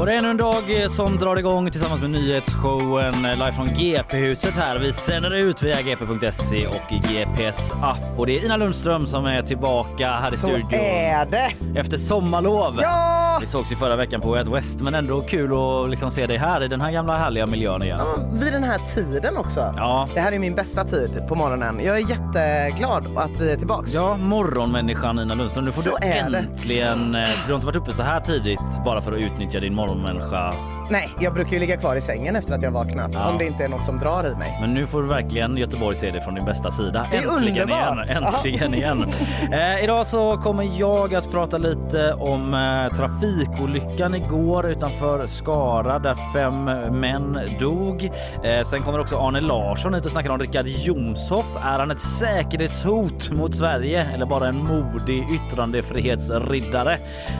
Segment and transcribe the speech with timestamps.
[0.00, 3.68] Var det ännu en dag eh, som drar igång tillsammans med nyhetsshowen eh, live från
[3.68, 4.78] GP-huset här.
[4.78, 9.24] Vi sänder ut via gp.se och i GPS app och det är Ina Lundström som
[9.24, 10.74] är tillbaka här i Så studion.
[10.74, 11.78] är det!
[11.80, 12.78] Efter sommarlov.
[12.82, 13.29] Ja!
[13.40, 16.26] Vi sågs ju förra veckan på Way Out West men ändå kul att liksom se
[16.26, 17.98] dig här i den här gamla härliga miljön igen.
[18.00, 19.74] Ja, Vid den här tiden också.
[19.76, 20.08] Ja.
[20.14, 21.80] Det här är min bästa tid på morgonen.
[21.84, 23.94] Jag är jätteglad att vi är tillbaks.
[23.94, 25.64] Ja, morgonmänniskan Ina Lundström.
[25.64, 26.38] Nu får Så du är det.
[26.38, 27.14] äntligen...
[27.14, 30.54] eh, Du har inte varit uppe så här tidigt bara för att utnyttja din morgonmänniska.
[30.90, 33.10] Nej, jag brukar ju ligga kvar i sängen efter att jag vaknat.
[33.14, 33.28] Ja.
[33.30, 34.58] Om det inte är något som drar i mig.
[34.60, 37.06] Men nu får du verkligen Göteborg se det från din bästa sida.
[37.10, 38.06] Det är äntligen underbart.
[38.10, 38.24] igen.
[38.24, 39.04] Äntligen igen.
[39.52, 42.96] Eh, idag så kommer jag att prata lite om eh,
[43.30, 46.64] trafikolyckan igår utanför Skara där fem
[47.00, 48.10] män dog.
[48.44, 51.56] Eh, sen kommer också Arne Larsson hit och snackar om Richard Jomshof.
[51.56, 56.92] Är han ett säkerhetshot mot Sverige eller bara en modig yttrandefrihetsriddare?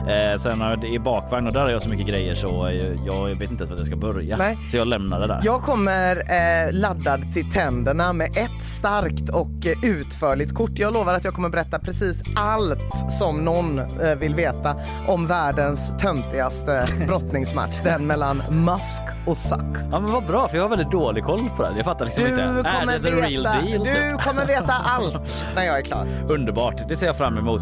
[0.09, 3.51] Eh, sen i bakvagn och där har jag så mycket grejer så eh, jag vet
[3.51, 4.37] inte ens vart jag ska börja.
[4.37, 4.59] Nej.
[4.71, 5.41] Så jag lämnar det där.
[5.45, 10.79] Jag kommer eh, laddad till tänderna med ett starkt och eh, utförligt kort.
[10.79, 14.77] Jag lovar att jag kommer berätta precis allt som någon eh, vill veta
[15.09, 17.81] om världens töntigaste brottningsmatch.
[17.85, 19.77] Den mellan Musk och Suck.
[19.91, 21.73] Ja men vad bra för jag har väldigt dålig koll på det.
[21.77, 22.43] Jag fattar liksom Du inte.
[22.43, 23.85] kommer, är det the real veta, deal?
[23.85, 24.21] du typ?
[24.23, 26.07] kommer veta allt när jag är klar.
[26.29, 27.61] Underbart, det ser jag fram emot.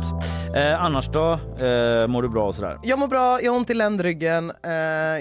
[0.56, 1.32] Eh, annars då?
[1.32, 2.78] Eh, mår du bra och sådär?
[2.82, 4.72] Jag mår bra, jag har ont i ländryggen, eh,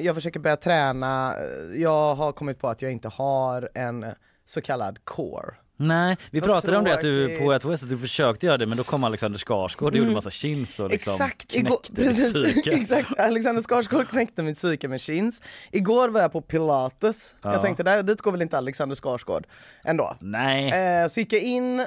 [0.06, 1.34] jag försöker börja träna.
[1.76, 4.06] Jag har kommit på att jag inte har en
[4.46, 5.54] så kallad core.
[5.80, 8.58] Nej, vi Vad pratade om det att du på ett West att du försökte göra
[8.58, 12.68] det men då kom Alexander Skarsgård och gjorde massa chins och liksom Exakt, igår, precis,
[12.68, 13.20] exakt.
[13.20, 15.42] Alexander Skarsgård knäckte mitt psyke med chins.
[15.72, 17.36] Igår var jag på pilates.
[17.42, 17.54] Ja.
[17.54, 19.48] Jag tänkte där, dit går väl inte Alexander Skarsgård
[19.84, 20.16] ändå.
[20.20, 20.72] Nej,
[21.04, 21.86] Eh, så gick jag in eh,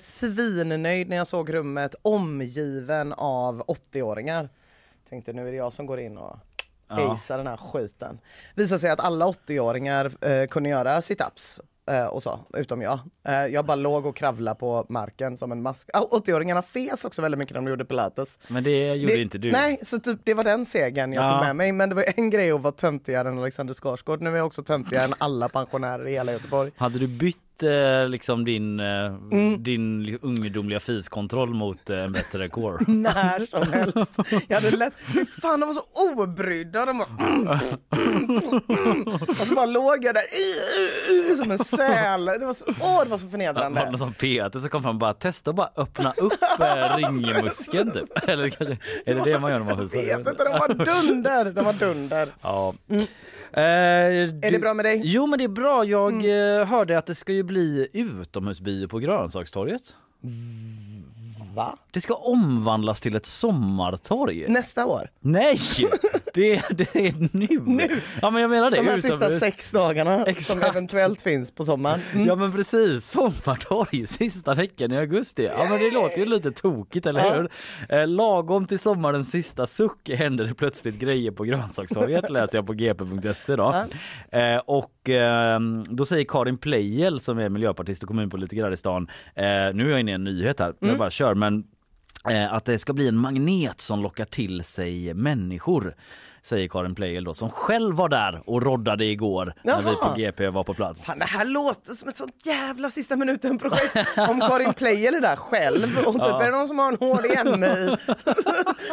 [0.00, 3.62] svinnöjd när jag såg rummet omgiven av
[3.92, 4.48] 80-åringar.
[5.08, 6.36] Tänkte nu är det jag som går in och
[6.92, 7.12] Ja.
[7.12, 8.18] acear den här skiten.
[8.54, 11.60] Visade sig att alla 80-åringar eh, kunde göra sit-ups
[12.10, 12.98] och så, utom jag.
[13.28, 15.90] Eh, jag bara låg och kravlade på marken som en mask.
[15.94, 18.38] Ah, 80-åringarna fes också väldigt mycket när de gjorde pilates.
[18.48, 19.52] men det gjorde Det- inte du.
[19.52, 21.28] Nej, så typ, det var den segern jag Ja.
[21.28, 21.72] tog med mig.
[21.72, 24.20] Men det var en grej att vara töntigare än Alexander Skarsgård.
[24.22, 26.70] Nu är jag också töntigare än alla pensionärer i hela Göteborg.
[26.76, 29.62] Hade du bytt eh, liksom din, eh, Mm.
[29.62, 32.84] din liksom, ungdomliga fiskontroll mot eh, en bättre core?
[32.92, 33.96] När som helst.
[34.48, 35.82] Jag hade lätt, hur fan de var så
[36.12, 36.86] obrydda.
[36.86, 37.48] De bara, mm,
[37.96, 39.02] mm, mm.
[39.40, 42.24] Och så bara låg jag där som en säl.
[42.24, 43.84] Det var så, åh, det var så förnedrande.
[43.90, 47.90] någon som Peter som kom fram och bara testa och bara öppna upp eh, ringmuskeln
[47.90, 48.08] typ?
[48.28, 49.98] Eller kanske, är det det man gör när man Jag husar?
[49.98, 50.68] vet inte, de var
[51.02, 51.44] dunder.
[51.44, 52.28] De var dunder.
[52.42, 52.74] Ja.
[53.52, 54.22] Mm.
[54.42, 54.94] Eh, Är det bra med dig?
[54.94, 55.06] Mm.
[55.08, 55.84] Jo men det är bra.
[55.84, 59.94] Jag eh, hörde att det ska ju bli utomhusbio på Grönsakstorget.
[61.54, 61.76] Va?
[61.90, 64.48] Det ska omvandlas till ett sommartorg.
[64.48, 65.10] Nästa år?
[65.20, 65.58] Nej!
[66.34, 67.48] Det, det är nu.
[67.66, 68.00] nu.
[68.22, 68.76] Ja men jag menar det.
[68.76, 69.38] De här sista utomhus.
[69.38, 70.64] sex dagarna som Exakt.
[70.64, 72.00] eventuellt finns på sommaren.
[72.14, 72.26] Mm.
[72.26, 75.44] Ja men precis, sommartorg sista veckan i augusti.
[75.44, 77.34] Ja men det låter ju lite tokigt eller Ja.
[77.34, 77.48] hur?
[77.98, 82.72] Eh, lagom till sommarens sista suck händer det plötsligt grejer på grönsakstorget läser jag på
[82.72, 83.84] gp.se då.
[84.30, 89.08] Eh, och eh, då säger Karin Pleijel som är miljöpartist och kommunpolitiker här i stan,
[89.34, 91.64] eh, nu är jag inne i en nyhet här, jag bara kör men
[92.28, 95.94] Eh, att det ska bli en magnet som lockar till sig människor.
[96.42, 100.16] Säger Karin Pleijel då som själv var där och roddade igår när vi på Jaha.
[100.16, 101.06] GP var på plats.
[101.06, 103.96] Fan, det här låter som ett sånt jävla sista minuten-projekt.
[104.30, 106.42] Om Karin Pleijel är där själv och typ Ja.
[106.42, 107.96] är det någon som har en HDMI.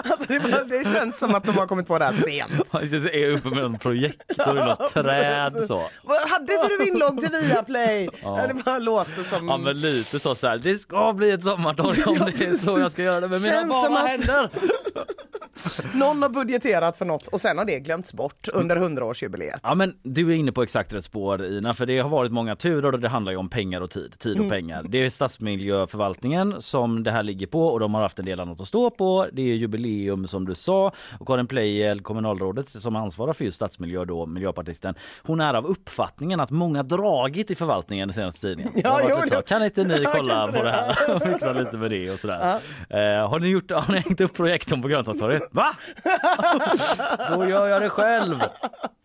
[0.03, 2.71] alltså det, bara, det känns som att de har kommit på det här sent.
[2.71, 5.81] Han är uppe med en projektor i något träd så.
[6.29, 8.09] Hade inte du inlogg till Viaplay?
[8.23, 8.47] Ja.
[8.47, 9.47] Det bara låter som...
[9.47, 10.57] Ja men lite så, så här.
[10.57, 13.65] det ska bli ett sommartorg om det är så jag ska göra det med mina
[13.65, 14.49] bara att- händer.
[15.93, 19.59] Någon har budgeterat för något och sen har det glömts bort under 100-årsjubileet.
[19.63, 22.55] Ja men du är inne på exakt rätt spår Ina, för det har varit många
[22.55, 24.85] turer och det handlar ju om pengar och tid, tid och pengar.
[24.89, 28.61] Det är stadsmiljöförvaltningen som det här ligger på och de har haft en del annat
[28.61, 29.27] att stå på.
[29.33, 34.05] Det är jubileum som du sa och Karin Pleijel, kommunalrådet som ansvarar för just stadsmiljö
[34.05, 38.71] då, miljöpartisten, hon är av uppfattningen att många dragit i förvaltningen den senaste tiden.
[38.75, 39.41] Ja, jo, det...
[39.47, 42.59] Kan inte ni kolla på det här och fixa lite med det och sådär.
[42.89, 42.97] Ja.
[42.97, 45.43] Eh, har ni gjort, har ni hängt upp projektorn på Grönsakstorget?
[45.51, 45.75] Va?
[47.29, 48.39] Då gör jag det själv.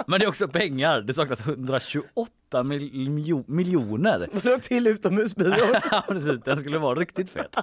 [0.07, 1.01] Men det är också pengar.
[1.01, 2.29] Det saknas 128
[2.63, 4.29] mil miljoner.
[4.43, 5.55] Vadå till utomhusbion?
[5.91, 7.57] ja precis, den skulle vara riktigt fet.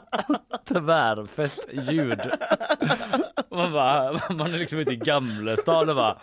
[0.67, 2.19] Tvärfett ljud.
[3.51, 6.17] Man bara, man är liksom ute i Gamlestan och bara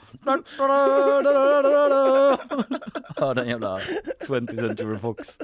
[3.17, 3.79] Hör den jävla
[4.29, 5.39] 20th Century Fox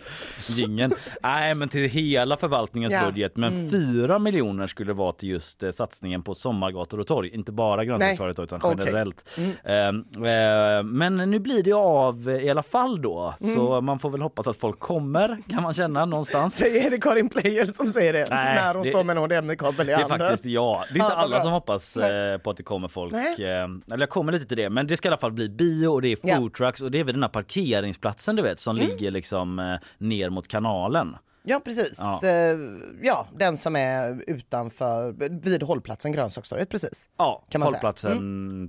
[0.48, 0.92] gingen.
[1.22, 3.06] Nej men till hela förvaltningens ja.
[3.06, 3.70] budget men mm.
[3.70, 7.28] 4 miljoner skulle vara till just eh, satsningen på sommargator och torg.
[7.28, 9.28] Inte bara grönsakstorget utan generellt.
[9.28, 9.52] Okay.
[9.64, 10.04] Mm.
[10.14, 13.54] Eh, eh, men nu blir det av i alla fall då mm.
[13.54, 16.54] så man får väl hoppas att folk kommer kan man känna någonstans.
[16.54, 19.88] Säger det Karin Pleijel som säger det Nej, när hon det, står med en HDMI-kabel
[19.88, 20.18] i handen?
[20.18, 20.84] Det är faktiskt jag.
[20.92, 22.38] Det är inte alla som hoppas Nej.
[22.38, 23.12] på att det kommer folk.
[23.12, 23.34] Nej.
[23.42, 26.02] Eller jag kommer lite till det men det ska i alla fall bli bio och
[26.02, 26.84] det är food trucks ja.
[26.84, 28.88] och det är väl den här parkeringsplatsen du vet som mm.
[28.88, 31.16] ligger liksom ner mot kanalen.
[31.42, 31.98] Ja precis.
[31.98, 32.20] Ja.
[32.24, 32.58] Eh,
[33.02, 33.26] ja.
[33.36, 37.08] den som är utanför, vid hållplatsen Grönsakstorget precis.
[37.16, 38.12] Ja, kan man hållplatsen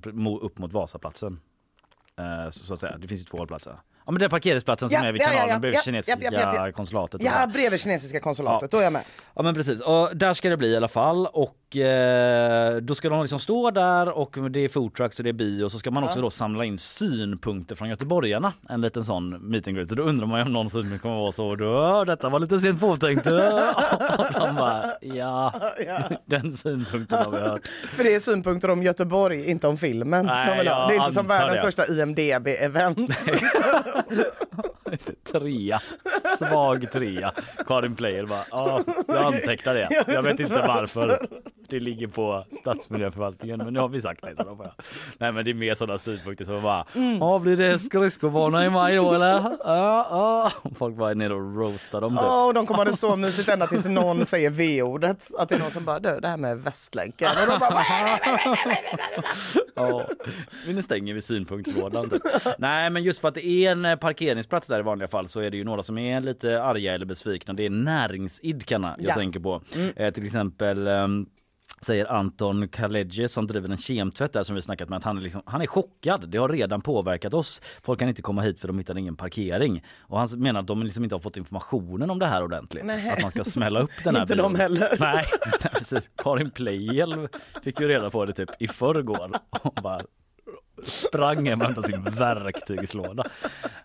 [0.04, 0.28] mm.
[0.28, 1.40] upp mot Vasaplatsen.
[2.20, 3.80] Eh, så att säga, det finns ju två hållplatser.
[4.06, 7.24] Ja men den parkeringsplatsen som ja, är vid kanalen ja, ja, bredvid kinesiska konsulatet.
[7.24, 9.04] Ja bredvid kinesiska konsulatet, då är jag med.
[9.36, 11.28] Ja men precis, och där ska det bli i alla fall.
[11.28, 15.34] Och eh, då ska de liksom stå där och det är foodtrucks och det är
[15.34, 18.54] bio och så ska man också då samla in synpunkter från göteborgarna.
[18.70, 19.90] En liten sån meet and greet.
[19.90, 22.80] Då undrar man ju om någon synpunkt kommer vara så då, detta var lite sent
[22.80, 23.26] påtänkt.
[24.18, 25.54] och de bara, ja,
[26.26, 27.68] den synpunkten har vi hört.
[27.96, 30.26] För det är synpunkter om Göteborg, inte om filmen.
[30.26, 31.72] Nej, det är inte som världens det.
[31.72, 33.14] största IMDB-event.
[35.24, 35.82] trea.
[36.38, 37.32] Svag trea.
[37.68, 40.04] Karin Player bara, ja, jag antecknar det.
[40.14, 41.28] Jag vet inte varför
[41.70, 44.36] det ligger på stadsmiljöförvaltningen, men nu har vi sagt det.
[44.36, 44.72] Så jag.
[45.18, 47.18] Nej, men det är mer sådana synpunkter som bara, mm.
[47.18, 49.34] ja, blir det skridskobana i maj då eller?
[49.64, 50.52] Ja, ja.
[50.76, 52.14] Folk bara är nere och roastar dem.
[52.14, 52.22] Typ.
[52.22, 55.32] Ja, och de kommer ha det så mysigt ända tills någon säger V-ordet.
[55.38, 57.30] Att det är någon som bara, det här med Västlänken.
[57.42, 57.86] Och de bara,
[59.76, 60.08] ja,
[60.68, 62.10] nu stänger vi synpunktslådan.
[62.10, 62.22] Typ.
[62.58, 65.50] Nej, men just för att det är en parkeringsplats där i vanliga fall så är
[65.50, 67.54] det ju några som är lite arga eller besvikna.
[67.54, 69.14] Det är näringsidkarna jag ja.
[69.14, 69.62] tänker på.
[69.76, 69.94] Mm.
[69.96, 71.26] Eh, till exempel um,
[71.82, 75.22] säger Anton Kaledje som driver en kemtvätt där som vi snackat med att han är,
[75.22, 76.30] liksom, han är chockad.
[76.30, 77.62] Det har redan påverkat oss.
[77.82, 79.84] Folk kan inte komma hit för de hittar ingen parkering.
[80.00, 82.86] Och han menar att de liksom inte har fått informationen om det här ordentligt.
[82.86, 83.10] Nej.
[83.10, 84.54] Att man ska smälla upp den här Inte bilen.
[84.54, 84.98] de heller.
[85.00, 85.26] Nej,
[85.78, 86.12] precis.
[86.16, 87.28] Karin Pleijel
[87.64, 89.32] fick ju reda på det typ i förrgår.
[89.50, 90.02] Och bara
[90.86, 93.24] sprang hem och hämtade sin verktygslåda.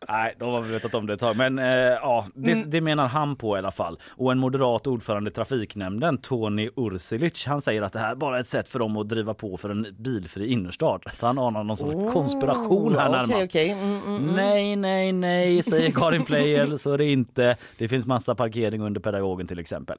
[0.09, 1.37] Nej, de har vi vetat om det ett tag.
[1.37, 2.71] Men eh, ja, det, mm.
[2.71, 3.99] det, menar han på i alla fall.
[4.09, 8.41] Och en moderat ordförande i trafiknämnden, Tony Ursilic, han säger att det här bara är
[8.41, 11.03] ett sätt för dem att driva på för en bilfri innerstad.
[11.15, 13.31] Så han anar någon sorts oh, konspiration här närmast.
[13.31, 13.69] Okay, okay.
[13.69, 17.57] Mm, mm, mm, nej, nej, nej, säger Karin Pleijel, så är det inte.
[17.79, 19.99] Det finns massa parkering under pedagogen till exempel.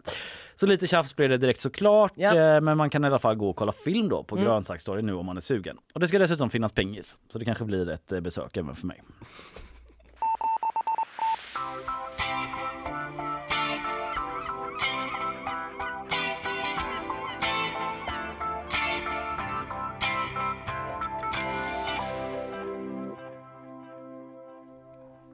[0.56, 2.36] Så lite tjafs blev det direkt såklart, ja.
[2.36, 4.48] Eh, men man kan i alla fall gå och kolla film då på mm.
[4.48, 5.78] Grönsakstorget nu om man är sugen.
[5.94, 7.15] Och det ska dessutom finnas pingis.
[7.30, 9.01] så det kanske blir ett eh, besök även för mig.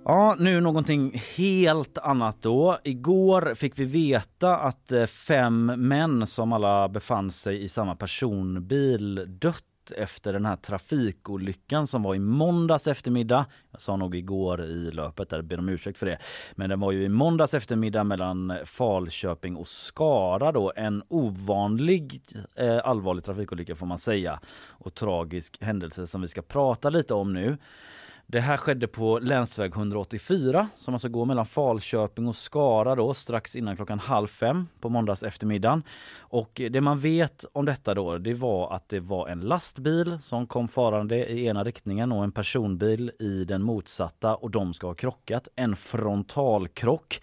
[0.08, 2.80] Ja, nu någonting helt annat då.
[2.84, 9.26] Igår fick vi veta att eh, fem män som alla befann sig i samma personbil
[9.28, 13.46] dött efter den här trafikolyckan som var i måndags eftermiddag.
[13.72, 16.18] Jag sa nog igår i löpet där, ber om ursäkt för det.
[16.56, 20.74] Men den var ju i måndags eftermiddag mellan Falköping och Skara då.
[20.76, 22.22] En ovanlig
[22.56, 24.40] eh, allvarlig trafikolycka får man säga.
[24.70, 27.58] Och tragisk händelse som vi ska prata lite om nu.
[28.28, 33.56] Det här skedde på länsväg 184 som alltså går mellan Falköping och Skara då strax
[33.56, 35.84] innan klockan halv fem på måndags eftermiddagen.
[36.18, 40.48] Och det man vet om detta då det var att det var en lastbil som
[40.48, 44.94] kom farande i ena riktningen och en personbil i den motsatta och de ska ha
[44.94, 45.48] krockat.
[45.56, 47.22] En frontalkrock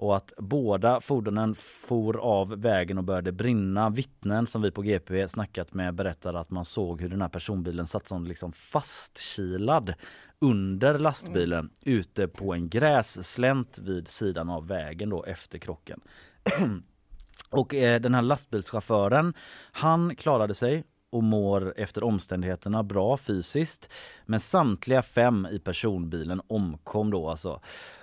[0.00, 3.90] och att båda fordonen for av vägen och började brinna.
[3.90, 7.86] Vittnen som vi på GP snackat med berättade att man såg hur den här personbilen
[7.86, 9.94] satt som liksom fastkilad
[10.38, 11.70] under lastbilen mm.
[11.98, 16.00] ute på en grässlänt vid sidan av vägen då efter krocken.
[17.50, 19.34] och eh, den här lastbilschauffören,
[19.72, 23.92] han klarade sig och mår efter omständigheterna bra fysiskt.
[24.26, 27.60] Men samtliga fem i personbilen omkom då alltså.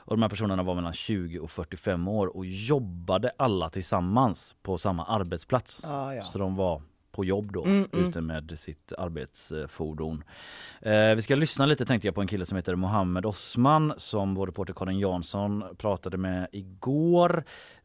[0.08, 4.78] Och de här personerna var mellan 20 och 45 år och jobbade alla tillsammans på
[4.78, 5.86] samma arbetsplats.
[5.86, 6.24] Ah, ja.
[6.24, 8.10] Så de var på jobb då Mm, mm.
[8.10, 10.24] ute med sitt arbetsfordon.
[10.82, 14.36] Eh, vi ska lyssna lite tänkte jag på en kille som heter Mohammed Osman som
[14.36, 17.44] vår reporter Karin Jansson pratade med igår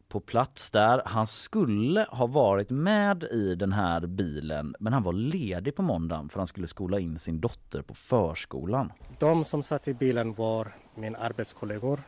[0.09, 1.03] på plats där.
[1.05, 6.29] Han skulle ha varit med i den här bilen men han var ledig på måndagen
[6.29, 8.93] för han skulle skola in sin dotter på förskolan.
[9.19, 12.01] De som satt i bilen var mina arbetskollegor.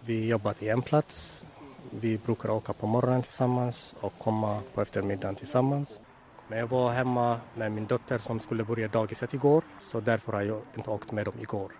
[0.00, 1.46] Vi jobbade i en plats.
[1.90, 6.00] Vi brukar åka på morgonen tillsammans och komma på eftermiddagen tillsammans.
[6.48, 10.42] Men jag var hemma med min dotter som skulle börja dagiset igår så därför har
[10.42, 11.72] jag inte åkt med dem igår.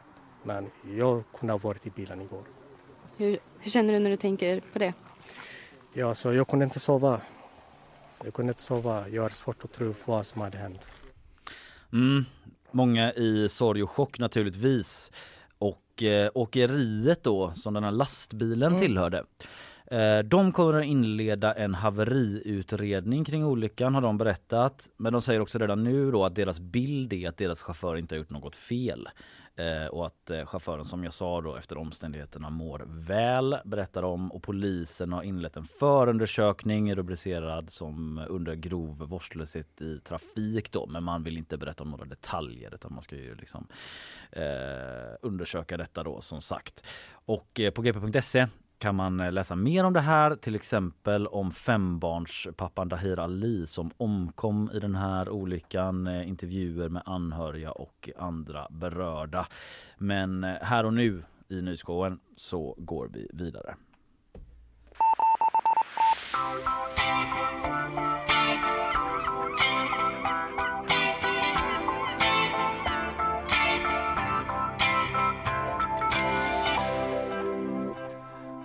[0.42, 2.42] Men jag kunde ha varit i bilen igår.
[3.16, 4.92] Hur, hur känner du när du tänker på det?
[5.92, 7.20] Ja, så jag kunde inte sova.
[8.24, 9.08] Jag kunde inte sova.
[9.08, 10.92] Jag har svårt att tro vad som hade hänt.
[11.92, 12.24] Mm,
[12.70, 15.10] många i sorg och chock naturligtvis.
[15.58, 18.80] Och eh, åkeriet då som den här lastbilen Mm.
[18.80, 19.24] tillhörde.
[19.90, 24.88] Eh, de kommer att inleda en haveriutredning kring olyckan har de berättat.
[24.96, 28.14] Men de säger också redan nu då att deras bild är att deras chaufför inte
[28.14, 29.08] har gjort något fel.
[29.56, 34.32] Eh, och att eh, chauffören som jag sa då efter omständigheterna mår väl berättar om
[34.32, 40.86] och polisen har inlett en förundersökning rubricerad som eh, under grov vårdslöshet i trafik då
[40.86, 43.66] men man vill inte berätta om några detaljer utan man ska ju liksom
[44.32, 46.82] eh, undersöka detta då som sagt.
[47.12, 48.46] Och eh, på gp.se
[48.78, 53.90] kan man eh, läsa mer om det här, till exempel om fembarnspappan Dahir Ali som
[53.96, 59.46] omkom i den här olyckan, eh, intervjuer med anhöriga och andra berörda.
[59.98, 63.74] Men eh, här och nu i nyhetsshowen så går vi vidare.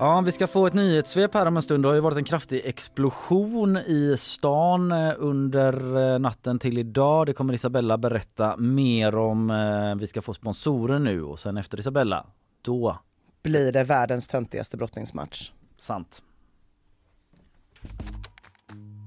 [0.02, 1.84] Ja, vi ska få ett nyhetssvep här om en stund.
[1.84, 7.26] Det har ju varit en kraftig explosion i stan eh, under eh, natten till idag.
[7.26, 9.50] Det kommer Isabella berätta mer om.
[9.50, 12.26] Eh, Vi ska få sponsorer nu och sen efter Isabella,
[12.62, 12.98] då,
[13.44, 15.52] Blir det världens töntigaste brottningsmatch?
[15.80, 16.22] sant.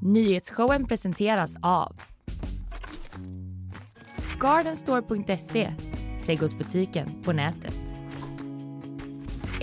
[0.02, 1.96] Nyhetsshowen presenteras av
[4.40, 5.74] Gardenstore.se,
[6.24, 7.83] trädgårdsbutiken på nätet.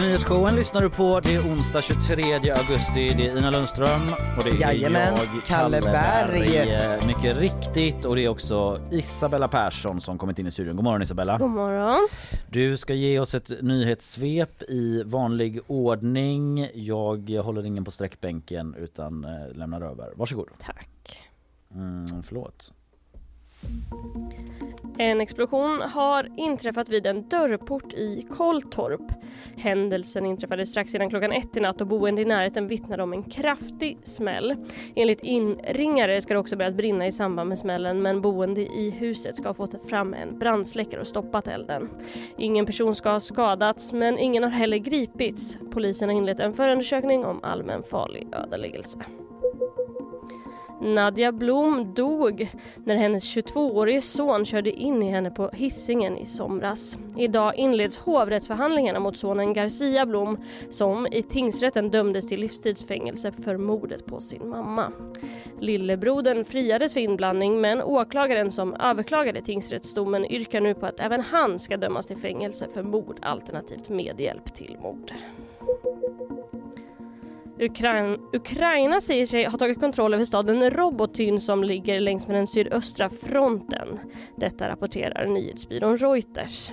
[0.00, 1.20] Nyhetsshowen lyssnar du på.
[1.20, 3.14] Det är onsdag 23 augusti.
[3.16, 6.56] Det är Ina Lundström och det är Jajamän, jag, Kalle Berg.
[6.56, 10.76] Eh, Mycket riktigt och det är också Isabella Persson som kommit in i studion.
[10.76, 11.38] God morgon Isabella.
[11.38, 12.08] God morgon.
[12.48, 16.68] Du ska ge oss ett nyhetssvep i vanlig ordning.
[16.74, 20.12] Jag håller ingen på sträckbänken utan eh, lämnar över.
[20.16, 20.48] Varsågod.
[20.58, 21.20] Tack.
[21.74, 22.72] Mm, förlåt.
[25.02, 29.12] En explosion har inträffat vid en dörrport i Kolltorp.
[29.56, 33.22] Händelsen inträffade strax innan klockan ett i natt och boende i närheten vittnade om en
[33.22, 34.56] kraftig smäll.
[34.94, 39.36] Enligt inringare ska det också börjat brinna i samband med smällen men boende i huset
[39.36, 41.88] ska ha fått fram en brandsläckare och stoppat elden.
[42.38, 45.58] Ingen person ska ha skadats men ingen har heller gripits.
[45.70, 48.98] Polisen har inlett en förundersökning om allmän farlig ödeläggelse.
[50.80, 52.48] Nadja Blom dog
[52.84, 56.98] när hennes 22-årige son körde in i henne på hissingen i somras.
[57.16, 60.36] Idag inleds hovrättsförhandlingarna mot sonen Garcia Blom
[60.70, 64.92] som i tingsrätten dömdes till livstidsfängelse för mordet på sin mamma.
[65.60, 71.58] Lillebrodern friades för inblandning men åklagaren som överklagade tingsrättsdomen yrkar nu på att även han
[71.58, 75.12] ska dömas till fängelse för mord alternativt medhjälp till mord.
[77.60, 82.46] Ukraina, Ukraina säger sig ha tagit kontroll över staden Robotyn som ligger längs med den
[82.46, 83.98] sydöstra fronten.
[84.36, 86.72] Detta rapporterar nyhetsbyrån Reuters.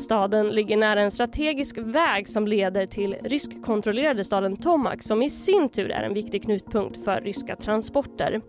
[0.00, 5.68] Staden ligger nära en strategisk väg som leder till ryskkontrollerade staden Tomak som i sin
[5.68, 8.40] tur är en viktig knutpunkt för ryska transporter.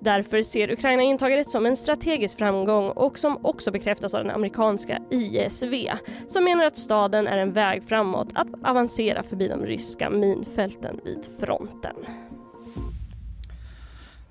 [0.00, 4.98] Därför ser Ukraina intagandet som en strategisk framgång och som också bekräftas av den amerikanska
[5.10, 5.74] ISV
[6.28, 11.26] som menar att staden är en väg framåt att avancera förbi de ryska minfälten vid
[11.40, 11.96] fronten.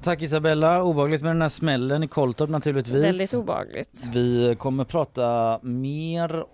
[0.04, 0.84] Tack Isabella.
[0.84, 3.04] Obehagligt med den här smällen i Kolltorp naturligtvis.
[3.04, 4.08] Väldigt obehagligt.
[4.14, 6.46] Vi kommer prata mer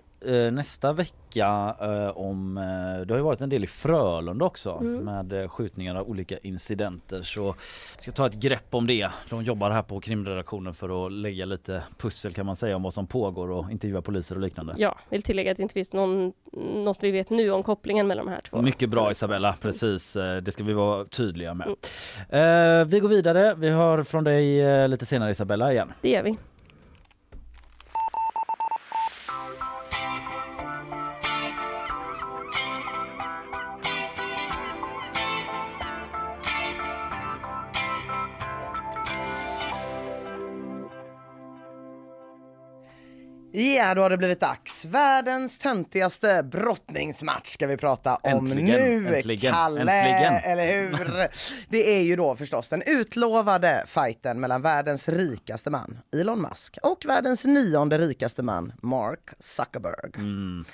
[0.52, 5.34] nästa vecka eh, om, eh, det har ju varit en del i Frölunda också med
[5.34, 7.56] eh, skjutningar av olika incidenter så
[7.98, 9.10] vi ska ta ett grepp om det.
[9.30, 12.94] De jobbar här på krimredaktionen för att lägga lite pussel kan man säga om vad
[12.94, 14.76] som pågår och intervjua poliser och liknande.
[14.78, 16.34] Ja, vill tillägga att det inte finns någon,
[16.74, 18.62] något vi vet nu om kopplingen mellan de här två.
[18.62, 20.16] Mycket bra Isabella, precis.
[20.16, 21.68] Eh, Det ska vi vara tydliga med.
[22.30, 23.56] Eh, vi går vidare.
[23.58, 25.94] Vi hör från dig eh, lite senare Isabella igen.
[26.02, 26.38] Det gör vi.
[43.58, 44.86] Ja, då har det blivit dags.
[44.86, 49.16] Världens töntigaste brottningsmatch ska vi prata om Äntligen, nu.
[49.16, 50.34] äntligen, Kalle, äntligen.
[50.52, 51.28] eller hur?
[51.70, 57.06] Det är ju då förstås den utlovade fighten mellan världens rikaste man, Elon Musk, och
[57.06, 60.12] världens nionde rikaste man, Mark Zuckerberg.
[60.16, 60.66] Mm.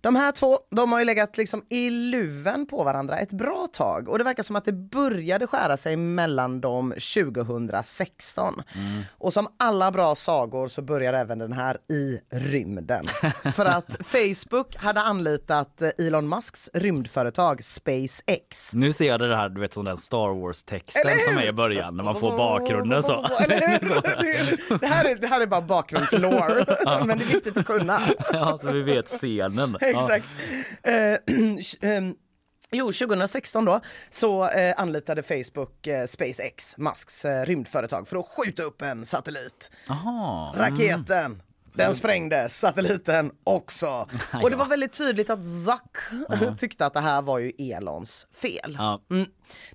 [0.00, 4.08] De här två, de har ju legat liksom i luven på varandra ett bra tag
[4.08, 8.62] och det verkar som att det började skära sig mellan dem 2016.
[8.74, 9.02] Mm.
[9.18, 13.06] Och som alla bra sagor så börjar även den här i rymden.
[13.54, 18.74] För att Facebook hade anlitat eh, Elon Musks rymdföretag SpaceX.
[18.74, 21.96] Nu ser jag det här, du vet sån där Star Wars-texten som är i början
[21.96, 23.26] när man får bakgrunden så.
[24.80, 26.64] Det, här är, det här är bara bakgrundslore,
[27.06, 28.00] men det är viktigt att kunna.
[28.32, 29.76] Ja, så vi vet scenen.
[29.90, 30.26] Exakt.
[30.82, 31.16] Eh,
[31.90, 32.14] ehm,
[32.72, 33.80] Jo, 2016 då
[34.10, 39.70] så eh, anlitade Facebook eh, SpaceX, Musks eh, rymdföretag, för att skjuta upp en satellit.
[39.86, 40.52] Jaha.
[40.56, 41.42] Raketen,
[41.74, 44.08] den sprängdes, satelliten också.
[44.42, 45.98] Och det var väldigt tydligt att Zuck
[46.58, 48.78] tyckte att det här var ju Elons fel.
[49.10, 49.26] Mm.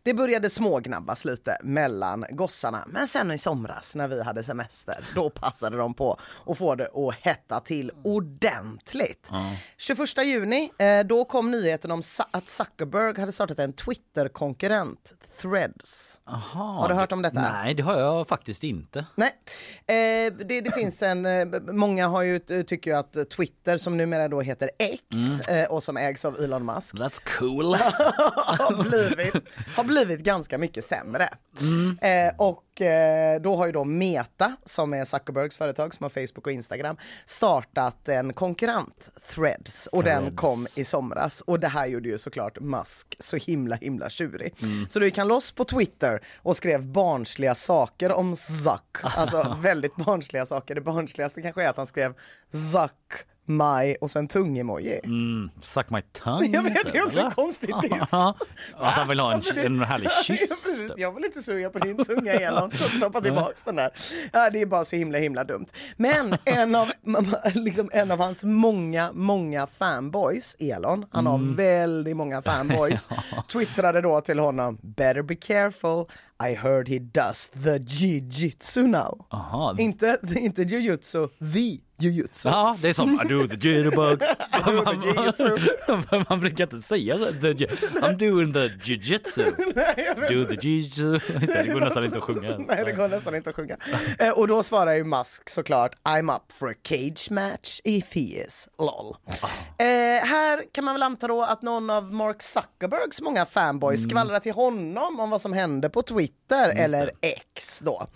[0.04, 5.30] Det började smågnabbas lite mellan gossarna, men sen i somras när vi hade semester, då
[5.30, 9.30] passade de på att få det att hetta till ordentligt.
[9.78, 12.02] 21 juni, eh, då kom nyheten om
[12.32, 16.20] att Zuckerberg hade startat en Twitter-konkurrent, Threads.
[16.28, 17.42] Aha, Har du hört om detta?
[17.42, 19.06] Nej, det har jag faktiskt inte.
[19.16, 19.32] Nej,
[19.88, 24.28] eh, det, det finns en, eh, många har ju, tycker ju att Twitter som numera
[24.28, 27.66] då heter X eh, och som ägs av Elon Musk That's cool.
[27.76, 29.34] har, blivit,
[29.76, 31.30] har blivit ganska mycket sämre.
[32.02, 36.48] Eh, och eh, då har ju då Meta, som är Zuckerbergs företag som har Facebook
[36.48, 40.38] och Instagram, startat en konkurrent, Threads, och den Threads.
[40.38, 41.42] kom i somras.
[41.42, 44.54] Och det här gjorde ju såklart Musk så himla himla tjurig.
[44.90, 48.98] Så då gick han loss på Twitter och skrev barnsliga saker om Zuck.
[49.02, 50.76] Alltså väldigt barnsliga saker.
[50.76, 52.14] Det barnsligaste kanske är att han skrev
[52.52, 55.00] Zuck, my och sen tung-emoji.
[55.04, 56.48] Mm, suck my tongue.
[56.48, 57.36] Jag vet, det är också en eller?
[57.36, 58.14] konstig diss.
[58.14, 60.40] att han vill ha en, en härlig Ja, kyss.
[60.40, 60.92] precis.
[60.98, 62.72] Jag vill inte suga på din tunga Elon.
[62.72, 63.92] Stoppa tillbaks den där.
[64.34, 65.66] Ja, det är bara så himla himla dumt.
[65.98, 66.92] Men en av,
[67.54, 71.56] liksom en av hans många, många fanboys, Elon, han har Mm.
[71.56, 73.10] väldigt många fanboys,
[73.52, 76.06] twittrade då till honom “Better be careful,
[76.40, 79.26] I heard he does the jujitsu now”.
[79.32, 79.76] Aha.
[79.78, 82.50] Inte, inte jujutsu, the jujutsu.
[82.50, 84.20] Ja, det är som I do the jitterbug.
[84.66, 85.58] do the jujutsu.
[85.88, 87.18] man, man brukar inte säga.
[87.18, 87.54] The,
[88.02, 89.44] I'm doing the jujitsu.
[90.30, 91.12] Do the jujitsu.
[91.12, 92.58] Just det, går nästan inte att sjunga.
[92.58, 93.78] Nej, det går nästan inte att sjunga.
[94.20, 98.22] Eh, och då svarar ju Musk såklart I'm up for a cage match if he
[98.22, 99.16] is, lol.
[99.78, 99.86] Eh,
[100.28, 104.54] här kan man väl anta då att någon av Mark Zuckerbergs många fanboys skvallrar till
[104.54, 106.25] honom om vad som hände på Twitter
[106.70, 108.08] eller X då.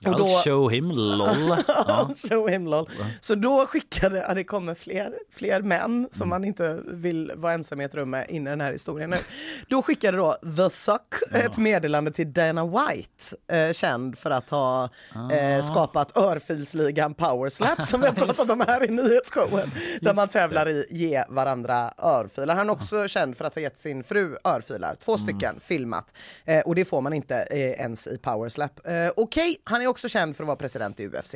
[0.00, 1.28] Och I'll då, show him lol.
[1.68, 2.10] Ja.
[2.28, 2.90] show him lol.
[3.20, 7.80] Så då skickade, ja, det kommer fler, fler män som man inte vill vara ensam
[7.80, 9.16] i ett rum med in i den här historien nu.
[9.68, 14.88] Då skickade då The Suck ett meddelande till Dana White, eh, känd för att ha
[15.32, 19.70] eh, skapat örfilsligan Powerslap som vi har pratat om här i nyhetsshowen.
[20.00, 22.54] Där man tävlar i ge varandra örfilar.
[22.54, 26.14] Han är också känd för att ha gett sin fru örfilar, två stycken, filmat.
[26.44, 28.86] Eh, och det får man inte eh, ens i Powerslap.
[28.86, 31.34] Eh, Okej, han är också känd för att vara president i UFC.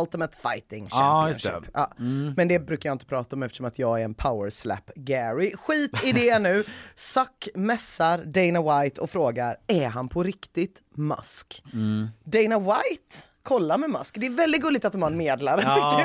[0.00, 1.52] Ultimate Fighting Championship.
[1.62, 1.70] det.
[1.74, 1.92] Ja,
[2.36, 5.52] Men det brukar jag inte prata om eftersom att jag är en powerslap Gary.
[5.56, 6.64] Skit i det nu.
[6.94, 11.62] Suck mässar Dana White och frågar, är han på riktigt Musk?
[11.72, 12.08] Mm.
[12.24, 14.14] Dana White kollar med Musk.
[14.18, 15.74] Det är väldigt gulligt att de har en medlare Ja.
[15.90, 16.04] tycker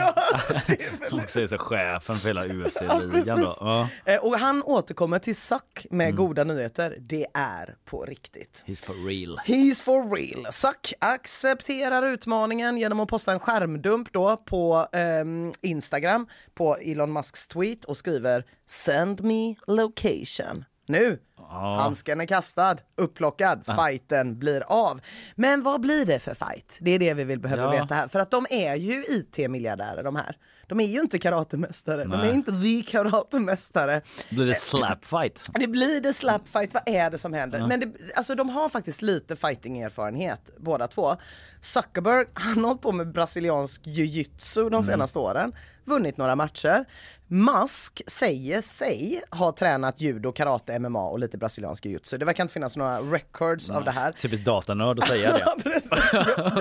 [0.99, 1.07] jag.
[1.09, 3.57] Som också är så chefen för hela Ja, UFC-ligan då.
[3.59, 3.87] Ja.
[4.05, 6.15] Eh, Och han återkommer till Suck med Mm.
[6.15, 6.97] goda nyheter.
[6.99, 8.63] Det är på riktigt.
[8.67, 9.39] He's for real.
[9.45, 10.47] He's for real.
[10.53, 17.47] Suck accepterar utmaningen genom att posta en skärmdump då på ehm, Instagram på Elon Musks
[17.47, 20.65] tweet och skriver “Send me location”.
[20.87, 21.19] Nu!
[21.49, 25.01] Handsken är kastad, upplockad, fighten blir av.
[25.35, 26.77] Men vad blir det för fight?
[26.81, 27.71] Det är det vi vill behöva Ja.
[27.81, 28.07] veta här.
[28.07, 30.37] För att de är ju IT-miljardärer de här.
[30.67, 32.03] De är ju inte karatemästare.
[32.03, 32.29] De Nej.
[32.29, 34.01] är inte the karatemästare.
[34.29, 35.49] Blir det slap fight?
[35.53, 37.67] Det blir det slap fight, vad är det som händer?
[37.67, 41.15] Men det, alltså, de har faktiskt lite fighting-erfarenhet båda två.
[41.61, 45.53] Zuckerberg, han har hållit på med brasiliansk jiu-jitsu de senaste åren,
[45.85, 46.85] vunnit några matcher.
[47.33, 52.17] Musk säger sig ha tränat judo, karate, MMA och lite brasiliansk jiu-jitsu.
[52.17, 54.11] Det verkar inte finnas några records av det här.
[54.11, 55.63] Typiskt datanörd att säga det.
[55.63, 55.91] Precis.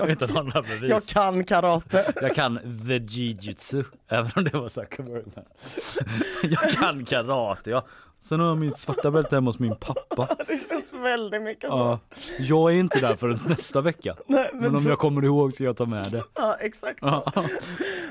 [0.08, 0.90] Utan några bevis.
[0.90, 2.12] Jag kan karate.
[2.22, 5.22] Jag kan the jujutsu, även om det var Zuckerberg.
[6.42, 7.86] Jag kan karate, ja.
[8.22, 10.28] Sen har jag mitt svarta bälte hemma hos min pappa.
[10.46, 11.78] Det känns väldigt mycket så.
[11.78, 11.98] Ja,
[12.38, 14.16] jag är inte där förrän nästa vecka.
[14.26, 16.22] Nej, men Men om jag kommer ihåg ska jag ta med det.
[16.34, 17.24] Ja, exakt så.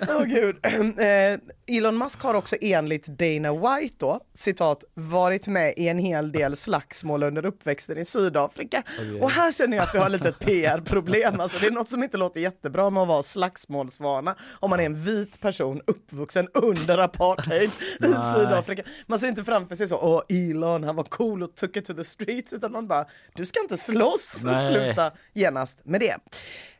[0.09, 0.55] Åh gud.
[0.99, 1.39] Eh,
[1.77, 6.55] Elon Musk har också enligt Dana White då, citat, varit med i en hel del
[6.55, 8.83] slagsmål under uppväxten i Sydafrika.
[9.21, 11.39] Och här känner jag att vi har lite PR-problem.
[11.39, 14.83] Alltså, det är något som inte låter jättebra med att vara slagsmålsvana om man är
[14.85, 17.69] en vit person uppvuxen under apartheid
[17.99, 18.83] i Sydafrika.
[19.07, 21.93] Man ser inte framför sig så, åh Elon, han var cool och took it to
[21.93, 24.71] the streets, utan man bara, du ska inte slåss, Nej.
[24.71, 26.15] sluta genast med det.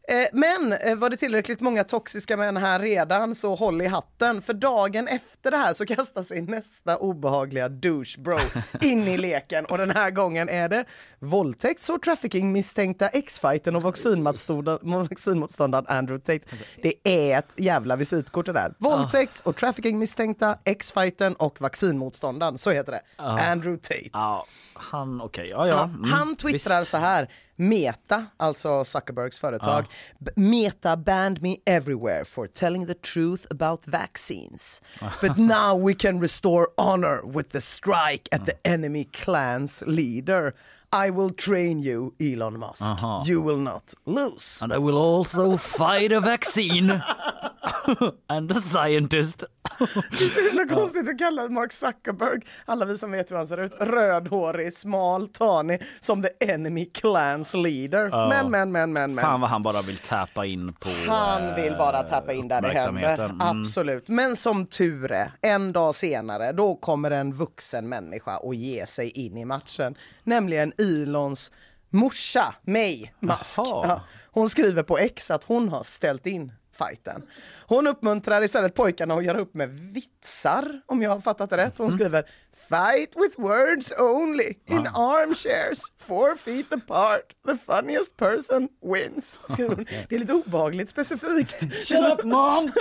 [0.09, 4.41] Eh, Men eh, var det tillräckligt många toxiska män här redan så håll i hatten
[4.41, 8.37] för dagen efter det här så kastar sig nästa obehagliga douche bro
[8.81, 10.85] in i leken och den här gången är det
[11.19, 16.55] våldtäkts och trafficking misstänkta X-fighten och vaccinmotståndaren Andrew Tate.
[16.81, 18.73] Det är ett jävla visitkort det där.
[18.77, 23.01] Våldtäkts och trafficking misstänkta X-fighten och vaccinmotståndaren, så heter det.
[23.23, 24.09] Andrew Tate.
[24.13, 25.73] Ja, han okej, ja ja.
[25.73, 26.91] Ja, mm, han twittrar visst.
[26.91, 27.29] så här.
[27.59, 29.85] Meta, alltså Zuckerbergs företag.
[30.19, 34.81] B- Meta banned me everywhere for telling the truth about vaccines.
[35.21, 40.53] But now we can restore honor with the strike at the enemy clan's leader.
[40.91, 42.81] I will train you, Elon Musk.
[42.81, 43.23] Aha.
[43.27, 44.61] You will not lose.
[44.63, 47.03] And I will also fight a vaccine.
[48.29, 49.43] And a scientist.
[49.79, 53.47] Det är så himla konstigt att kalla Mark Zuckerberg, alla vi som vet hur han
[53.47, 58.29] ser ut, rödhårig, smal, tanig, som the enemy clan's leader.
[58.29, 59.23] Men, men, men, men, men.
[59.23, 62.67] Fan vad han bara vill tappa in på Han vill bara tappa in där det
[62.67, 63.19] händer.
[63.19, 63.41] Mm.
[63.41, 64.07] Absolut.
[64.07, 69.09] Men som tur är, en dag senare, då kommer en vuxen människa att ge sig
[69.09, 69.95] in i matchen.
[70.23, 71.51] Nämligen Elons
[71.89, 73.57] morsa, May Musk.
[73.57, 77.21] Ja, hon skriver på X att hon har ställt in fighten.
[77.67, 81.77] Hon uppmuntrar istället pojkarna att göra upp med vitsar, om jag har fattat det rätt.
[81.77, 82.23] Hon skriver
[82.69, 89.39] Fight with words only, in armchairs, four feet apart, the funniest person wins.
[89.49, 89.85] Skriver hon.
[90.09, 91.73] Det är lite obehagligt specifikt.
[91.87, 92.71] Shut up mom!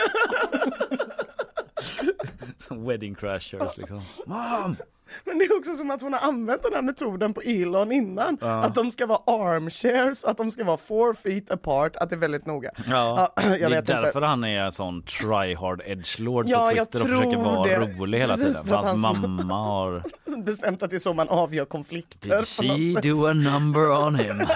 [2.86, 4.02] Wedding crashers liksom.
[4.26, 4.76] Mom!
[5.24, 8.38] Men det är också som att hon har använt den här metoden på Elon innan.
[8.40, 12.18] Att de ska vara armchairs att de ska vara four feet apart, att det är
[12.20, 12.70] väldigt noga.
[12.86, 13.92] Ja, Ja, jag det är vet inte.
[14.00, 17.76] därför han är en sån try-hard edgelord Ja, på Twitter och försöker vara det.
[17.78, 18.66] rolig hela Precis, tiden.
[18.66, 20.02] för För hans mamma har...
[20.42, 22.38] Bestämt att det är så man avgör konflikter.
[22.38, 24.42] Did she do a number on him?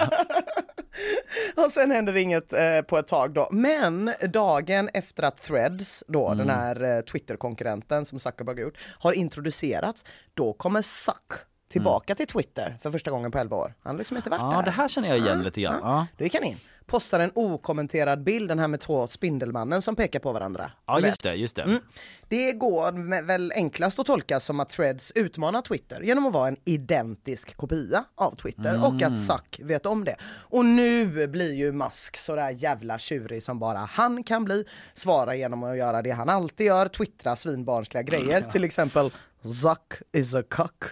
[1.65, 3.47] Och sen händer inget eh, på ett tag då.
[3.51, 6.37] Men dagen efter att Threads, då Mm.
[6.37, 11.33] den här eh, Twitter-konkurrenten som Zuckerberg har gjort, har introducerats, då kommer Zuck
[11.69, 13.73] tillbaka till Twitter för första gången på 11 år.
[13.83, 14.51] Han har liksom inte varit Mm.
[14.51, 14.65] Ja, där.
[14.65, 15.79] det här känner jag igen lite grann.
[15.81, 16.07] Ja.
[16.17, 20.19] Då gick han in, postar en okommenterad bild, den här med två Spindelmannen som pekar
[20.19, 20.71] på varandra.
[20.87, 21.61] Ja, just det, just det.
[21.61, 21.79] Mm.
[22.27, 26.57] Det går väl enklast att tolka som att Threads utmanar Twitter genom att vara en
[26.65, 29.13] identisk kopia av Twitter och Mm.
[29.13, 30.15] att Zuck vet om det.
[30.25, 34.65] Och nu blir ju Musk sådär jävla tjurig som bara han kan bli.
[34.93, 39.11] Svara genom att göra det han alltid gör, twittra svinbarnsliga grejer, till exempel
[39.43, 40.83] Zuck is a cock.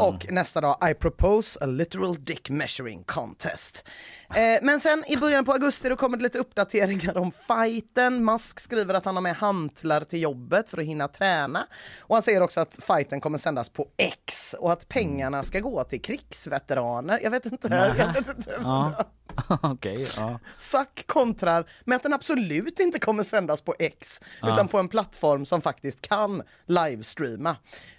[0.00, 3.88] Och nästa dag, I propose a literal dick measuring contest.
[4.34, 8.24] Eh, men sen i början på augusti då kommer det lite uppdateringar om fighten.
[8.24, 11.66] Musk skriver att han har med hantlar till jobbet för att hinna träna.
[12.00, 15.84] Och han säger också att fighten kommer sändas på X och att pengarna ska gå
[15.84, 17.20] till krigsveteraner.
[17.22, 17.94] Jag vet inte.
[17.98, 18.58] Jag vet inte.
[18.60, 19.04] Ja.
[19.62, 20.38] Okej, ja.
[20.58, 25.44] Zuck kontrar med att den absolut inte kommer sändas på X utan på en plattform
[25.44, 27.50] som faktiskt kan livestreama,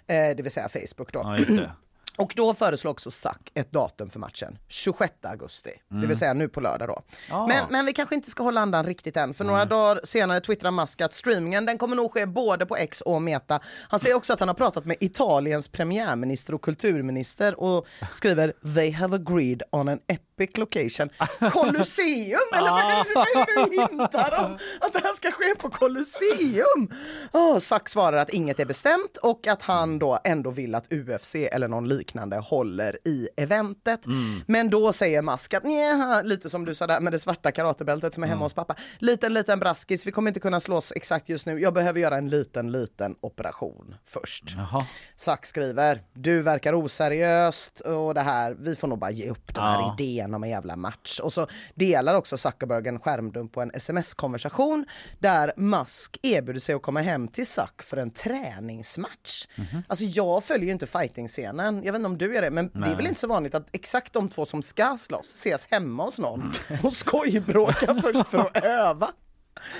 [0.06, 1.20] eh, det vill säga Facebook då.
[1.24, 1.72] ja, just det.
[2.16, 6.48] Och då föreslår också Zuck ett datum för matchen, 26 augusti, det vill säga nu
[6.48, 7.02] på lördag då.
[7.28, 7.46] Ja.
[7.46, 10.70] Men, men vi kanske inte ska hålla andan riktigt än, för några dagar senare twittrar
[10.70, 13.60] Musk att streamingen den kommer nog ske både på X och Meta.
[13.88, 18.90] Han säger också att han har pratat med Italiens premiärminister och kulturminister och skriver “They
[18.90, 21.10] have agreed on an epic location”.
[21.52, 22.38] Colosseum!
[22.54, 24.58] Eller vad är det, det du hintar om?
[24.80, 26.88] Att det här ska ske på Colosseum?
[27.32, 31.34] Oh, Zuck svarar att inget är bestämt och att han då ändå vill att UFC
[31.34, 34.00] eller någon liknande liknande håller i eventet.
[34.46, 38.14] Men då säger Musk att nja, lite som du sa där med det svarta karatebältet
[38.14, 38.76] som är hemma hos pappa.
[38.98, 41.60] Liten, liten braskis, vi kommer inte kunna slåss exakt just nu.
[41.60, 44.44] Jag behöver göra en liten, liten operation först.
[44.56, 44.86] Jaha.
[45.16, 49.64] Zack skriver, du verkar oseriöst och det här, vi får nog bara ge upp den
[49.64, 49.96] här Ja.
[49.98, 51.20] idén om en jävla match.
[51.20, 54.86] Och så delar också Zuckerberg en skärmdump på en sms-konversation
[55.18, 59.46] där Musk erbjuder sig att komma hem till Zuck för en träningsmatch.
[59.56, 59.82] Mhm.
[59.88, 62.96] Alltså jag följer ju inte fighting-scenen, vet inte om du gör det, men det är
[62.96, 66.52] väl inte så vanligt att exakt de två som ska slåss ses hemma hos någon
[66.82, 69.10] och skojbråkar först för att öva.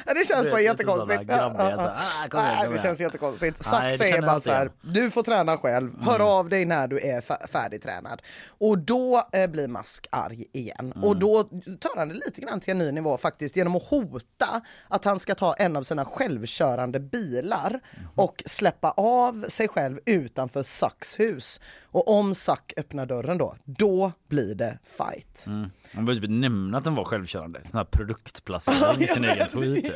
[0.07, 1.23] Det känns bara jättekonstigt.
[1.23, 3.61] grabbiga, så "Ah, kom igen, Nej, kom det igen." känns jättekonstigt.
[3.73, 6.27] Nej, det säger bara så här, du får träna själv, hör Mm.
[6.27, 8.23] av dig när du är fär- färdigtränad.
[8.49, 10.93] Och då eh, blir Musk arg igen.
[10.97, 11.05] Mm.
[11.05, 11.43] Och då
[11.81, 15.19] tar han det lite grann till en ny nivå faktiskt genom att hota att han
[15.19, 18.07] ska ta en av sina självkörande bilar Mhm.
[18.15, 21.61] och släppa av sig själv utanför Zacks hus.
[21.95, 25.45] Och om Zack öppnar dörren då, då blir det fight.
[25.47, 25.71] Mm.
[25.95, 27.61] Man behöver typ nämna att den var självkörande.
[27.71, 29.93] Sån här produktplacering i sin egen tweet.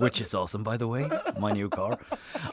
[0.00, 1.02] Which is awesome by the way,
[1.40, 1.98] my new car.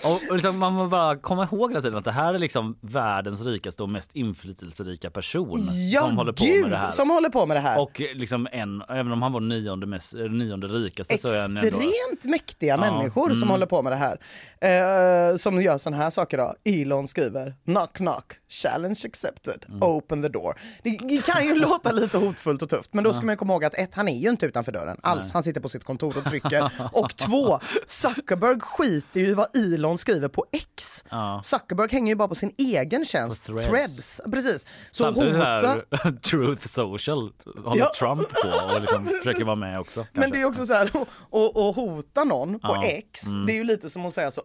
[0.04, 2.78] Och, och liksom, man måste bara komma ihåg hela tiden att det här är liksom
[2.82, 5.60] världens rikaste och mest inflytelserika person
[5.92, 6.89] Ja, som håller på gud, med det här.
[6.89, 7.82] som håller på med det här.
[7.82, 11.58] Och liksom en, även om han var nionde, mest, eh, nionde rikaste så är han
[11.58, 11.68] ändå...
[11.68, 13.50] Extremt mäktiga Ja, människor som mm.
[13.50, 15.32] håller på med det här.
[15.32, 16.56] Eh, som gör sådana här saker då.
[16.63, 19.84] Elon skriver knock knock, challenge accepted, Mm.
[19.84, 20.60] open the door.
[20.84, 23.74] Det, kan ju låta lite hotfullt och tufft men då ska man komma ihåg att
[23.76, 25.34] ett, han är ju inte utanför dörren alls.
[25.34, 26.72] Han sitter på sitt kontor och trycker.
[26.92, 31.06] och två, Zuckerberg skiter ju i vad Elon skriver på X.
[31.10, 31.42] Ja.
[31.44, 33.68] Zuckerberg hänger ju bara på sin egen tjänst, På Threads.
[33.70, 34.22] Threads.
[34.32, 34.66] Precis.
[34.92, 35.76] Så Samtidigt hota...
[36.22, 37.32] Truth Social
[37.63, 37.92] håller Ja.
[38.00, 40.00] Trump på och liksom försöker vara med också.
[40.00, 40.38] Men kanske.
[40.38, 43.46] det är också så här, att och, hota någon på Ja, X, mm.
[43.46, 44.42] det är ju lite som att säga så.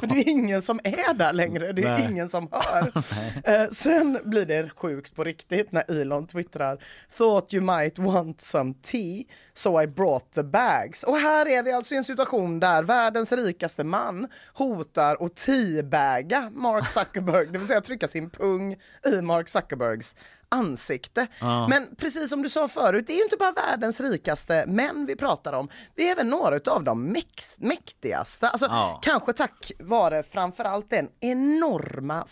[0.00, 2.08] För det är ingen som är där längre, det är Nej.
[2.10, 2.92] ingen som hör.
[3.44, 6.78] Eh, sen blir det sjukt på riktigt när Elon twittrar
[7.18, 11.02] “Thought you might want some tea, so I brought the bags”.
[11.04, 16.50] Och här är vi alltså i en situation där världens rikaste man hotar att teabaga
[16.54, 20.16] Mark Zuckerberg, det vill säga trycka sin pung i Mark Zuckerbergs
[20.48, 21.26] ansikte.
[21.40, 21.68] Ja.
[21.68, 25.16] Men precis som du sa förut, det är ju inte bara världens rikaste män vi
[25.16, 25.68] pratar om.
[25.94, 27.16] Det är även några av de
[27.58, 28.48] mäktigaste.
[28.48, 29.00] Alltså, Ja.
[29.02, 32.24] Kanske tack vare framförallt den enorma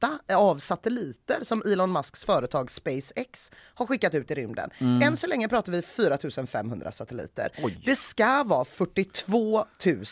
[0.00, 4.70] flotta av satelliter som Elon Musks företag SpaceX har skickat ut i rymden.
[5.02, 7.48] Än så länge pratar vi 4500 satelliter.
[7.84, 9.64] Det ska vara 42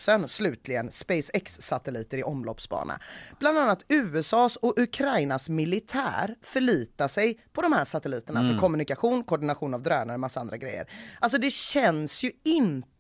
[0.09, 3.01] 000 slutligen SpaceX-satelliter i omloppsbana.
[3.39, 9.75] Bland annat USAs och Ukrainas militär förlitar sig på de här satelliterna för kommunikation, koordination
[9.75, 10.87] av drönare och massa andra grejer.
[11.21, 12.94] Alltså det känns ju inte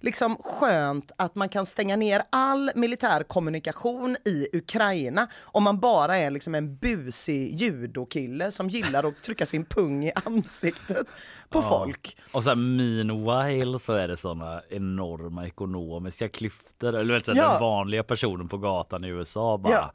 [0.00, 6.16] liksom skönt att man kan stänga ner all militär kommunikation i Ukraina om man bara
[6.18, 11.06] är liksom en busig judokille som gillar att trycka sin pung i ansiktet
[11.48, 12.16] på folk.
[12.32, 16.94] Och sen meanwhile så är det såna enorma ekonomiska klyftor.
[16.96, 17.50] Eller vet du, Ja.
[17.50, 19.92] den vanliga personen på gatan i USA bara Ja.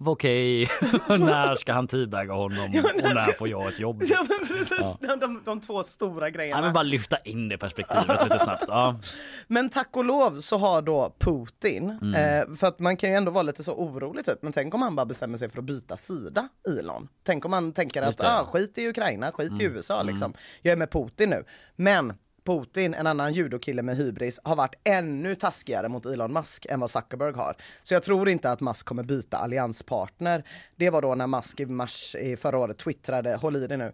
[0.00, 0.68] Okej,
[1.08, 4.02] när ska han teabaga honom och när får jag ett jobb?
[4.06, 4.98] Ja, men precis.
[5.00, 6.58] De, de, de två stora grejerna.
[6.58, 8.64] Ja, men bara lyfta in det perspektivet lite snabbt.
[8.68, 8.96] Ja.
[9.46, 13.30] Men tack och lov så har då Putin, eh, för att man kan ju ändå
[13.30, 15.96] vara lite så orolig typ, men tänk om han bara bestämmer sig för att byta
[15.96, 17.08] sida, Elon.
[17.22, 20.34] Tänk om han tänker att ah, skit i Ukraina, skit i USA liksom.
[20.62, 21.44] Jag är med Putin nu.
[21.76, 22.12] Men
[22.46, 26.90] Putin, en annan judokille med hybris, har varit ännu taskigare mot Elon Musk än vad
[26.90, 27.56] Zuckerberg har.
[27.82, 30.44] Så jag tror inte att Musk kommer byta allianspartner.
[30.76, 33.92] Det var då när Musk i mars i förra året twittrade, håll i det nu,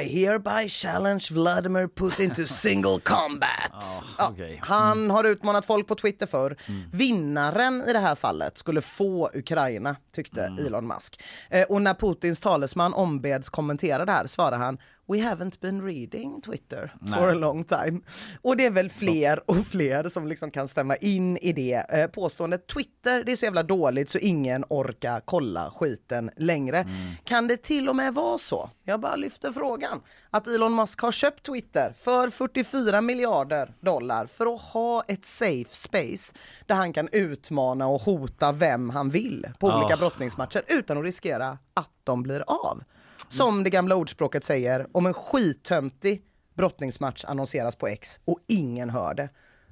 [0.00, 3.84] I hereby challenge Vladimir Putin to single combat.
[4.30, 4.60] Okej.
[4.62, 6.56] Han har utmanat folk på Twitter för.
[6.92, 11.22] Vinnaren i det här fallet skulle få Ukraina, tyckte Elon Musk.
[11.50, 14.78] Eh, och när Putins talesman ombeds kommentera det här svarade han
[15.10, 17.30] We haven't been reading Twitter for Nej.
[17.30, 18.00] a long time.
[18.42, 22.06] Och det är väl fler och fler som liksom kan stämma in i det eh,
[22.06, 22.66] påståendet.
[22.66, 26.86] Twitter, det är så jävla dåligt så ingen orkar kolla skiten längre.
[27.24, 31.12] Kan det till och med vara så, jag bara lyfter frågan, att Elon Musk har
[31.12, 36.34] köpt Twitter för 44 miljarder dollar för att ha ett safe space
[36.66, 41.58] där han kan utmana och hota vem han vill på olika brottningsmatcher utan att riskera
[41.74, 42.82] att de blir av.
[43.28, 46.22] Som det gamla ordspråket säger, om en skittöntig
[46.54, 49.28] brottningsmatch annonseras på X och ingen hör det,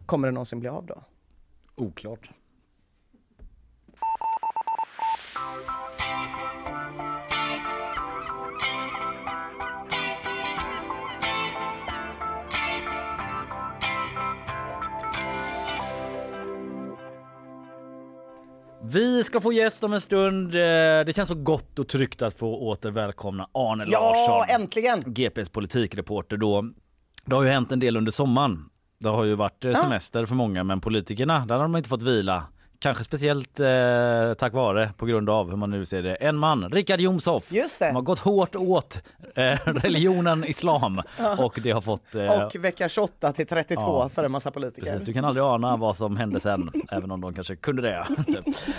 [0.07, 1.05] kommer det någonsin bli av då?
[1.75, 2.31] Oklart.
[18.93, 20.55] Vi ska få gäst om en stund.
[20.55, 20.61] Eh,
[21.07, 24.61] Det känns så gott och tryggt att få åter välkomna Arne Ja, Larsson.
[24.61, 25.03] äntligen!
[25.07, 26.65] GPs politikreporter då.
[27.25, 28.65] Det har ju hänt en del under sommaren.
[28.99, 29.77] Det har ju varit eh, Ja.
[29.77, 32.45] semester för många men politikerna, där har de inte fått vila.
[32.81, 36.71] Kanske speciellt eh, tack vare, på grund av hur man nu ser det, en man,
[36.71, 37.53] Richard Jomshof.
[37.53, 38.07] Just Som har det.
[38.07, 39.03] gått hårt åt
[39.35, 41.03] eh, religionen islam
[41.39, 42.15] och det har fått...
[42.15, 44.09] Eh, Och vecka 28 till 32 Ja.
[44.09, 44.93] för en massa politiker.
[44.93, 48.07] Precis, du kan aldrig ana vad som hände sen, även om de kanske kunde det.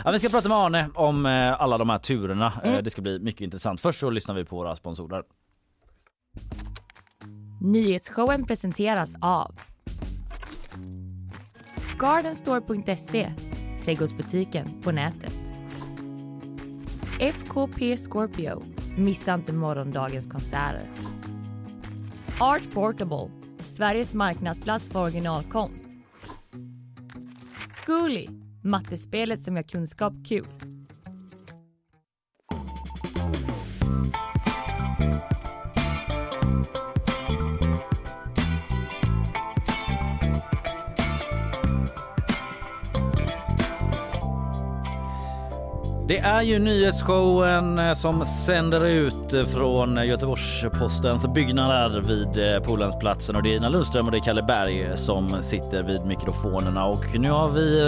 [0.06, 2.54] Ja, vi ska prata med Arne om eh, alla de här turerna.
[2.64, 3.82] Eh, det ska bli mycket intressant.
[3.82, 5.24] Först så lyssnar vi på våra sponsorer.
[7.62, 9.56] Nyhetsshowen presenteras av
[12.00, 13.32] Gardenstore.se,
[13.86, 15.54] trädgårdsbutiken på nätet.
[17.20, 18.64] FKP Scorpio,
[18.98, 20.84] missa inte morgondagens konserter.
[22.40, 25.86] Art Portable, Sveriges marknadsplats för originalkonst.
[27.70, 28.28] Zcooly,
[28.64, 30.46] mattespelet som gör kunskap kul.
[46.10, 53.36] Det är ju nyhetsshowen eh, som sänder ut eh, från Göteborgs-Postens byggnader vid eh, Polhemsplatsen
[53.36, 56.86] och det är Ina Lundström och det är Kalle Berg som sitter vid mikrofonerna.
[56.86, 57.82] Och nu har vi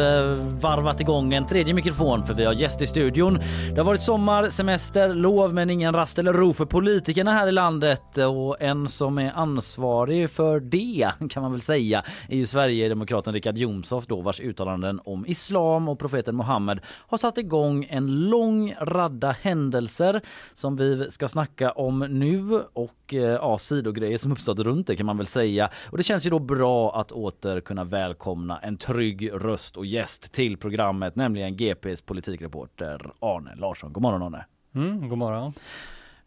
[0.61, 3.39] varvat igång en tredje mikrofon för vi har gäst i studion.
[3.69, 7.51] Det har varit sommar, semester, lov men ingen rast eller ro för politikerna här i
[7.51, 8.17] landet.
[8.17, 13.57] Och en som är ansvarig för det kan man väl säga är ju Sverigedemokraten Richard
[13.57, 19.31] Jomshof då vars uttalanden om islam och profeten Muhammed har satt igång en lång radda
[19.31, 20.21] händelser
[20.53, 25.05] som vi ska snacka om nu och eh, ja, sidogrejer som uppstått runt det kan
[25.05, 25.69] man väl säga.
[25.89, 30.31] Och det känns ju då bra att åter kunna välkomna en trygg röst och gäst
[30.31, 33.93] till programmet, nämligen GPs politikreporter Arne Larsson.
[33.93, 34.45] God morgon Arne!
[34.75, 35.53] Mm, god morgon.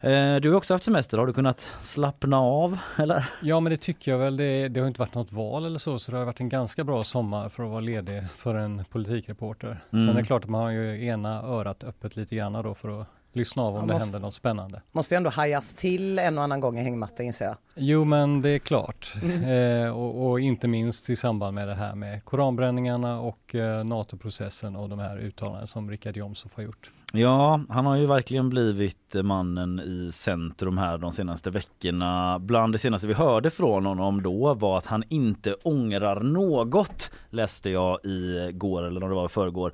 [0.05, 3.25] Eh, Du har också haft semester, har du kunnat slappna av eller?
[3.41, 4.37] Ja men det tycker jag väl.
[4.37, 6.83] Det, det har inte varit något val eller så så det har varit en ganska
[6.83, 9.67] bra sommar för att vara ledig för en politikreporter.
[9.93, 10.05] Mm.
[10.05, 13.01] Sen är det klart att man har ju ena örat öppet lite grann då för
[13.01, 14.81] att lyssna av om Man det måste- händer något spännande.
[14.91, 17.55] Måste ju ändå hajas till en och annan gång i hängmatta inser jag.
[17.75, 19.13] Jo men det är klart.
[19.23, 19.83] Mm.
[19.85, 24.75] Eh, och, och inte minst i samband med det här med koranbränningarna och eh, NATO-processen
[24.75, 26.91] och de här uttalandena som Richard Jomshof har gjort.
[27.17, 32.39] Ja, han har ju verkligen blivit mannen i centrum här de senaste veckorna.
[32.39, 37.69] Bland det senaste vi hörde från honom då var att han inte ångrar något, läste
[37.69, 39.73] jag i går eller om det var i förrgår.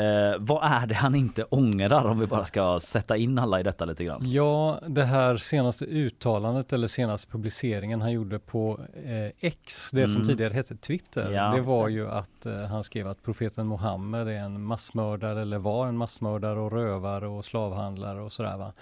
[0.00, 3.62] Eh, vad är det han inte ångrar om vi bara ska sätta in alla i
[3.62, 4.30] detta lite grann?
[4.30, 10.16] Ja, det här senaste uttalandet eller senaste publiceringen han gjorde på eh, X, det som
[10.16, 10.28] Mm.
[10.28, 11.52] tidigare hette Twitter, Ja.
[11.56, 15.86] det var ju att eh, han skrev att profeten Muhammed är en massmördare eller var
[15.86, 18.72] en massmördare och rövare och slavhandlare och sådär va.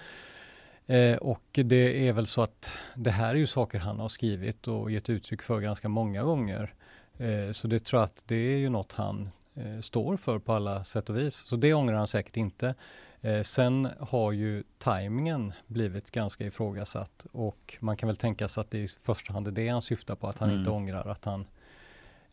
[0.87, 4.69] Eh, och det är väl så att det här är ju saker han har skrivit
[4.69, 6.75] och gett uttryck för ganska många gånger.
[7.19, 10.53] Eh, så det tror jag att det är ju något han eh, står för på
[10.53, 11.35] alla sätt och vis.
[11.35, 12.75] Så det ångrar han säkert inte.
[13.21, 18.71] Eh, sen har ju tajmingen blivit ganska ifrågasatt och man kan väl tänka sig att
[18.71, 20.59] det i första hand är det han syftar på, att han Mm.
[20.59, 21.47] inte ångrar att han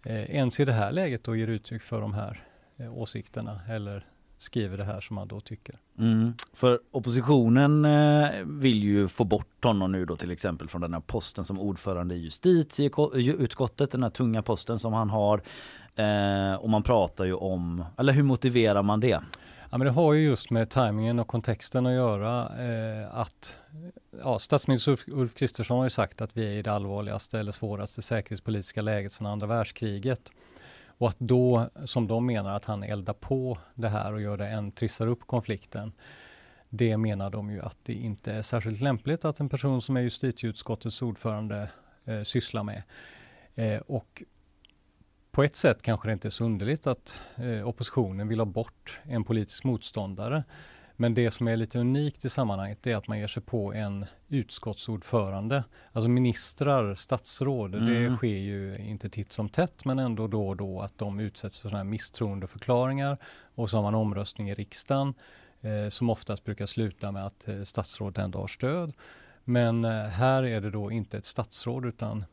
[0.04, 2.44] eh, ens i det här läget då ger uttryck för de här
[2.78, 4.06] eh, åsikterna eller
[4.38, 5.76] skriver det här som han då tycker.
[6.00, 6.34] Mm.
[6.54, 11.02] För oppositionen eh, vill ju få bort honom nu då till exempel från den här
[11.02, 15.42] posten som ordförande i justitieutskottet, den här tunga posten som han har.
[15.96, 19.22] Eh, och man pratar ju om, eller hur motiverar man det?
[19.70, 23.58] Ja, men det har ju just med tajmingen och kontexten att göra eh, att
[24.24, 28.02] ja, statsminister Ulf, Kristersson har ju sagt att vi är i det allvarligaste eller svåraste
[28.02, 30.32] säkerhetspolitiska läget sedan andra världskriget.
[30.98, 34.48] Och att då, som de menar, att han eldar på det här och gör det
[34.48, 35.92] än, trissar upp konflikten.
[36.70, 40.02] Det menar de ju att det inte är särskilt lämpligt att en person som är
[40.02, 41.70] justitieutskottets ordförande
[42.06, 42.84] eh, sysslar med.
[43.56, 44.24] Eh, och
[45.36, 49.00] på ett sätt kanske det inte är så underligt att eh, oppositionen vill ha bort
[49.04, 50.44] en politisk motståndare.
[50.96, 54.06] Men det som är lite unikt i sammanhanget är att man ger sig på en
[54.28, 55.64] utskottsordförande.
[55.92, 58.12] Alltså ministrar, statsråd, Mm.
[58.12, 61.60] det sker ju inte titt som tätt men ändå då och då att de utsätts
[61.60, 63.18] för sådana här misstroendeförklaringar
[63.56, 65.14] och så har man omröstning i riksdagen
[65.62, 68.94] eh, som oftast brukar sluta med att eh, statsrådet ändå har stöd.
[69.44, 72.26] Men eh, här är det då inte ett statsråd utan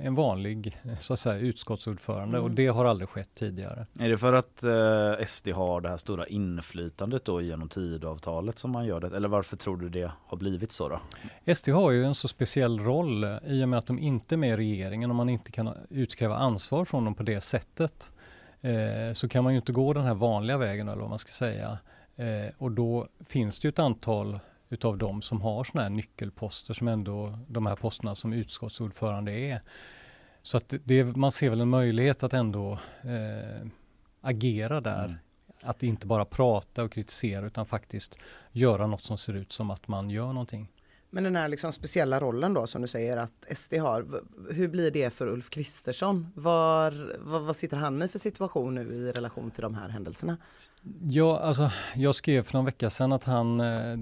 [0.00, 3.86] en vanlig eh, så att säga, utskottsordförande och det har aldrig skett tidigare.
[3.98, 8.70] Är det för att eh, SD har det här stora inflytandet då genom Tidöavtalet som
[8.70, 9.16] man gör det?
[9.16, 11.00] Eller varför tror du det har blivit så då?
[11.54, 14.36] SD har ju en så speciell roll eh, i och med att de inte är
[14.36, 18.10] med i regeringen och man inte kan utkräva ansvar från dem på det sättet.
[18.60, 21.30] eh, så kan man ju inte gå den här vanliga vägen eller vad man ska
[21.30, 21.78] säga.
[22.16, 24.38] Eh, och då finns det ju ett antal
[24.70, 29.60] utav dem som har sådana här nyckelposter som ändå de här posterna som utskottsordförande är.
[30.42, 33.66] Så att det, man ser väl en möjlighet att ändå eh,
[34.20, 35.04] agera där.
[35.04, 35.16] Mm.
[35.62, 38.18] Att inte bara prata och kritisera utan faktiskt
[38.52, 40.68] göra något som ser ut som att man gör någonting.
[41.10, 44.90] Men den här liksom speciella rollen då som du säger att SD har, hur blir
[44.90, 46.26] det för Ulf Kristersson?
[46.34, 50.36] Var, vad, vad sitter han i för situation nu i relation till de här händelserna?
[51.02, 53.96] Ja, alltså, jag skrev för någon vecka sedan att han, eh,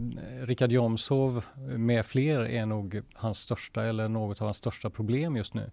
[0.46, 5.54] Richard Jomshov med fler är nog hans största eller något av hans största problem just
[5.54, 5.70] nu.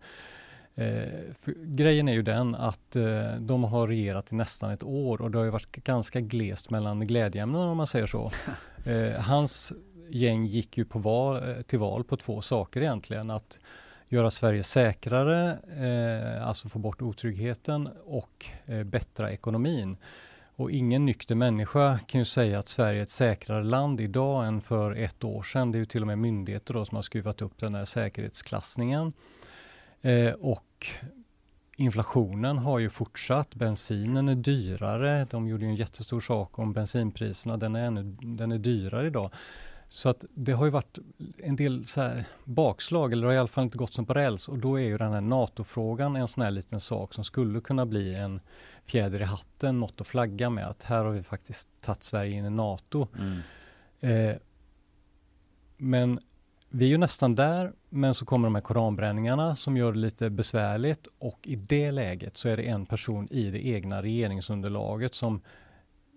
[0.76, 5.32] Eh, grejen är ju den att eh, de har regerat i nästan ett år och
[5.32, 8.32] det har ju varit ganska glest mellan glädjeämnen om man säger så.
[8.86, 9.74] Eh, hans
[10.10, 13.32] gäng gick ju på val, eh, till val på två saker egentligen.
[13.32, 13.60] Att
[14.10, 19.98] göra Sverige säkrare, eh, alltså få bort otryggheten och eh, bättra ekonomin.
[20.58, 24.62] Och ingen nykter människa kan ju säga att Sverige är ett säkrare land idag än
[24.62, 25.72] för ett år sedan.
[25.72, 29.14] Det är ju till och med myndigheter då som har skruvat upp den här säkerhetsklassningen.
[30.02, 30.88] Eh, och
[31.78, 33.56] inflationen har ju fortsatt.
[33.56, 35.28] Bensinen är dyrare.
[35.32, 37.58] De gjorde ju en jättestor sak om bensinpriserna.
[37.58, 39.32] Den är, ännu, den är dyrare idag.
[39.90, 40.98] Så att det har ju varit
[41.38, 42.12] en del så
[42.44, 44.48] bakslag, eller det har i alla fall inte gått som på räls.
[44.48, 47.86] Och då är ju den här NATO-frågan en sån här liten sak som skulle kunna
[47.86, 48.40] bli en
[48.86, 50.68] fjäder i hatten, något att flagga med.
[50.68, 53.08] Att här har vi faktiskt tagit Sverige in i NATO.
[53.18, 53.40] Mm.
[54.00, 54.36] Eh,
[55.78, 56.20] men
[56.70, 60.30] vi är ju nästan där, men så kommer de här koranbränningarna som gör det lite
[60.30, 65.42] besvärligt och i det läget så är det en person i det egna regeringsunderlaget som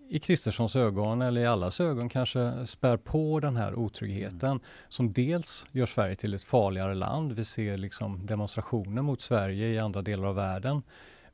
[0.09, 4.61] i Kristerssons ögon eller i allas ögon kanske spär på den här otryggheten mm.
[4.89, 7.31] som dels gör Sverige till ett farligare land.
[7.31, 10.81] Vi ser liksom demonstrationer mot Sverige i andra delar av världen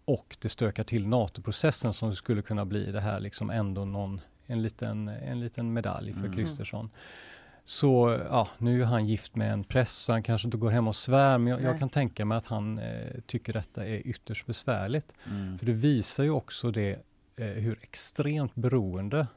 [0.06, 4.62] och det stökar till NATO-processen som skulle kunna bli det här liksom ändå någon, en,
[4.62, 6.34] liten, en liten medalj för mm.
[6.34, 6.90] Kristersson.
[7.66, 10.88] Så ja, nu är han gift med en präst så han kanske inte går hem
[10.88, 14.46] och svär men jag, jag kan tänka mig att han eh, tycker detta är ytterst
[14.46, 15.14] besvärligt.
[15.30, 15.58] Mm.
[15.58, 17.00] För det visar ju också det
[17.36, 19.28] eh, hur extremt beroende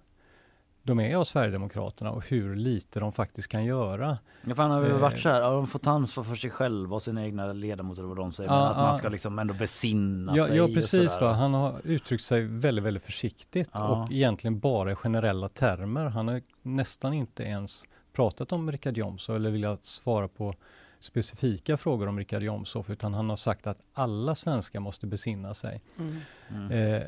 [0.89, 4.18] de är av Sverigedemokraterna och hur lite de faktiskt kan göra.
[4.43, 5.20] Ja, för han har varit eh.
[5.20, 8.32] så här, de får ta ansvar för sig själva och sina egna ledamöter vad de
[8.32, 8.51] säger.
[8.51, 10.57] Ja, men att man ska liksom ändå besinna ja, sig.
[10.57, 11.32] Ja precis, va?
[11.32, 13.89] han har uttryckt sig väldigt, väldigt försiktigt ja.
[13.89, 16.07] och egentligen bara i generella termer.
[16.07, 20.55] Han har nästan inte ens pratat om Richard Jomshof eller velat svara på
[21.01, 25.82] specifika frågor om Richard Jomshof utan han har sagt att alla svenskar måste besinna sig.
[25.99, 26.16] Mm.
[26.49, 26.70] Mm.
[26.70, 27.03] Eh,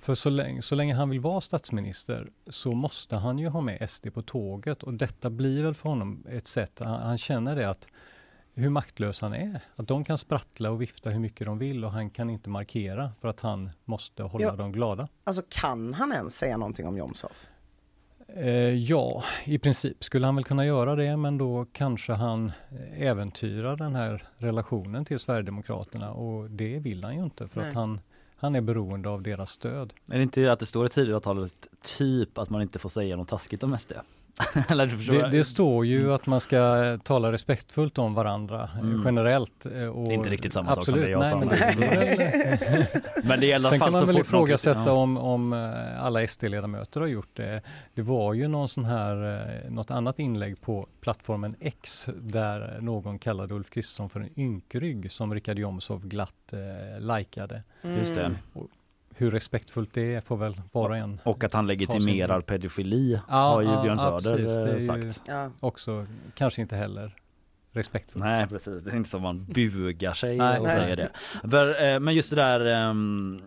[0.00, 3.90] för så länge, så länge han vill vara statsminister så måste han ju ha med
[3.90, 7.70] SD på tåget och detta blir väl för honom ett sätt, han, han känner det
[7.70, 7.88] att
[8.54, 9.60] hur maktlös han är.
[9.76, 13.12] Att de kan sprattla och vifta hur mycket de vill och han kan inte markera
[13.20, 15.08] för att han måste hålla ja, dem glada.
[15.24, 17.46] Alltså kan han ens säga någonting om Jomshof?
[18.28, 22.52] Eh, ja, i princip skulle han väl kunna göra det men då kanske han
[22.96, 27.68] äventyrar den här relationen till Sverigedemokraterna och det vill han ju inte för Nej.
[27.68, 28.00] att han
[28.36, 29.92] han är beroende av deras stöd.
[30.06, 31.68] Är det inte att det står i Tidöavtalet
[31.98, 33.92] typ att man inte får säga något taskigt om SD?
[34.68, 39.02] det, det, står ju att man ska tala respektfullt om varandra eh, mm.
[39.04, 39.66] generellt.
[39.66, 41.38] Och eh, det är inte riktigt samma absolut, sak som det jag nej, sa.
[41.38, 44.92] Men det, men det Sen kan man väl ifrågasätta ja.
[44.92, 47.62] om, om eh, alla SD-ledamöter har gjort det.
[47.94, 53.54] Det var ju någon sån här, något annat inlägg på plattformen X där någon kallade
[53.54, 57.62] Ulf Kristersson för en ynkrygg som Richard Jomshof glatt eh, likade.
[57.82, 57.98] Mm.
[57.98, 58.34] Just det.
[58.52, 58.68] Och,
[59.16, 63.34] hur respektfullt det är får väl var och en Och att han legitimerar pedofili ja,
[63.34, 65.22] har ju Björn ja, Söder precis, sagt.
[65.26, 65.50] Ja.
[65.60, 67.14] Också kanske inte heller
[67.76, 68.24] respektfullt.
[68.24, 70.76] Nej precis, det är inte som man bugar sig nej, och nej.
[70.76, 71.10] säger det.
[71.50, 73.42] För, eh, men just det där um,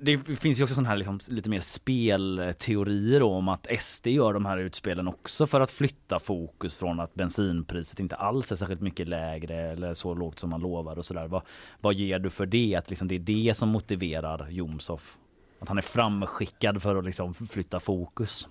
[0.00, 4.46] det finns ju också sån här liksom, lite mer spelteorier om att SD gör de
[4.46, 9.08] här utspelen också för att flytta fokus från att bensinpriset inte alls är särskilt mycket
[9.08, 11.28] lägre eller så lågt som man lovar och sådär.
[11.28, 11.42] Vad,
[11.80, 12.74] vad ger du för det?
[12.74, 15.18] Att liksom det är det som motiverar Jomshof?
[15.60, 18.48] Att han är framskickad för att liksom flytta fokus?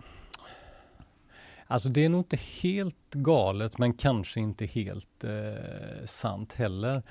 [1.71, 7.03] Alltså det är nog inte helt galet men kanske inte helt eh, sant heller.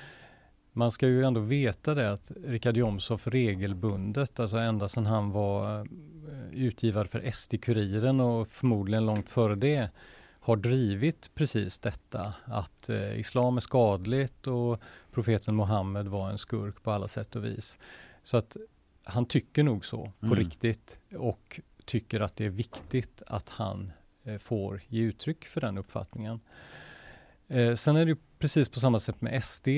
[0.73, 5.81] Man ska ju ändå veta det att Richard Jomshof regelbundet, alltså ända sedan han var
[5.81, 5.85] eh,
[6.53, 9.91] utgivare för SD-Kuriren och förmodligen långt före det,
[10.41, 14.81] har drivit precis detta att eh, islam är skadligt och
[15.13, 17.79] profeten Muhammed var en skurk på alla sätt och vis.
[18.23, 18.57] Så att
[19.05, 20.39] han tycker nog så på mm.
[20.39, 23.93] riktigt och tycker att det är viktigt att han
[24.25, 26.41] Eh, får ge uttryck för den uppfattningen.
[27.49, 29.69] Eh, sen är det precis på samma sätt med SD.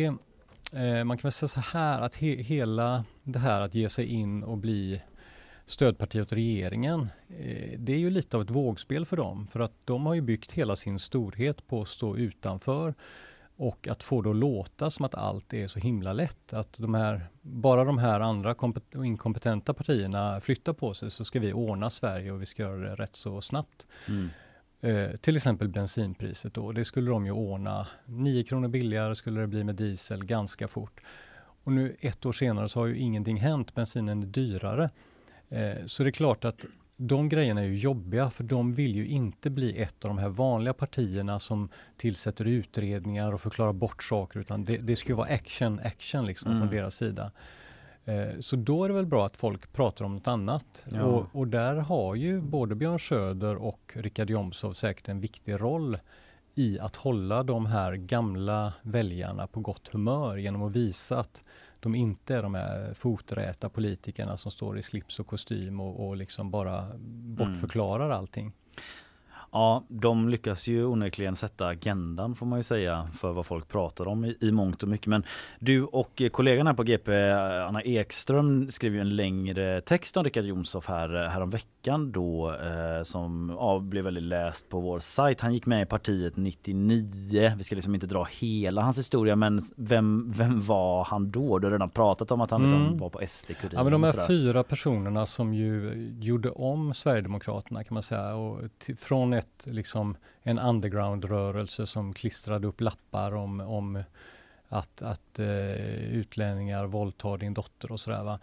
[0.73, 4.07] Eh, man kan väl säga så här att he hela det här att ge sig
[4.07, 5.03] in och bli
[5.67, 7.09] stödparti åt regeringen.
[7.79, 10.53] Det är ju lite av ett vågspel för dem för att de har ju byggt
[10.53, 12.95] hela sin storhet på att stå utanför
[13.57, 16.53] och att få det att låta som att allt är så himla lätt.
[16.53, 18.55] Att de här, bara de här andra
[19.05, 22.95] inkompetenta partierna flyttar på sig så ska vi ordna Sverige och vi ska göra det
[22.95, 23.87] rätt så snabbt.
[24.09, 24.29] Mm.
[24.81, 27.87] Eh, till exempel bensinpriset då, det skulle de ju ordna.
[28.05, 31.01] 9 kronor billigare skulle det bli med diesel ganska fort.
[31.65, 34.91] Och nu ett år senare så har ju ingenting hänt, bensinen är dyrare.
[35.49, 36.65] Eh, så det är klart att
[37.07, 40.29] de grejerna är ju jobbiga för de vill ju inte bli ett av de här
[40.29, 45.35] vanliga partierna som tillsätter utredningar och förklarar bort saker utan det, det ska ju vara
[45.35, 46.63] action, action liksom mm.
[46.63, 47.31] från deras sida.
[48.05, 50.85] Eh, så då är det väl bra att folk pratar om något annat.
[50.89, 51.03] Ja.
[51.03, 55.99] Och, och, där har ju både Björn Söder och Richard Jomshof säkert en viktig roll
[56.55, 61.43] i att hålla de här gamla väljarna på gott humör genom att visa att
[61.83, 66.17] de inte är de här foträta politikerna som står i slips och kostym och, och
[66.17, 66.87] liksom bara
[67.37, 68.19] bortförklarar mm.
[68.19, 68.53] allting.
[69.53, 74.09] Ja, de lyckas ju onekligen sätta agendan får man ju säga för vad folk pratar
[74.09, 75.07] om i, i mångt och mycket.
[75.07, 75.25] Men
[75.59, 77.31] du och kollegan här på GP,
[77.69, 82.55] Anna Ekström, skrev ju en längre text om Richard Jomshof här, här om veckan då
[82.55, 85.41] eh, som ja, blev väldigt läst på vår sajt.
[85.41, 87.53] Han gick med i partiet 99.
[87.57, 91.59] Vi ska liksom inte dra hela hans historia men vem, vem var han då?
[91.59, 92.99] Du har redan pratat om att han liksom mm.
[92.99, 93.51] var på SD.
[93.71, 98.61] Ja, men de här fyra personerna som ju gjorde om Sverigedemokraterna kan man säga och
[98.99, 104.03] från ett, liksom, en underground-rörelse som klistrade upp lappar om, om
[104.69, 105.47] att, att uh,
[106.13, 108.39] utlänningar våldtar din dotter och sådär.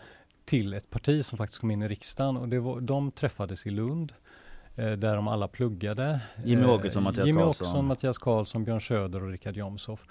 [0.46, 3.70] Till ett parti som faktiskt kom in i riksdagen och det var, de träffades i
[3.70, 4.14] Lund
[4.80, 6.20] uh, där de alla pluggade.
[6.44, 7.68] Jimmy Åkesson, Mattias Jimmy Karlsson.
[7.68, 10.06] Åkesson, Mattias Karlsson, Björn Söder och Richard Jomshof.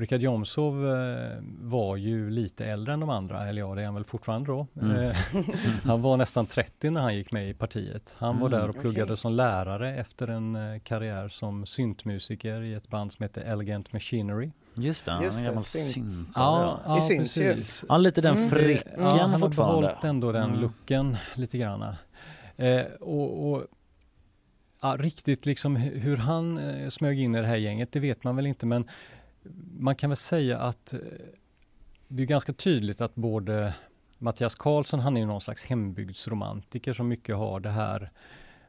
[0.00, 3.94] Richard Jomshof eh, var ju lite äldre än de andra, eller ja det är han
[3.94, 4.66] väl fortfarande då.
[4.80, 4.96] Mm.
[4.96, 5.16] Eh,
[5.84, 8.14] han var nästan 30 när han gick med i partiet.
[8.18, 9.16] Han mm, var där och pluggade okay.
[9.16, 14.50] som lärare efter en eh, karriär som syntmusiker i ett band som heter Elegant Machinery.
[14.74, 16.32] Just det, Just han är synt.
[16.34, 17.84] Ja, ja, ja precis.
[17.88, 18.48] Ja, lite den mm.
[18.48, 20.60] fricken ja, Han har behållit ändå den mm.
[20.60, 21.94] looken lite grann.
[22.56, 23.66] Eh, och, och
[24.82, 28.36] ja, riktigt liksom hur han eh, smög in i det här gänget, det vet man
[28.36, 28.88] väl inte men
[29.78, 31.00] man kan väl säga att eh,
[32.08, 33.74] det är ganska tydligt att både
[34.18, 38.10] Mattias Karlsson, han är ju någon slags hembygdsromantiker som mycket har det här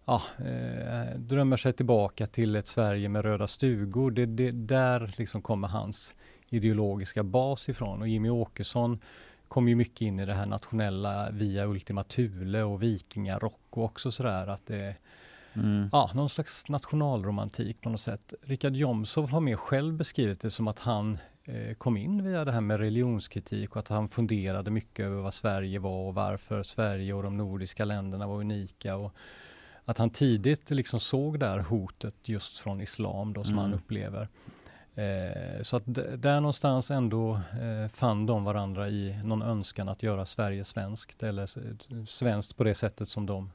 [0.06, 4.12] ja, eh, drömmer sig tillbaka till ett Sverige med röda stugor.
[4.12, 6.16] Det, det, där liksom kommer hans
[6.50, 9.00] ideologiska bas ifrån och Jimmy Åkesson
[9.48, 14.12] kom ju mycket in i det här nationella via Ultima Thule och vikingarock och också
[14.12, 14.96] sådär att det
[15.54, 15.90] Mm.
[15.92, 18.34] Ja, någon slags nationalromantik på något sätt.
[18.42, 22.52] Richard Jomshof har mer själv beskrivit det som att han eh, kom in via det
[22.52, 27.14] här med religionskritik och att han funderade mycket över vad Sverige var och varför Sverige
[27.14, 28.96] och de nordiska länderna var unika.
[28.96, 29.14] Och
[29.86, 33.64] att han tidigt liksom såg det här hotet just från islam då som mm.
[33.64, 34.28] han upplever.
[34.96, 35.84] Eh, så att
[36.18, 41.48] där någonstans ändå eh, fann de varandra i någon önskan att göra Sverige svenskt eller
[42.06, 43.52] svenskt på det sättet som de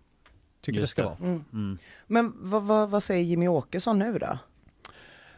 [0.67, 1.09] tycker Just det ska det.
[1.21, 1.31] vara.
[1.31, 1.45] Mm.
[1.53, 1.79] Mm.
[2.07, 4.39] Men vad, vad, vad säger Jimmy Åkesson nu då?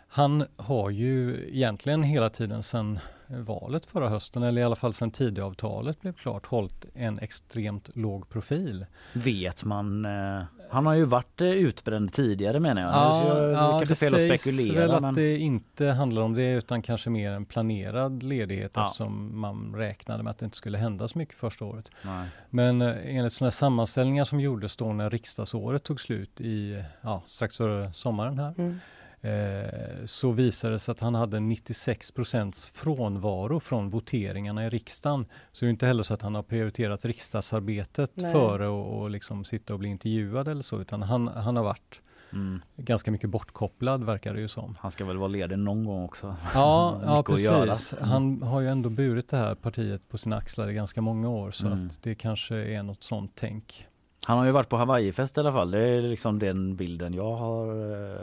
[0.08, 2.98] Han har ju egentligen hela tiden sedan
[3.28, 8.28] valet förra hösten, eller i alla fall sedan Tidöavtalet blev klart, hållit en extremt låg
[8.28, 8.86] profil.
[9.12, 12.90] Vet man eh, han har ju varit eh, utbränd tidigare menar jag.
[12.90, 15.04] Ja, jag ja det fel sägs att spekulera, väl men...
[15.04, 18.84] att det inte handlar om det utan kanske mer en planerad ledighet ja.
[18.84, 21.90] eftersom man räknade med att det inte skulle hända så mycket första året.
[22.02, 22.28] Nej.
[22.50, 27.56] Men eh, enligt sådana sammanställningar som gjordes då när riksdagsåret tog slut i, ja, strax
[27.56, 28.78] före sommaren här mm
[29.20, 35.26] eh, så visade det sig att han hade 96% frånvaro från voteringarna i riksdagen.
[35.52, 38.32] Så det är inte heller så att han har prioriterat riksdagsarbetet Nej.
[38.32, 42.00] före och, och liksom sitta och bli intervjuad eller så, utan han, han har varit
[42.32, 42.62] Mm.
[42.76, 44.76] Ganska mycket bortkopplad verkar det ju som.
[44.80, 46.36] Han ska väl vara ledig någon gång också?
[46.54, 47.92] Ja, ja precis.
[47.92, 48.08] Mm.
[48.08, 51.50] Han har ju ändå burit det här partiet på sina axlar i ganska många år
[51.50, 51.86] så mm.
[51.86, 53.86] att det kanske är något sånt tänk.
[54.26, 55.70] Han har ju varit på Hawaii-fest i alla fall.
[55.70, 57.66] Det är liksom den bilden jag har.
[57.66, 58.20] Eh,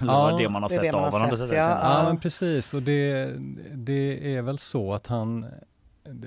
[0.00, 1.46] ja, det man har sett av honom.
[1.50, 1.56] Ja.
[1.56, 3.32] ja men precis och det,
[3.74, 5.46] det är väl så att han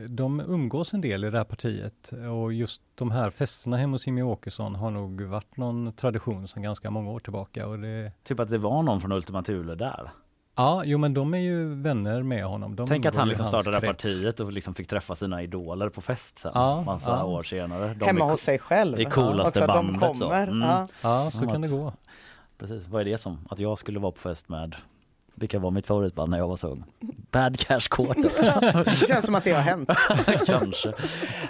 [0.08, 4.08] de umgås en del i det här partiet och just de här festerna hemma hos
[4.08, 7.68] Jimmie Åkesson har nog varit någon tradition sedan ganska många år tillbaka.
[7.68, 8.12] Och det...
[8.24, 10.12] Typ att det var någon från Ultima Thule där?
[10.62, 12.76] Ja, jo men de är ju vänner med honom.
[12.76, 16.02] De Tänk att han liksom startade det partiet och liksom fick träffa sina idoler på
[16.02, 17.24] fest sen, ja, massa ja.
[17.24, 17.94] år senare.
[17.94, 18.98] De Hemma hos sig själv.
[18.98, 19.68] Det coolaste ja.
[19.68, 20.02] bandet.
[20.02, 20.46] De kommer.
[20.46, 20.52] Så.
[20.52, 20.68] Mm.
[20.68, 20.88] Ja.
[21.02, 21.94] ja, så kan det gå.
[22.58, 23.48] Precis, vad är det som?
[23.50, 24.76] Att jag skulle vara på fest med
[25.42, 26.84] vilka var mitt favoritband när jag var så ung?
[27.32, 28.84] Bad Cash Quarter.
[29.02, 29.90] Det känns som att det har hänt.
[30.46, 30.94] Kanske.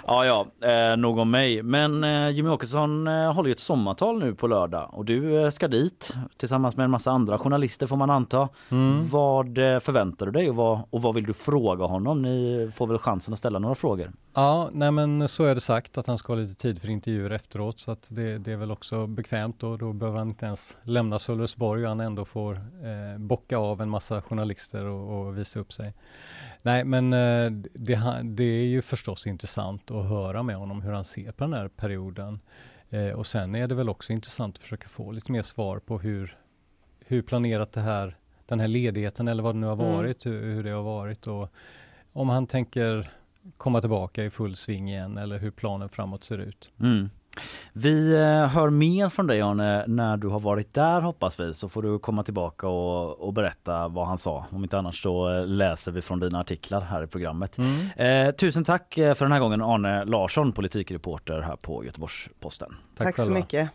[0.06, 1.62] Ja, ja, eh, nog om mig.
[1.62, 5.50] Men eh, Jimmy Åkesson eh, håller ju ett sommartal nu på lördag och du eh,
[5.50, 8.48] ska dit tillsammans med en massa andra journalister får man anta.
[8.68, 9.08] Mm.
[9.08, 12.22] Vad eh, förväntar du dig och vad, och vad vill du fråga honom?
[12.22, 14.12] Ni får väl chansen att ställa några frågor.
[14.34, 17.30] Ja, nej men så är det sagt att han ska ha lite tid för intervjuer
[17.30, 20.76] efteråt så att det, det är väl också bekvämt och då behöver han inte ens
[20.82, 25.60] lämna Sölvesborg och han ändå får eh, bocka av en massa journalister och, och visa
[25.60, 25.94] upp sig.
[26.62, 31.04] Nej men eh, det, det är ju förstås intressant att höra med honom hur han
[31.04, 32.40] ser på den här perioden.
[32.90, 35.98] Eh, och sen är det väl också intressant att försöka få lite mer svar på
[35.98, 36.36] hur,
[37.06, 38.16] hur planerat det här,
[38.46, 39.92] den här ledigheten eller vad det nu har Mm.
[39.92, 41.48] varit, hur, hur det har varit och
[42.12, 43.10] om han tänker
[43.56, 46.72] komma tillbaka i full sving igen eller hur planen framåt ser ut.
[46.80, 47.10] Mm.
[47.72, 51.68] Vi eh, hör mer från dig Arne när du har varit där hoppas vi så
[51.68, 54.46] får du komma tillbaka och, och berätta vad han sa.
[54.50, 57.58] Om inte annars så eh, läser vi från dina artiklar här i programmet.
[57.96, 62.74] Eh, tusen tack eh, för den här gången Arne Larsson, politikreporter här på Göteborgs-Posten.
[62.96, 63.38] Tack, så själva.
[63.38, 63.70] mycket.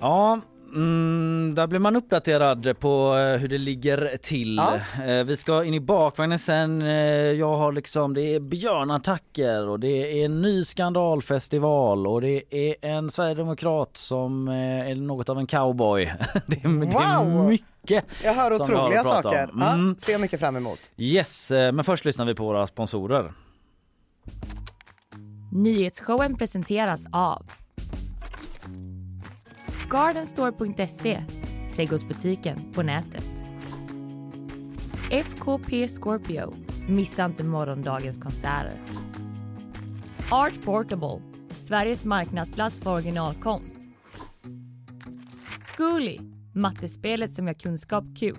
[0.00, 0.40] Ja,
[0.74, 4.56] mm, där blir man uppdaterad på eh, hur det ligger till.
[4.56, 5.04] Ja.
[5.04, 6.82] Eh, Vi ska in i bakvagnen sen.
[6.82, 6.88] Eh,
[7.32, 12.74] Jag har liksom, det är björnattacker och det är en ny skandalfestival och det är
[12.82, 16.04] en sverigedemokrat som är något av en cowboy.
[16.46, 17.48] Det är, det är Wow!
[17.48, 18.04] mycket.
[18.24, 19.50] Jag hör otroliga saker.
[19.58, 19.96] Ja, Mm.
[19.98, 20.92] ser jag mycket fram emot.
[20.96, 23.32] Yes, men först lyssnar vi på våra sponsorer.
[25.52, 27.46] Nyhetsshowen presenteras av
[29.90, 31.24] Gardenstore.se,
[31.74, 33.44] trädgårdsbutiken på nätet.
[35.10, 36.54] FKP Scorpio,
[36.88, 38.72] missa inte morgondagens konserter.
[40.30, 43.76] Art Portable, Sveriges marknadsplats för originalkonst.
[45.60, 46.18] Zcooly,
[46.54, 48.36] mattespelet som gör kunskap kul.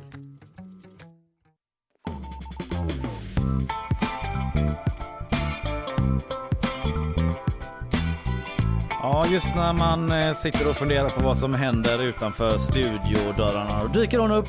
[9.01, 13.87] Ja, just när man eh, sitter och funderar på vad som händer utanför studiodörrarna då
[13.87, 14.47] dyker hon upp.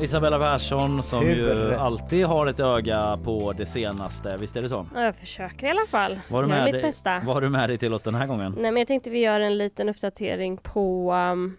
[0.00, 4.36] Isabella Persson som ju alltid har ett öga på det senaste.
[4.40, 4.86] Visst är det så?
[4.94, 6.20] Ja, jag försöker i alla fall.
[6.28, 7.20] Var du med, mitt dig, bästa.
[7.26, 8.52] var du med dig till oss den här gången?
[8.58, 11.56] Nej men jag tänkte vi gör en liten uppdatering på um,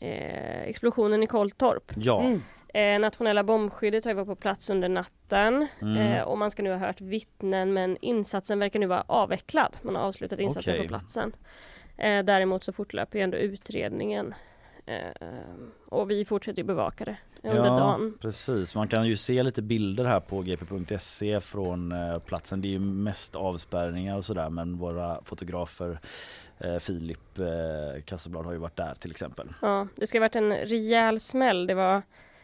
[0.00, 1.92] eh, explosionen i Kolltorp.
[1.96, 2.20] Ja.
[2.22, 2.42] Mm.
[2.74, 5.96] Eh, nationella bombskyddet har ju varit på plats under natten Mm.
[5.96, 9.76] eh, och man ska nu ha hört vittnen men insatsen verkar nu vara avvecklad.
[9.82, 10.82] Man har avslutat insatsen Okej.
[10.82, 11.32] på platsen.
[11.96, 14.34] Eh, däremot så fortlöper ju ändå utredningen
[14.86, 15.28] eh,
[15.86, 18.18] och vi fortsätter ju bevaka det under dagen.
[18.20, 18.74] precis.
[18.74, 22.60] Man kan ju se lite bilder här på gp.se från eh, platsen.
[22.60, 25.98] Det är ju mest avspärrningar och sådär men våra fotografer
[26.58, 29.48] eh, Filip eh, Kasselblad har ju varit där till exempel.
[29.62, 31.66] Ja, det ska ha varit en rejäl smäll.
[31.66, 32.02] Det var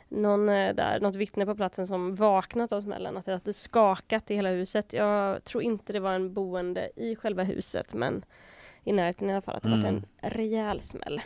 [0.08, 4.34] någon där, något vittne på platsen som vaknat av smällen, att det hade skakat i
[4.34, 4.92] hela huset.
[4.92, 8.24] Jag tror inte det var en boende i själva huset, men
[8.84, 9.80] i närheten i alla fall, att det Mm.
[9.82, 11.20] var en rejäl smäll.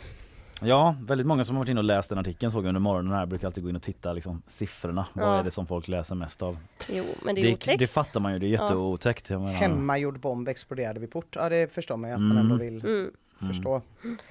[0.61, 3.11] Ja, väldigt många som har varit inne och läst den artikeln såg jag under morgonen
[3.13, 3.19] här.
[3.19, 5.05] Jag brukar alltid gå in och titta liksom, siffrorna.
[5.13, 5.39] Vad Ja.
[5.39, 6.57] är det som folk läser mest av?
[6.89, 7.79] Jo, men det är Det, otäckt.
[7.79, 9.29] det fattar man ju, det är jätteotäckt.
[9.29, 11.35] Menar, Hemmagjord bomb exploderade vid port.
[11.35, 12.43] Ja, det förstår man ju att man Mm.
[12.43, 13.11] ändå vill Mm,
[13.47, 13.81] förstå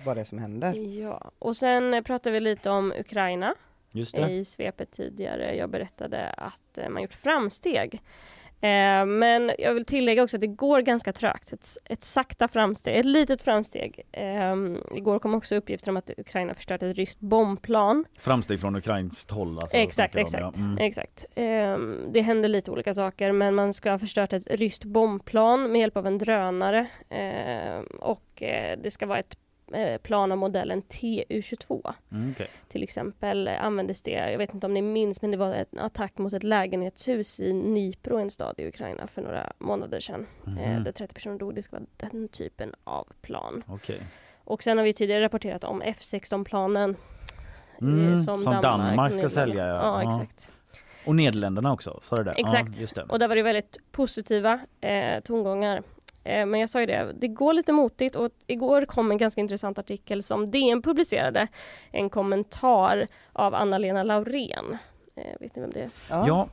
[0.04, 0.72] vad det är som händer.
[1.00, 3.54] ja, och sen pratar vi lite om Ukraina.
[3.96, 4.30] Just det.
[4.30, 5.56] i svepet tidigare.
[5.56, 8.02] Jag berättade att eh, man gjort framsteg.
[8.64, 11.52] Eh, men jag vill tillägga också att det går ganska trögt.
[11.52, 14.00] Ett, ett sakta framsteg, ett litet framsteg.
[14.12, 14.54] Eh,
[14.96, 18.04] igår kom också uppgifter om att Ukraina förstört ett ryskt bombplan.
[18.18, 19.58] Framsteg från ukrainskt håll.
[19.58, 20.56] Alltså, exakt, exakt.
[20.58, 20.64] ja.
[20.64, 20.78] Mm.
[20.78, 21.26] exakt.
[21.34, 21.78] Eh,
[22.12, 25.96] det händer lite olika saker men man ska ha förstört ett ryskt bombplan med hjälp
[25.96, 26.86] av en drönare.
[27.08, 29.36] Eh, och eh, det ska vara ett
[30.02, 32.48] plan av modellen TU22 Mm, okej.
[32.68, 35.78] till exempel eh, användes det, jag vet inte om ni minns, men det var en
[35.78, 40.26] attack mot ett lägenhetshus i Dnipro, en stad i Ukraina, för några månader sedan.
[40.46, 40.84] Eh, Mhm.
[40.84, 41.54] där 30 personer dog.
[41.54, 43.62] Det ska vara den typen av plan.
[43.66, 44.02] Okej.
[44.44, 46.90] Och sen har vi tidigare rapporterat om F16-planen.
[46.90, 46.96] eh,
[47.88, 49.74] Mm, som Danmark ska och sälja, ja.
[50.02, 50.50] Ja, exakt.
[51.06, 52.32] Och Nederländerna också, sa du det?
[52.32, 52.70] Exakt.
[52.74, 53.02] Ja, just det.
[53.02, 55.82] Och där var det väldigt positiva eh, tongångar.
[56.24, 59.40] Eh, men jag sa ju det, det går lite motigt och igår kom en ganska
[59.40, 61.48] intressant artikel som DN publicerade.
[61.90, 64.76] En kommentar av Anna-Lena Laurén.
[65.16, 65.90] Eh, vet ni vem det är?
[66.08, 66.48] Ja,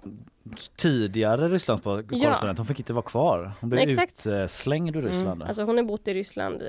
[0.76, 3.52] tidigare Rysslands korrespondent, hon fick inte vara kvar.
[3.62, 4.26] Hon blev Exakt.
[4.28, 5.28] utslängd ur Ryssland.
[5.42, 5.48] Mm.
[5.48, 6.68] Alltså hon har bott i Ryssland, eh,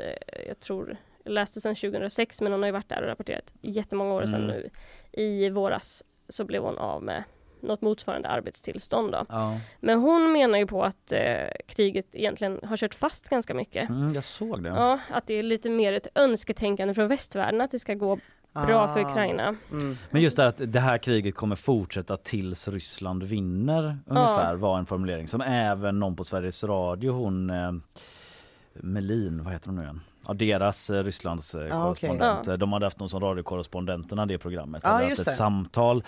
[0.48, 4.14] jag tror, jag läste sedan 2006 men hon har ju varit där och rapporterat jättemånga
[4.14, 4.46] år sedan Mm.
[4.57, 4.70] nu.
[5.12, 7.24] I våras så blev hon av med,
[7.62, 9.12] något motsvarande arbetstillstånd.
[9.12, 9.26] Då.
[9.28, 9.58] Ja.
[9.80, 11.20] Men hon menar ju på att eh,
[11.68, 13.88] kriget egentligen har kört fast ganska mycket.
[13.90, 14.68] Mm, jag såg det.
[14.68, 18.18] Ja, att det är lite mer ett önsketänkande från västvärlden att det ska gå
[18.52, 19.10] bra för Ah.
[19.10, 19.56] Ukraina.
[19.70, 19.96] Mm.
[20.10, 24.86] Men just det att det här kriget kommer fortsätta tills Ryssland vinner ungefär var en
[24.86, 27.72] formulering som även någon på Sveriges Radio, hon eh,
[28.74, 30.00] Melin, vad heter hon nu igen?
[30.26, 32.48] Ja, deras eh, Rysslands eh, Ah, korrespondent.
[32.48, 34.82] Eh, De hade haft någon som radiokorrespondenterna det programmet.
[34.84, 35.30] Ja, hade haft ett det.
[35.30, 36.04] samtal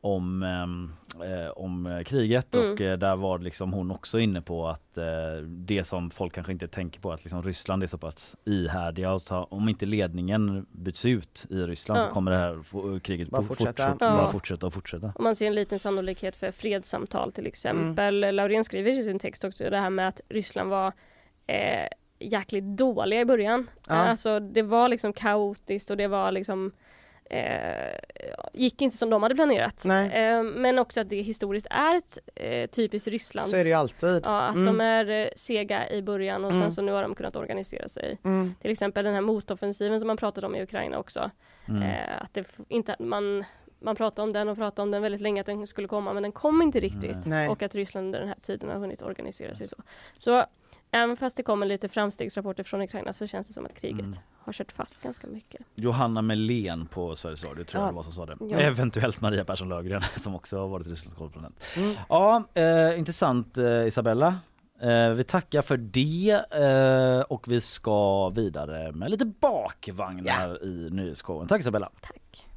[0.00, 0.92] om, ehm,
[1.24, 2.72] eh, om kriget Mm.
[2.72, 5.04] och eh, där var liksom hon också inne på att eh,
[5.46, 9.20] det som folk kanske inte tänker på att liksom Ryssland är så pass ihärdiga och
[9.22, 12.04] så, om inte ledningen byts ut i Ryssland Ja.
[12.06, 13.66] så kommer det här kriget Bara fortsätta.
[13.72, 14.16] fortsätta, Ja.
[14.16, 15.12] bara fortsätta och fortsätta.
[15.18, 18.24] Man ser en liten sannolikhet för fredssamtal till exempel.
[18.24, 18.34] Mm.
[18.34, 20.92] Laurén skriver i sin text också det här med att Ryssland var
[21.46, 21.88] eh,
[22.18, 23.70] jäkligt dåliga i början.
[23.88, 23.94] Ja.
[23.94, 26.72] Alltså det var liksom kaotiskt och det var liksom
[27.30, 27.98] eh,
[28.52, 29.84] gick inte som de hade planerat.
[29.86, 33.74] Eh, men också att det historiskt är ett eh, typiskt Rysslands Så är det ju
[33.74, 34.22] alltid.
[34.24, 34.66] Ja, att Mm.
[34.66, 36.62] de är eh, sega i början och Mm.
[36.62, 38.18] sen så nu har de kunnat organisera sig.
[38.24, 38.54] Mm.
[38.60, 41.30] Till exempel den här motoffensiven som man pratade om i Ukraina också.
[41.68, 41.82] Mm.
[41.82, 43.44] Eh, att det inte, man,
[43.80, 46.22] man pratade om den och pratade om den väldigt länge att den skulle komma men
[46.22, 47.26] den kom inte riktigt.
[47.26, 47.48] Nej.
[47.48, 49.76] Och att Ryssland under den här tiden har hunnit organisera sig så.
[50.18, 50.44] Så
[50.90, 54.18] även fast det kommer lite framstegsrapporter från Ukraina så känns det som att kriget Mm.
[54.38, 55.60] har kört fast ganska mycket.
[55.74, 57.90] Johanna Melén på Sveriges Radio tror jag Ja.
[57.90, 58.36] det var som sa det.
[58.40, 58.58] Ja.
[58.58, 61.60] Eventuellt Maria Persson Löfgren som också har varit Rysslands korrespondent.
[61.76, 61.94] Mm.
[62.08, 64.36] Ja, eh, intressant eh, Isabella.
[64.80, 71.48] Eh, vi tackar för det eh, och vi ska vidare med lite bakvagnar i nyhetsshowen.
[71.48, 71.90] Tack Isabella.
[72.00, 72.47] Tack.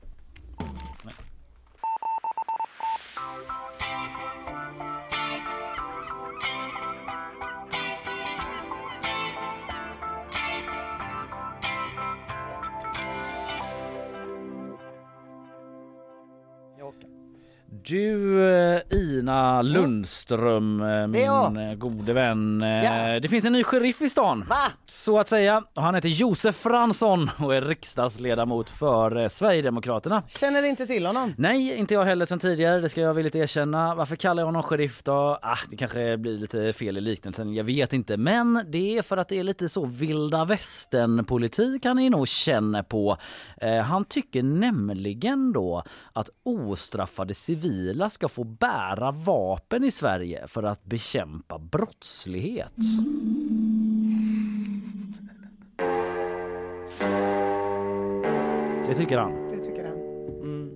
[17.85, 22.61] Du eh, Ina Lundström, eh, min eh, gode vän.
[22.61, 23.19] Ja.
[23.19, 24.45] Det finns en ny sheriff i stan.
[24.49, 24.71] Va?
[25.01, 25.63] Så att säga.
[25.73, 30.23] Och Han heter Josef Fransson och är riksdagsledamot för eh, Sverigedemokraterna.
[30.27, 31.33] Känner inte till honom.
[31.37, 32.79] Nej, inte jag heller sen tidigare.
[32.79, 33.95] Det ska jag villigt erkänna.
[33.95, 35.39] Varför kallar jag honom sheriff då?
[35.41, 37.53] Ah, det kanske blir lite fel i liknelsen.
[37.53, 38.17] Jag vet inte.
[38.17, 42.27] Men det är för att det är lite så vilda västern politik han är nog
[42.27, 43.17] känner på.
[43.61, 45.83] Eh, han tycker nämligen då
[46.13, 52.73] att ostraffade civila ska få bära vapen i Sverige för att bekämpa brottslighet.
[58.91, 59.47] Det tycker han.
[59.49, 59.93] Det tycker han.
[60.41, 60.71] Mm.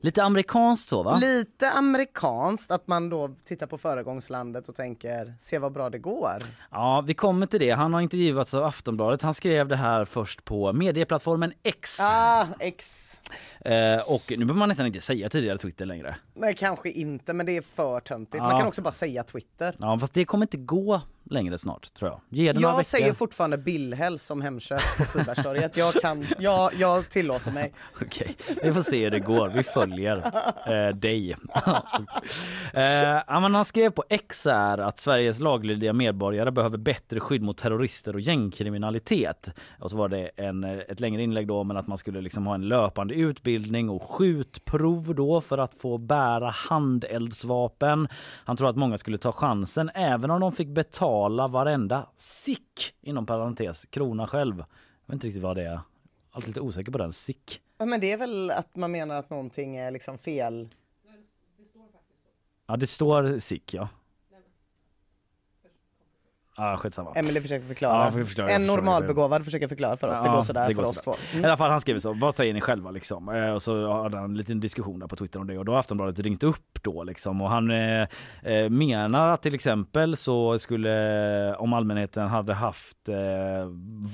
[0.00, 1.16] Lite amerikanskt så va?
[1.16, 6.36] Lite amerikanskt att man då tittar på föregångslandet och tänker se vad bra det går.
[6.70, 7.70] Ja, vi kommer till det.
[7.70, 9.22] Han har intervjuats av Aftonbladet.
[9.22, 12.00] Han skrev det här först på medieplattformen X.
[12.00, 13.07] Ah, X.
[13.60, 16.16] Eh, och nu behöver man nästan inte säga tidigare Twitter längre.
[16.34, 18.36] Nej, kanske inte, men det är för töntigt.
[18.36, 18.42] Ja.
[18.42, 19.76] Man kan också bara säga Twitter.
[19.78, 21.00] Ja, fast det kommer inte gå
[21.30, 22.20] längre snart tror jag.
[22.28, 22.82] Ge det några Jag veckor.
[22.82, 25.76] säger fortfarande Billhäll som Hemköp på Svedbergstorget.
[25.76, 27.72] Jag kan, jag, jag tillåter mig.
[28.02, 29.48] Okej, vi får se hur det går.
[29.48, 30.16] Vi följer
[30.66, 31.32] eh, dig.
[32.74, 32.82] eh,
[33.26, 37.58] ja, men han skrev på X här att Sveriges laglydiga medborgare behöver bättre skydd mot
[37.58, 39.50] terrorister och gängkriminalitet.
[39.78, 42.46] Och så var det en, eh, ett längre inlägg då men att man skulle liksom
[42.46, 48.08] ha en löpande utbildning och skjutprov då för att få bära handeldsvapen.
[48.44, 53.26] Han tror att många skulle ta chansen även om de fick betala varenda sick inom
[53.26, 54.56] parentes krona själv.
[54.58, 54.64] Jag
[55.06, 55.80] vet inte riktigt vad det är.
[56.30, 57.60] Alltid lite osäker på den sick.
[57.78, 60.68] Ja, men det är väl att man menar att någonting är liksom fel.
[62.66, 63.88] Ja, det står sick, ja.
[66.58, 67.12] Ja, skitsamma.
[67.14, 68.04] Emelie försöker förklara.
[68.04, 70.22] Ja, får förklara, en normalbegåvad försöker förklara för oss.
[70.22, 71.18] det Ja, går sådär det går för oss sådär.
[71.32, 71.38] två.
[71.40, 73.28] I alla fall han skriver så, vad säger ni själva liksom?
[73.28, 75.72] Eh, och så hade han en liten diskussion där på Twitter om det och då
[75.72, 78.08] har Aftonbladet ringt upp då liksom och han eh,
[78.42, 83.16] eh, menar att till exempel så skulle om allmänheten hade haft eh,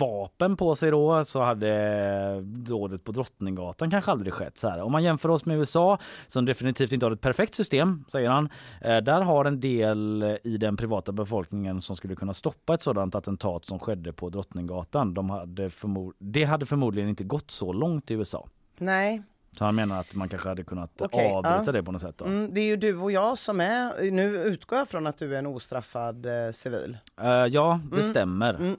[0.01, 4.82] vapen på sig då så hade dådet på Drottninggatan kanske aldrig skett så här.
[4.82, 8.49] Om man jämför oss med USA som definitivt inte har ett perfekt system säger han.
[8.80, 13.14] Eh, där har en del i den privata befolkningen som skulle kunna stoppa ett sådant
[13.14, 15.14] attentat som skedde på Drottninggatan.
[15.14, 15.70] De hade
[16.18, 18.49] det hade förmodligen inte gått så långt i USA.
[18.78, 19.22] Nej,
[19.59, 21.72] Så han menar att man kanske hade kunnat Okej, avbryta ja.
[21.72, 22.18] det på något sätt.
[22.18, 22.24] Då.
[22.24, 25.35] mm, det är ju du och jag som är, nu utgår jag från att du
[25.35, 26.99] är en ostraffad eh, civil.
[27.20, 28.11] Eh, ja, det Mm.
[28.11, 28.55] stämmer.
[28.55, 28.76] Mm.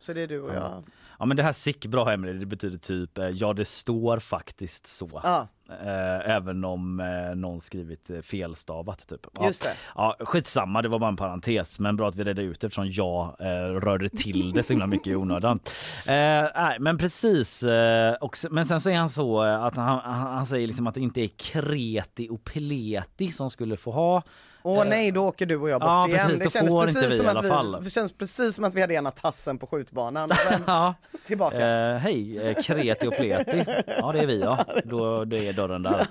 [0.00, 0.54] Så det är du och Ja.
[0.54, 0.82] jag.
[1.18, 4.86] Ja men det här sick bra Emelie, det betyder typ eh, ja det står faktiskt
[4.86, 5.20] så.
[5.24, 9.26] Ja, Eh, även om eh, någon skrivit eh, felstavat typ.
[9.34, 9.46] Ja.
[9.46, 9.74] Just det.
[9.94, 11.78] Ja, skitsamma, det var bara en parentes.
[11.78, 14.86] Men bra att vi redde ut det eftersom jag eh, rörde till det så himla
[14.86, 15.60] mycket i onödan.
[16.06, 17.64] Eh, nej, men precis.
[18.20, 21.00] Och, men sen så är han så att han, han, han säger liksom att det
[21.00, 24.22] inte är kreti och pleti som skulle få ha
[24.66, 26.28] Åh nej, då åker du och jag bort Ja, igen.
[26.28, 27.84] precis, det kändes precis inte vi som i att alla fall.
[27.84, 30.30] Det känns precis som att vi hade ena tassen på skjutbanan.
[30.66, 30.94] Ja,
[31.26, 31.68] tillbaka.
[31.68, 33.64] eh, hej, eh, kreti och pleti.
[33.86, 34.64] Ja, det är vi ja.
[34.84, 36.06] Då det är dörren där.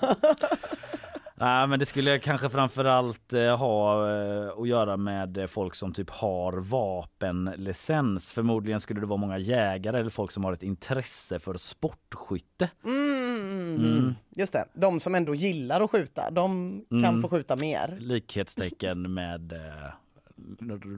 [1.35, 5.93] Nej, men det skulle kanske framförallt eh, ha eh, att göra med eh, folk som
[5.93, 8.31] typ har vapenlicens.
[8.31, 12.69] Förmodligen skulle det vara många jägare eller folk som har ett intresse för sportskytte.
[12.85, 13.22] Mm.
[13.35, 14.15] Mm.
[14.35, 17.21] Just det, de som ändå gillar att skjuta, de kan Mm.
[17.21, 17.97] få skjuta mer.
[17.99, 19.59] Likhetstecken med eh,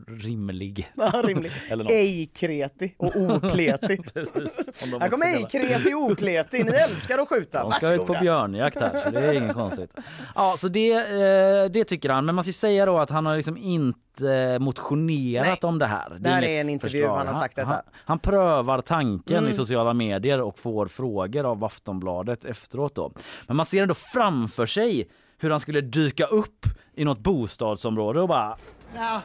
[0.07, 0.91] rimlig.
[0.95, 1.51] Ja, rimligt.
[1.69, 1.91] Eller något.
[1.93, 3.97] Ej kreti och opleti.
[4.13, 5.67] Precis, Här kommer också ej kallar.
[5.67, 7.61] kreti och opleti, ni älskar att skjuta.
[7.61, 9.91] De ska ut på björnjakt här så det är inget konstigt.
[10.35, 13.25] Ja så det, eh, det tycker han men man ska ju säga då att han
[13.25, 15.57] har liksom inte motionerat Nej.
[15.69, 16.09] om det här.
[16.09, 17.17] Det Det här är en intervju, förslag.
[17.17, 17.67] han har sagt detta.
[17.67, 19.49] Han, han prövar tanken Mm.
[19.49, 23.11] i sociala medier och får frågor av Aftonbladet efteråt då.
[23.47, 26.65] Men man ser ändå framför sig hur han skulle dyka upp
[26.95, 28.57] i något bostadsområde och bara
[28.95, 29.19] Now,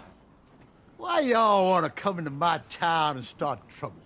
[1.01, 3.97] why y'all want to come into my town and start trouble?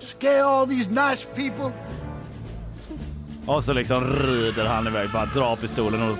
[0.00, 1.72] Scare all these nice people?
[3.46, 6.16] Och så liksom rider han iväg, bara drar pistolen och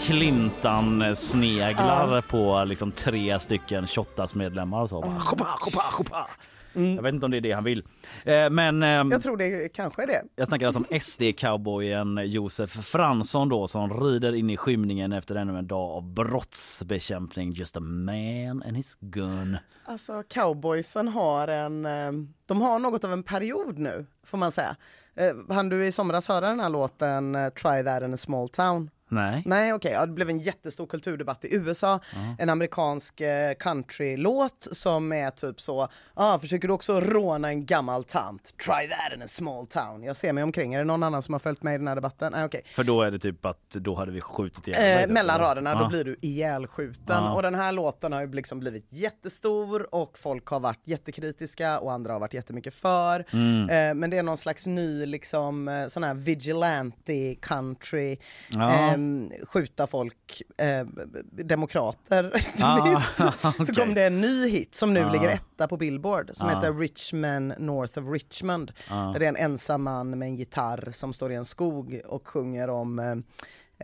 [0.00, 5.00] Clintan sneglar på liksom tre stycken Shottaz medlemmar och så.
[5.00, 6.26] Bara, chopa, chopa, chopa.
[6.74, 7.82] Jag vet inte om det är det han vill.
[8.24, 10.22] Eh, Men ehm, Jag tror det kanske är det.
[10.36, 15.58] jag snackar alltså om SD-cowboyen Josef Fransson då som rider in i skymningen efter ännu
[15.58, 17.52] en dag av brottsbekämpning.
[17.52, 19.56] Just a man and his gun.
[19.84, 22.12] Alltså cowboysen har en, eh,
[22.46, 24.76] de har något av en period nu får man säga.
[25.14, 28.48] Eh, Han du i somras höra den här låten eh, Try that in a small
[28.48, 28.90] town?
[29.12, 29.42] Nej.
[29.46, 32.00] Nej okej, ja, det blev en jättestor kulturdebatt i USA.
[32.38, 38.04] En amerikansk eh, countrylåt som är typ så, ah, försöker du också råna en gammal
[38.04, 38.42] tant?
[38.58, 40.02] Try that in a small town.
[40.02, 41.94] Jag ser mig omkring, är det någon annan som har följt med i den här
[41.94, 42.32] debatten?
[42.32, 42.62] Nej okej.
[42.66, 45.12] För då är det typ att då hade vi skjutit ihjäl Eh, typ.
[45.12, 45.78] mellan raderna, Ja.
[45.78, 47.02] då blir du ihjälskjuten.
[47.24, 47.32] Ja.
[47.34, 51.92] Och den här låten har ju liksom blivit jättestor och folk har varit jättekritiska och
[51.92, 53.24] andra har varit jättemycket för.
[53.32, 53.70] Mm.
[53.70, 58.16] Eh, men det är någon slags ny liksom eh, sån här vigilante country,
[58.48, 58.70] Ja.
[58.72, 59.01] ehm,
[59.48, 60.86] skjuta folk, eh,
[61.32, 63.16] demokrater inte Ah, minst.
[63.56, 63.74] Så okej.
[63.74, 65.12] kom det en ny hit som nu Ah.
[65.12, 66.54] ligger etta på Billboard som Ah.
[66.54, 68.72] heter Rich Men North of Richmond.
[68.90, 69.12] Ah.
[69.12, 72.28] Där det är en ensam man med en gitarr som står i en skog och
[72.28, 73.22] sjunger om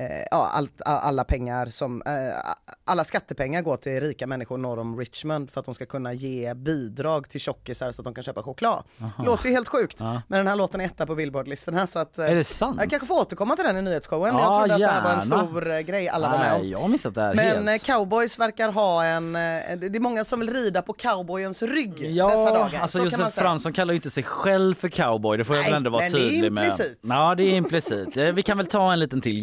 [0.00, 2.12] eh, eh, ja, allt, alla pengar som, eh,
[2.84, 6.54] alla skattepengar går till rika människor norr om Richmond för att de ska kunna ge
[6.54, 8.82] bidrag till tjockisar så att de kan köpa choklad.
[9.24, 10.22] Låter ju helt sjukt, Ja.
[10.28, 12.76] men den här låten är etta på Billboardlistorna så att eh, Är det sant?
[12.80, 14.34] jag kanske får återkomma till den i nyhetsshowen.
[14.34, 15.20] Ja, jag trodde att det här var en
[15.50, 16.68] stor eh, grej alla var med Nej, om.
[16.68, 17.84] jag har missat det här Men eh, helt.
[17.86, 19.40] cowboys verkar ha en, eh,
[19.78, 22.80] det är många som vill rida på cowboyens rygg dessa Ja, dagar.
[22.80, 23.34] alltså så Josef.
[23.34, 25.38] Fransson kallar ju inte sig själv för cowboy.
[25.38, 26.64] Det får jag Nej, väl ändå vara men det är tydlig med.
[26.64, 26.98] implicit.
[27.02, 28.16] Ja, det är implicit.
[28.16, 29.38] Eh, Vi kan väl ta en liten till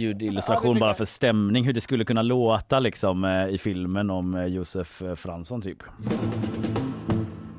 [0.50, 4.46] ljudillustration bara för stämning, hur det skulle kunna låta liksom eh, i filmen om eh,
[4.46, 5.84] Josef eh, Fransson typ.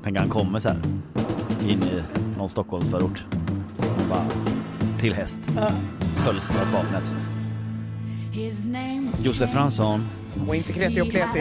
[0.03, 0.77] Tänk han kommer så här
[1.69, 2.03] in i
[2.37, 3.25] någon Stockholmsförort.
[4.09, 4.25] Bara
[4.99, 5.41] till häst.
[6.17, 7.03] Hölstrat vapnet.
[9.23, 10.07] Josef Fransson,
[10.47, 11.39] Och inte kreti och pleti.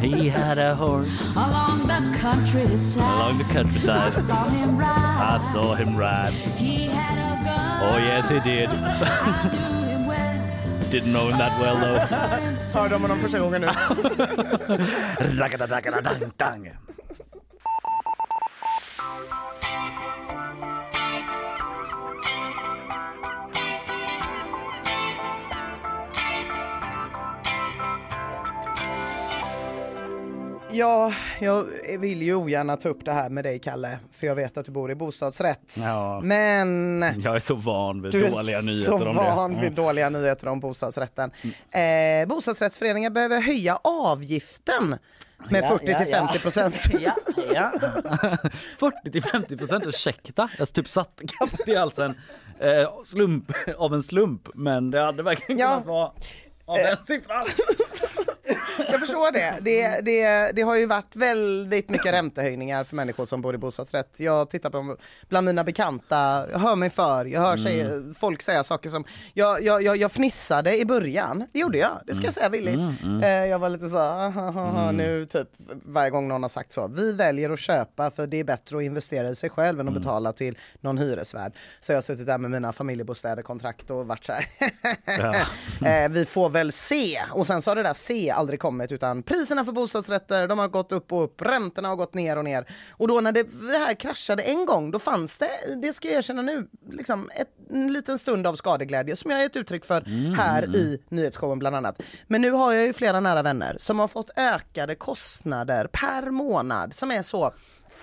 [0.00, 4.12] he had a horse Along the countryside, along the countryside.
[4.12, 5.40] saw him ride.
[5.40, 6.32] I saw him ride.
[6.56, 7.90] He had a gun.
[7.90, 8.70] Oh yes he did.
[10.90, 11.98] Didn't know him that well though.
[12.80, 13.68] Hörde om honom första gången nu.
[30.78, 31.66] Ja, jag
[31.98, 34.72] vill ju ogärna ta upp det här med dig Kalle, för jag vet att du
[34.72, 35.76] bor i bostadsrätt.
[35.78, 36.20] Ja.
[36.20, 39.60] Men Jag är så van vid du är dåliga så nyheter om van det.
[39.60, 41.30] vid dåliga nyheter om bostadsrätten.
[41.70, 44.96] Eh, bostadsrättsföreningar behöver höja avgiften
[45.50, 46.18] med Ja, 40 ja, till ja.
[46.26, 46.76] 50 procent.
[47.00, 47.14] Ja,
[47.54, 47.72] ja.
[48.78, 50.48] 40 till 50 procent, ursäkta.
[50.58, 52.14] Jag typ satte kaffet i halsen
[52.58, 55.68] eh, slump, av en slump men det hade verkligen Ja.
[55.68, 56.10] kunnat vara
[56.64, 57.44] av den siffran.
[58.90, 59.58] Jag förstår det.
[59.60, 60.52] Det, det.
[60.54, 64.14] det har ju varit väldigt mycket räntehöjningar för människor som bor i bostadsrätt.
[64.16, 64.96] Jag tittar på
[65.28, 69.62] bland mina bekanta, jag hör mig för, jag hör tjejer, folk säga saker som, jag,
[69.62, 72.84] jag, jag, jag fnissade i början, det gjorde jag, det ska jag säga villigt.
[73.22, 75.48] Eh, Jag var lite så här, "Ah, ah", nu typ
[75.84, 78.82] varje gång någon har sagt så, vi väljer att köpa för det är bättre att
[78.82, 81.52] investera i sig själv än att betala till någon hyresvärd.
[81.80, 84.46] Så jag har suttit där med mina familjebostäder, kontrakt och varit så här,
[86.04, 87.18] eh, vi får väl se.
[87.32, 90.68] Och sen så har det där se aldrig kommit utan priserna för bostadsrätter de har
[90.68, 92.66] gått upp och upp, räntorna har gått ner och ner.
[92.90, 95.50] Och då när det, det här kraschade en gång då fanns det,
[95.82, 99.56] det ska jag erkänna nu, liksom ett, en liten stund av skadeglädje som jag gett
[99.56, 100.00] uttryck för
[100.36, 102.02] här i nyhetsshowen bland annat.
[102.26, 106.94] Men nu har jag ju flera nära vänner som har fått ökade kostnader per månad
[106.94, 107.52] som är så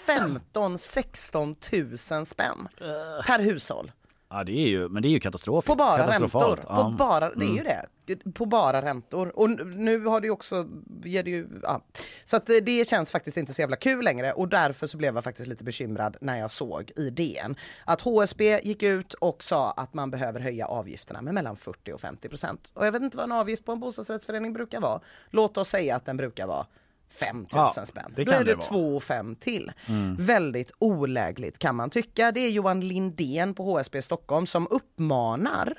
[0.07, 2.67] 15-16 000 spänn
[3.27, 3.91] per hushåll.
[4.37, 5.65] Ja det är ju, men det är ju katastrof.
[5.65, 6.55] På bara räntor.
[6.55, 6.85] På Ja.
[6.85, 6.97] Mm.
[6.97, 7.85] bara, det är ju det.
[8.33, 9.39] På bara räntor.
[9.39, 10.67] Och nu har det ju också,
[11.03, 11.81] ger det ju, ja.
[12.23, 15.15] Så att det- det känns faktiskt inte så jävla kul längre och därför så blev
[15.15, 17.55] jag faktiskt lite bekymrad när jag såg i DN
[17.85, 22.01] att HSB gick ut och sa att man behöver höja avgifterna med mellan 40 och
[22.01, 22.71] 50 procent.
[22.73, 24.99] Och jag vet inte vad en avgift på en bostadsrättsförening brukar vara.
[25.29, 26.65] Låt oss säga att den brukar vara
[27.09, 28.13] 5 000 Ja, spänn.
[28.15, 28.65] det Då är det det vara.
[28.65, 29.71] 2 och 5 till.
[30.17, 32.31] Väldigt olägligt kan man tycka.
[32.31, 35.73] Det är Johan Lindén på HSB Stockholm som uppmanar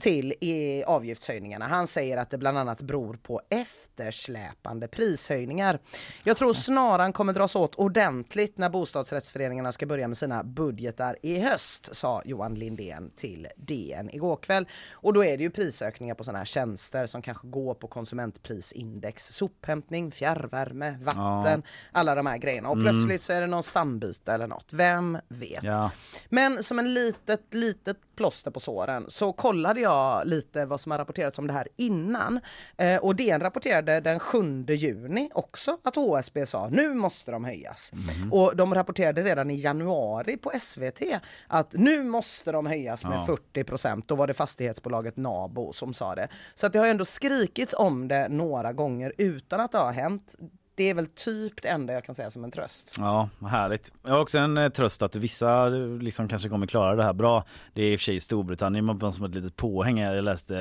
[0.00, 1.66] till eh, avgiftshöjningarna.
[1.68, 5.78] Han säger att det bland annat beror på eftersläpande prishöjningar.
[6.24, 11.38] Jag tror snaran kommer dras åt ordentligt när bostadsrättsföreningarna ska börja med sina budgetar i
[11.40, 14.68] höst, sa Johan Lindén till DN igår kväll.
[14.92, 19.28] Och då är det ju prisökningar på sådana här tjänster som kanske går på konsumentprisindex,
[19.34, 21.62] sophämtning, fjärrvärme, vatten,
[21.92, 22.68] alla de här grejerna.
[22.68, 25.62] Och plötsligt så är det någon stambyte eller något, vem vet?
[25.62, 25.90] Ja.
[26.28, 30.98] Men som en litet, litet plåster på såren så kollade jag lite vad som har
[30.98, 32.40] rapporterats om det här innan.
[32.76, 37.92] Eh, och DN rapporterade den 7 juni också att HSB sa nu måste de höjas.
[38.30, 41.02] Och de rapporterade redan i januari på SVT
[41.46, 43.26] att nu måste de höjas med Ja.
[43.26, 44.08] 40 procent.
[44.08, 46.28] Då var det fastighetsbolaget Nabo som sa det.
[46.54, 50.34] Så att det har ändå skrikits om det några gånger utan att det har hänt.
[50.74, 52.96] Det är väl typ det enda jag kan säga som en tröst.
[52.98, 53.92] Ja, härligt.
[54.02, 57.12] Jag har också en eh, tröst att vissa eh, liksom kanske kommer klara det här
[57.12, 57.44] bra.
[57.74, 59.98] Det är i och för sig Storbritannien, men som ett litet påhäng.
[59.98, 60.58] Jag läste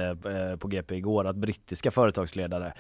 [0.52, 2.74] eh, på GP igår att brittiska företagsledare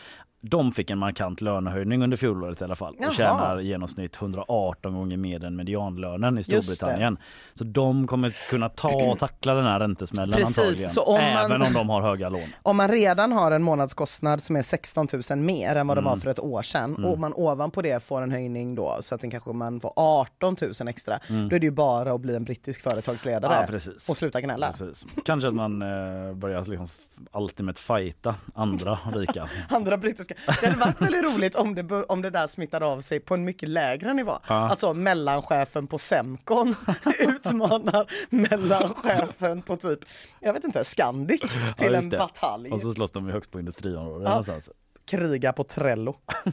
[0.44, 3.08] de fick en markant lönehöjning under fjolåret i alla fall Jaha.
[3.10, 6.44] och tjänar i genomsnitt 118 gånger mer än medianlönen i.
[6.44, 7.18] Storbritannien.
[7.54, 10.90] Så de kommer kunna ta och tackla den här räntesmällen Precis, antagligen.
[10.90, 12.42] så om man- Även om de har höga lån.
[12.64, 16.12] Om man redan har en månadskostnad som är 16 000 mer än vad det var
[16.12, 16.22] Mm.
[16.22, 19.32] för ett år sedan och man ovanpå det får en höjning då så att den
[19.32, 22.82] kanske man får 18 000 extra, då är det ju bara att bli en brittisk
[22.82, 23.80] företagsledare Mm.
[23.86, 24.72] Ja, och sluta gnälla.
[24.72, 25.06] Precis.
[25.26, 26.88] Kanske att man eh, börjar liksom
[27.32, 29.50] ultimate fighta andra rika.
[29.70, 30.36] Andra brittiska.
[30.46, 33.44] Det hade varit väldigt roligt om det, om det där smittade av sig på en
[33.44, 34.40] mycket lägre nivå.
[34.48, 34.70] Ja.
[34.70, 36.76] Alltså mellanchefen på Semcon
[37.20, 40.00] utmanar mellanchefen på typ,
[40.40, 41.42] jag vet inte, Scandic
[41.78, 42.72] till Ja, en batalj.
[42.72, 44.48] Och så slåss de högst på industriområdet.
[44.48, 44.60] Ja.
[45.06, 46.16] Kriga på Trello.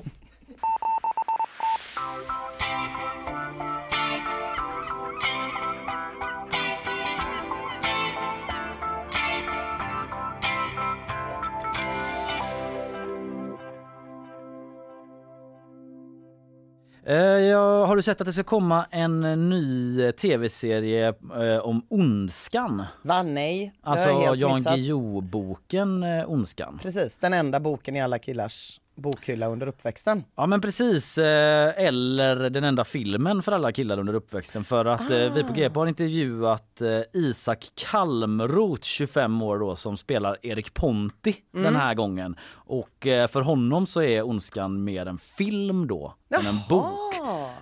[17.51, 22.85] ja, har du sett att det ska komma en ny eh, tv-serie eh, om Ondskan?
[23.03, 24.61] Va nej, Alltså Jan.
[24.63, 26.79] Guillou-boken eh, Ondskan.
[26.83, 30.25] Precis, den enda boken i alla killars bokhylla under uppväxten.
[30.37, 35.11] Ja men precis, eh, eller den enda filmen för alla killar under uppväxten för att
[35.11, 40.75] eh, vi på GP har intervjuat eh, Isak Kalmroth, 25 år då, som spelar Erik
[40.75, 42.37] Ponti den här gången.
[42.53, 47.15] Och eh, för honom så är Ondskan mer en film då än en bok.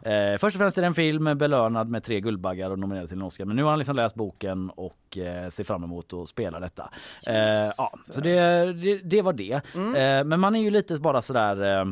[0.03, 3.17] Eh, först och främst är det en film belönad med tre Guldbaggar och nominerad till
[3.17, 3.45] en Oscar.
[3.45, 6.91] Men nu har han liksom läst boken och eh, ser fram emot att spela detta.
[7.27, 9.53] Eh, ja, så det, det, det var det.
[9.75, 11.85] Eh, men man är ju lite bara sådär, eh,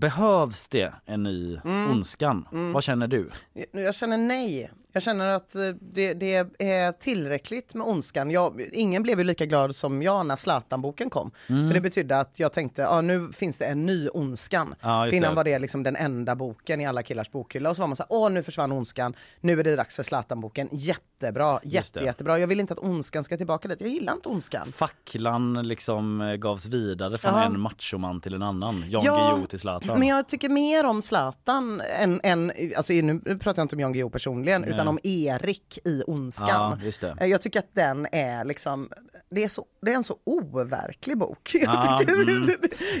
[0.00, 1.58] behövs det en ny
[1.90, 2.46] Ondskan?
[2.74, 3.30] Vad känner du?
[3.52, 4.70] Jag- Jag känner nej.
[4.92, 8.30] Jag känner att eh, det, det är tillräckligt med ondskan.
[8.30, 11.30] Jag, ingen blev ju lika glad som jag när Zlatan-boken kom.
[11.46, 11.66] Mm.
[11.66, 14.74] För det betydde att jag tänkte, ja nu finns det en ny ondskan.
[14.80, 15.36] Ja, innan det.
[15.36, 17.70] var det liksom den enda boken i alla killars bokhylla.
[17.70, 20.68] Och så var man så åh nu försvann ondskan, nu är det dags för Zlatan-boken.
[20.72, 22.38] Jättebra, jätte, jättebra.
[22.38, 23.80] Jag vill inte att ondskan ska tillbaka dit.
[23.80, 24.72] Jag gillar inte ondskan.
[24.72, 27.44] Facklan liksom eh, gavs vidare från Ja.
[27.44, 28.84] en machoman till en annan.
[28.88, 29.83] Jan Ja, Guillou till Zlatan.
[29.86, 33.92] Men jag tycker mer om Zlatan än, än alltså nu pratar jag inte om Jan
[33.92, 36.80] Guillou personligen, utan berättelsen om Erik i Ondskan.
[37.00, 37.14] Ja.
[37.20, 38.90] Eh, Jag tycker att den är liksom,
[39.30, 41.38] det är, så, det är en så overklig bok.
[41.52, 42.48] Tycker, mm.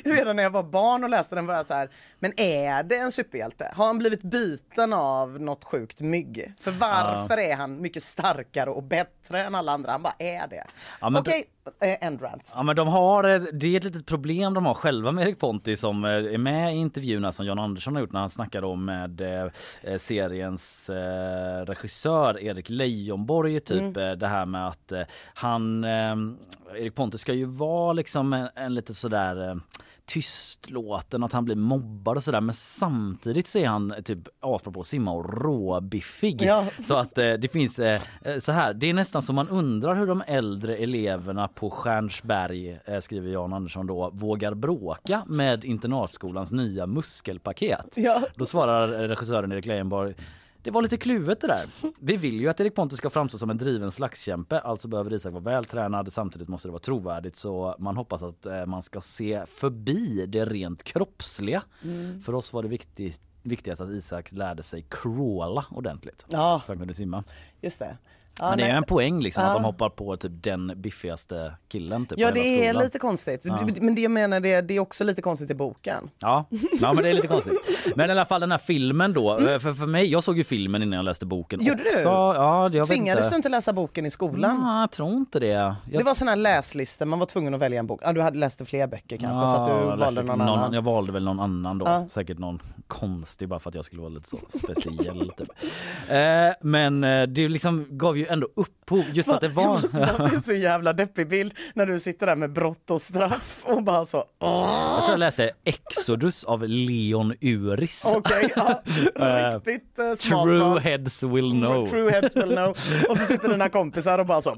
[0.04, 2.96] Redan när jag var barn och läste den var jag så här, men är det
[2.96, 3.70] en superhjälte?
[3.74, 6.54] Har han blivit biten av något sjukt mygg?
[6.60, 9.92] För varför är han mycket starkare och bättre än alla andra?
[9.92, 10.64] Han bara är det.
[11.00, 11.44] Ja, Okej,
[11.80, 12.52] eh, end rant.
[12.54, 15.38] Ja men de har, eh, det är ett litet problem de har själva med Erik
[15.38, 18.64] Ponti som eh, är med i intervjuerna som Jan Andersson har gjort när han snackar
[18.64, 19.22] om med
[19.98, 20.90] seriens
[21.66, 24.92] regissör Erik Leijonborg typ eh, det här med att
[25.34, 29.60] han, Erik Ponti ska ju vara liksom en, en lite sådär
[30.06, 34.72] tystlåten, att han blir mobbad och sådär men samtidigt så är han eh, typ asbra
[34.72, 36.42] på att simma och råbiffig.
[36.42, 36.66] Ja.
[36.84, 39.94] Så att eh, det finns eh, eh, så här, det är nästan som man undrar
[39.94, 46.50] hur de äldre eleverna på Stjärnsberg, eh, skriver Jan Andersson då, vågar bråka med internatskolans
[46.50, 47.86] nya muskelpaket.
[47.94, 48.22] Ja.
[48.34, 50.14] Då svarar regissören Erik Leijonborg
[50.64, 51.66] det var lite kluvet det där.
[51.98, 55.32] Vi vill ju att Erik Pontus ska framstå som en driven slagskämpe, alltså behöver Isak
[55.32, 56.12] vara vältränad.
[56.12, 60.44] Samtidigt måste det vara trovärdigt så man hoppas att eh, man ska se förbi det
[60.44, 61.62] rent kroppsliga.
[62.24, 66.26] För oss var det viktigt viktigast att Isak lärde sig crawla ordentligt.
[66.28, 67.24] Ja, Så han kunde simma.
[67.60, 67.96] just det.
[68.40, 68.76] Ja, Men det är nej.
[68.76, 69.48] en poäng liksom Ja.
[69.50, 72.84] att de hoppar på typ den biffigaste killen typ Ja det är skolan.
[72.84, 73.40] lite konstigt.
[73.44, 73.68] Ja.
[73.80, 76.10] Men det jag menar det, det är också lite konstigt i boken.
[76.18, 76.44] Ja.
[76.80, 77.54] ja, men det är lite konstigt.
[77.96, 79.38] Men i alla fall den här filmen då.
[79.38, 81.68] För, för mig, jag såg ju filmen innan jag läste boken Mm.
[81.72, 81.88] Gjorde du?
[81.88, 82.08] också.
[82.08, 83.36] Ja, jag Tvingades vet du inte.
[83.36, 84.60] inte läsa boken i skolan?
[84.62, 85.46] Ja, jag tror inte det.
[85.46, 88.00] Jag Det var sån här läslistor, man var tvungen att välja en bok.
[88.04, 90.72] Ja, du hade läst fler böcker kanske så att du valde någon, någon annan.
[90.72, 92.06] Jag valde väl någon annan då.
[92.10, 95.32] Säkert någon konstig bara för att jag skulle vara lite så speciell.
[95.36, 95.48] typ.
[96.08, 96.16] eh,
[96.60, 99.64] men eh, det liksom gav ju ändå upphov just för att det var...
[99.66, 103.62] måste dra en så jävla deppig bild när du sitter där med brott och straff
[103.64, 108.02] och bara så åh, Jag tror jag läste Exodus av Leon Uris.
[108.06, 108.82] okej, ja,
[109.24, 110.78] Eh, riktigt uh, smart True val.
[110.78, 111.86] heads will know.
[111.86, 112.70] True heads will know.
[113.08, 114.56] Och så sitter dina kompisar och bara så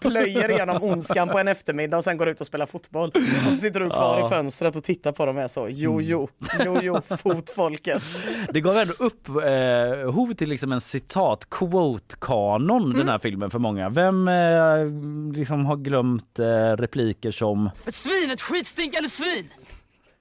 [0.00, 3.12] plöjer igenom ondskan på en eftermiddag och sen går ut och spelar fotboll.
[3.46, 4.26] Och så sitter du kvar Ja.
[4.26, 6.28] i fönstret och tittar på dem och är så jo jo,
[6.64, 8.02] jo jo, fotfolket.
[8.50, 12.98] Det gav ändå upphov till liksom en citat quote-kanon Mm.
[12.98, 13.88] den här filmen för många.
[13.88, 16.44] Vem eh, liksom har glömt eh,
[16.76, 17.70] repliker som...
[17.86, 19.48] Ett svin, ett skitstinkande svin!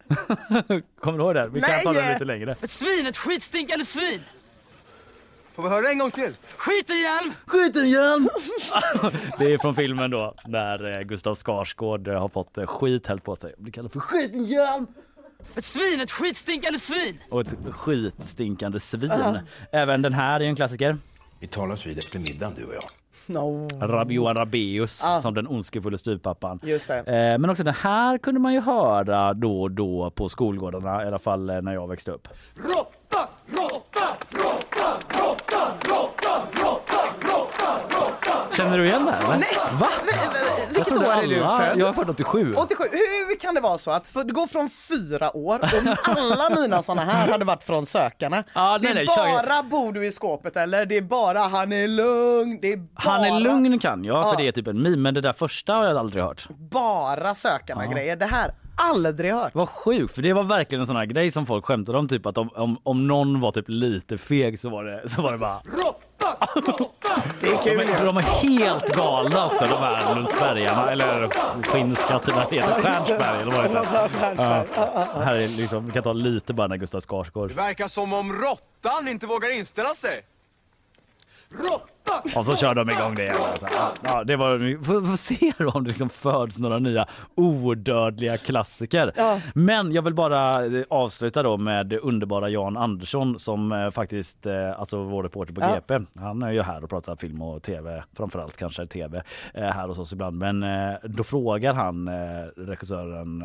[0.99, 1.49] Kommer du ihåg det?
[1.53, 1.83] Vi kan Nej!
[1.83, 2.55] ta den lite längre.
[2.61, 4.19] Ett svin, ett skitstinkande svin!
[5.55, 6.35] Får vi höra en gång till?
[6.57, 7.33] Skitenhjälm!
[7.45, 8.29] Skiten igen!
[9.39, 13.23] det är från filmen då där eh, Gustav Skarsgård eh, har fått eh, skit hällt
[13.23, 13.53] på sig.
[13.57, 14.87] Blir kallad för skiten igen!
[15.55, 17.17] Ett svin, ett skitstinkande svin!
[17.29, 19.39] Och ett skitstinkande svin.
[19.71, 20.97] Även den här är en klassiker.
[21.41, 22.83] Vi talas vid efter middagen du och jag.
[23.25, 23.67] No.
[23.81, 25.21] Rabioa Rabeus Ah.
[25.21, 26.59] som den ondskefulle styvpappan.
[26.63, 26.97] Just det.
[26.97, 31.07] Eh, Men också den här kunde man ju höra då och då på skolgårdarna, i
[31.07, 32.27] alla fall eh, när jag växte upp.
[32.55, 36.00] Råtta, råtta, råtta, råtta, råtta.
[38.57, 39.37] Känner du igen det här?
[39.37, 39.47] Nej.
[39.79, 39.87] Va?
[40.69, 41.79] Vilket trodde år är du alla- född?
[41.79, 42.53] Jag är född 87.
[42.57, 42.83] 87.
[43.29, 46.83] Hur kan det vara så att för, det går från fyra år och alla mina
[46.83, 48.43] såna här hade varit från sökarna?
[48.53, 50.85] Ja, det nej, är nej, kör- bara bor du i skåpet eller?
[50.85, 52.59] Det är bara han är lugn.
[52.61, 54.37] Det är bara, Han är lugn kan jag, för Ja.
[54.37, 56.47] det är typ en meme, men det där första har jag aldrig hört.
[56.71, 58.15] Bara sökarna grejer.
[58.15, 59.55] Det här aldrig hört.
[59.55, 62.25] Vad sjukt, för det var verkligen en sån här grej som folk skämtade om, typ
[62.25, 65.37] att om, om, om någon var typ lite feg så var det, så var det
[65.37, 65.61] bara...
[67.41, 67.79] Det är De kul.
[67.79, 71.29] är, de är helt galna också de här Lundsbergarna, eller
[71.63, 74.65] Skinnskatterna Stjärnsberg eller vad det heter.
[74.75, 75.21] Ja.
[75.23, 77.49] Här är liksom, vi kan ta lite bara när Gustav Skarsgård.
[77.49, 80.21] Det verkar som om råttan inte vågar inställa sig.
[82.35, 83.35] Och så kör de igång det igen.
[83.59, 87.05] Så här, Ja, det var, får, får se då om det liksom föds några nya
[87.35, 89.11] odödliga klassiker.
[89.53, 94.79] Men jag vill bara eh, avsluta då med underbara Jan Andersson som eh, faktiskt, eh,
[94.79, 95.75] alltså vår reporter på Ja.
[95.75, 99.99] GP, han är ju här och pratar film och tv, framförallt kanske tv här hos
[99.99, 100.37] oss ibland.
[100.37, 100.65] Men
[101.03, 102.09] då frågar han
[102.57, 103.43] regissören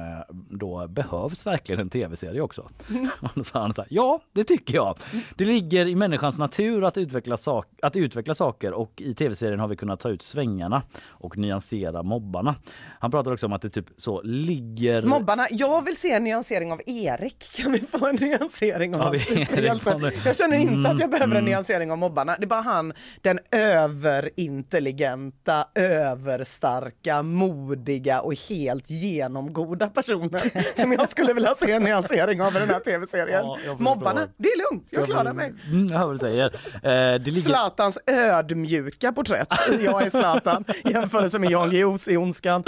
[0.51, 2.63] då, behövs verkligen en tv-serie också?
[3.21, 4.99] Och då sa han så här, ja det tycker jag.
[5.37, 9.69] Det ligger i människans natur att utveckla, sak att utveckla saker och i tv-serien har
[9.69, 12.55] vi kunnat ta ut svängarna och nyansera mobbarna.
[13.01, 15.03] Han pratar också om att det typ så ligger...
[15.03, 17.45] Mobbarna, jag vill se en nyansering av Erik.
[17.63, 19.91] Kan vi få en nyansering av Ja, hans vi- superhjälte?
[19.91, 21.45] Erik, Jag känner inte Mm, att jag behöver en mm.
[21.51, 22.37] nyansering av mobbarna.
[22.39, 22.93] Det är bara han,
[23.23, 30.41] den överintelligenta, överstarka, modiga och helt genomgoda personen
[30.75, 33.45] som jag skulle vilja se en nyansering av i den här tv-serien.
[33.67, 33.77] Ja.
[33.79, 35.55] Mobbarna, det är lugnt, jag klarar mig.
[35.67, 36.47] Mm, jag hör vad du säger.
[36.83, 37.41] Eh, ligger...
[37.41, 39.49] Zlatans öde ödmjuka porträtt.
[39.81, 42.65] Jag är Zlatan i jämförelse med Jan Guillous i Ondskan.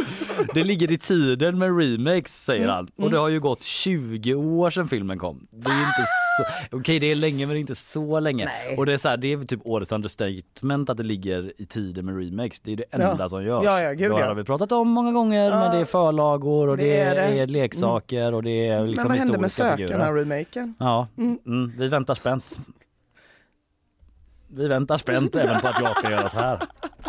[0.55, 2.89] Det ligger i tiden med remakes säger Mm, han.
[2.97, 5.47] Och det har ju gått 20 år sedan filmen kom.
[5.51, 6.05] Det är inte
[6.39, 8.45] så, okej det är länge men är inte så länge.
[8.45, 8.77] Nej.
[8.77, 12.05] Och det är så här, det är typ årets understatement att det ligger i tiden
[12.07, 12.61] med remakes.
[12.61, 13.29] Det är det enda Ja.
[13.29, 13.65] som görs.
[13.65, 16.77] Ja, ja, gud, det har vi pratat om många gånger men det är förlagor och
[16.77, 17.43] det, det är är, det.
[17.43, 17.51] Mm.
[17.51, 20.15] leksaker och det är liksom Men vad hände med historiska Sökarna, figurer.
[20.25, 20.75] remaken?
[20.79, 22.59] Ja, mm, vi väntar spänt.
[24.51, 26.59] Vi väntar spänt även på att jag ska göra så här.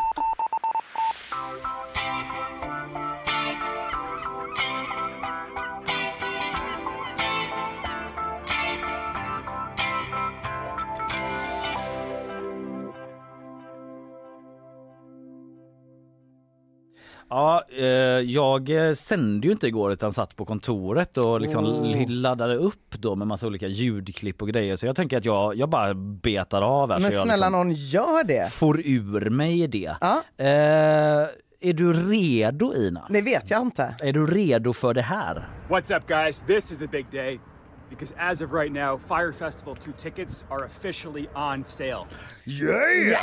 [17.29, 17.85] Ja, eh,
[18.19, 22.09] jag eh, sände ju inte igår utan satt på kontoret och liksom Oh.
[22.09, 25.69] laddade upp då med massa olika ljudklipp och grejer så jag tänker att jag, jag
[25.69, 28.51] bara betar av här Men så jag snälla liksom någon, gör det.
[28.51, 29.95] får ur mig det.
[30.01, 30.23] Ja.
[30.37, 31.27] Eh,
[31.61, 33.05] är du redo Ina?
[33.09, 33.95] Det vet jag inte.
[34.03, 35.49] Är du redo för det här?
[35.69, 36.43] What's up, guys?
[36.47, 37.39] This is a big day
[37.89, 42.05] because as of right now, Fire Festival 2 tickets are officially on sale.
[42.45, 43.15] Yay,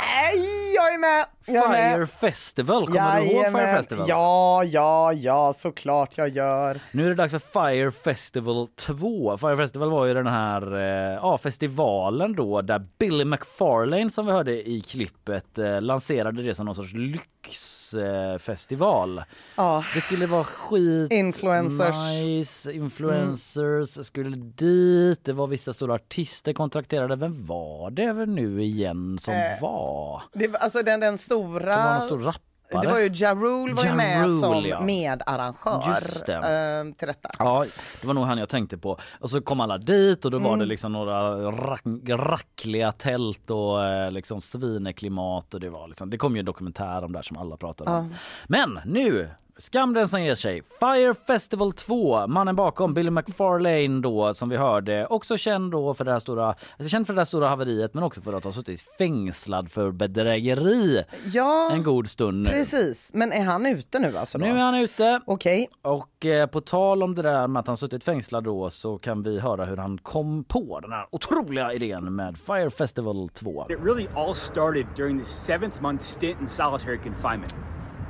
[0.75, 1.25] jag är med!
[1.45, 1.93] Jag är med.
[1.95, 3.75] Fire Festival, kommer du ihåg Fire.
[3.75, 4.05] Festival?
[4.09, 6.79] Ja, ja, ja, såklart jag gör.
[6.91, 9.37] Nu är det dags för Fire Festival 2.
[9.37, 14.31] Fire Festival var ju den här eh, ja, festivalen då där Billy McFarlane som vi
[14.31, 17.66] hörde i klippet eh, lanserade det som någon sorts lyxfestival.
[17.93, 19.23] Eh, festival.
[19.55, 19.83] Ja.
[19.93, 21.95] Det skulle vara skit Influencers.
[22.21, 25.25] nice, influencers skulle dit.
[25.25, 27.15] Det var vissa stora artister kontrakterade.
[27.15, 30.21] Vem var det nu igen som Eh, var?
[30.33, 31.59] Det, alltså den, den stora...
[31.77, 32.41] Det var någon stor rappare.
[32.71, 34.81] Det var ju Ja Rule var ju Ja med Rule, som ja.
[34.81, 36.33] medarrangör Just det.
[36.35, 37.29] eh, till detta.
[37.39, 37.65] Ja,
[38.01, 38.97] det var nog han jag tänkte på.
[39.19, 40.59] Och så kom alla dit och då var Mm.
[40.59, 46.17] det liksom några rack, rackliga tält och eh, liksom svineklimat och det var liksom, det
[46.17, 48.15] kom ju en dokumentär om det här som alla pratade om.
[48.47, 50.61] Men nu, skam den som ger sig.
[50.79, 56.05] Fire Festival 2, mannen bakom Billy McFarlane då som vi hörde, också känd då för
[56.05, 58.51] det här stora, alltså känd för det här stora haveriet men också för att ha
[58.51, 61.03] suttit fängslad för bedrägeri
[61.33, 62.49] Ja, en god stund nu.
[62.49, 63.11] precis.
[63.13, 64.37] Men är han ute nu alltså?
[64.37, 64.45] Då?
[64.45, 65.21] Nu är han ute.
[65.25, 65.69] Okej.
[65.81, 69.23] Och eh, på tal om det där med att han suttit fängslad då så kan
[69.23, 73.65] vi höra hur han kom på den här otroliga idén med Fire Festival 2.
[73.69, 77.55] It really all started during the seventh month stint in solitary confinement.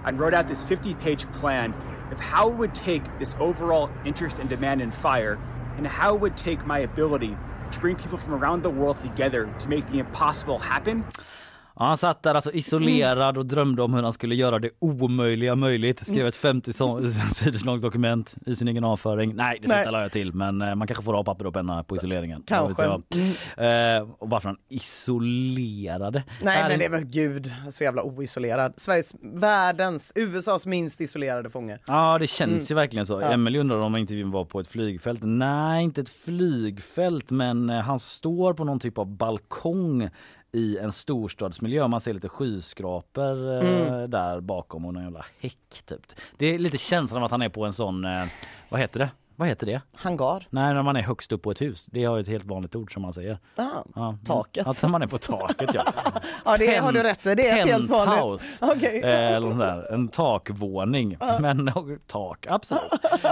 [0.08, 1.74] I wrote out this 50 page plan
[2.12, 5.38] of how it would take this overall interest and demand in fire
[5.76, 7.36] and how it would take my ability
[7.74, 11.04] to bring people from around the world together to make the impossible happen.
[11.80, 15.56] Ja, han satt där alltså isolerad och drömde om hur han skulle göra det omöjliga
[15.56, 16.08] möjligt.
[16.08, 19.36] Skrev ett 50 so- sidors långt dokument i sin egen avföring.
[19.36, 21.84] Nej, det sista la jag till, men eh, man kanske får ha papper och penna
[21.84, 22.44] på isoleringen.
[22.48, 22.88] Kanske.
[22.88, 23.02] Vet
[23.56, 23.98] jag.
[23.98, 26.24] Eh, och varför han isolerade.
[26.42, 28.74] Nej men det är väl gud så jävla oisolerad.
[28.78, 31.78] Sveriges, världens, USAs minst isolerade fånge.
[31.88, 33.22] Ja det känns ju verkligen så.
[33.22, 33.32] Ja.
[33.32, 35.20] Emelie undrar om intervjun var på ett flygfält.
[35.24, 40.10] Nej inte ett flygfält men eh, han står på någon typ av balkong
[40.52, 41.88] i en storstadsmiljö.
[41.88, 44.10] Man ser lite skyskrapor eh, Mm.
[44.12, 46.02] där bakom och någon jävla häck typ.
[46.38, 48.26] Det är lite känslan av att han är på en sån, eh,
[48.70, 49.10] vad heter det?
[49.40, 49.82] Vad heter det?
[49.96, 50.48] Hangar.
[50.50, 51.86] Nej, när man är högst upp på ett hus.
[51.86, 53.40] Det ju ett helt vanligt ord som man säger.
[53.56, 53.64] Ah,
[53.96, 54.18] Ja.
[54.26, 54.68] taket.
[54.68, 55.84] Att man är på taket ja.
[56.46, 58.60] Ja det har du rätt i, det är ett helt vanligt.
[58.62, 59.02] Okej.
[59.04, 59.94] Eh, eller nåt där.
[59.94, 61.18] En takvåning.
[61.40, 61.72] Men
[62.08, 62.82] tak, absolut.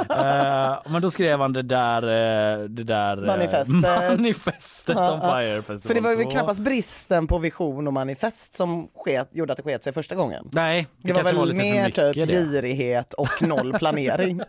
[0.10, 4.18] eh, men då skrev han det där, eh, det där eh, Manifestet.
[4.18, 5.38] manifestet om ja.
[5.38, 6.30] Fire Festival För det var ju 2.
[6.30, 10.50] knappast bristen på vision och manifest som sket, gjorde att det sket sig första gången.
[10.52, 12.26] Nej, det, Det, var väl för mer typ det.
[12.28, 14.42] girighet och noll planering.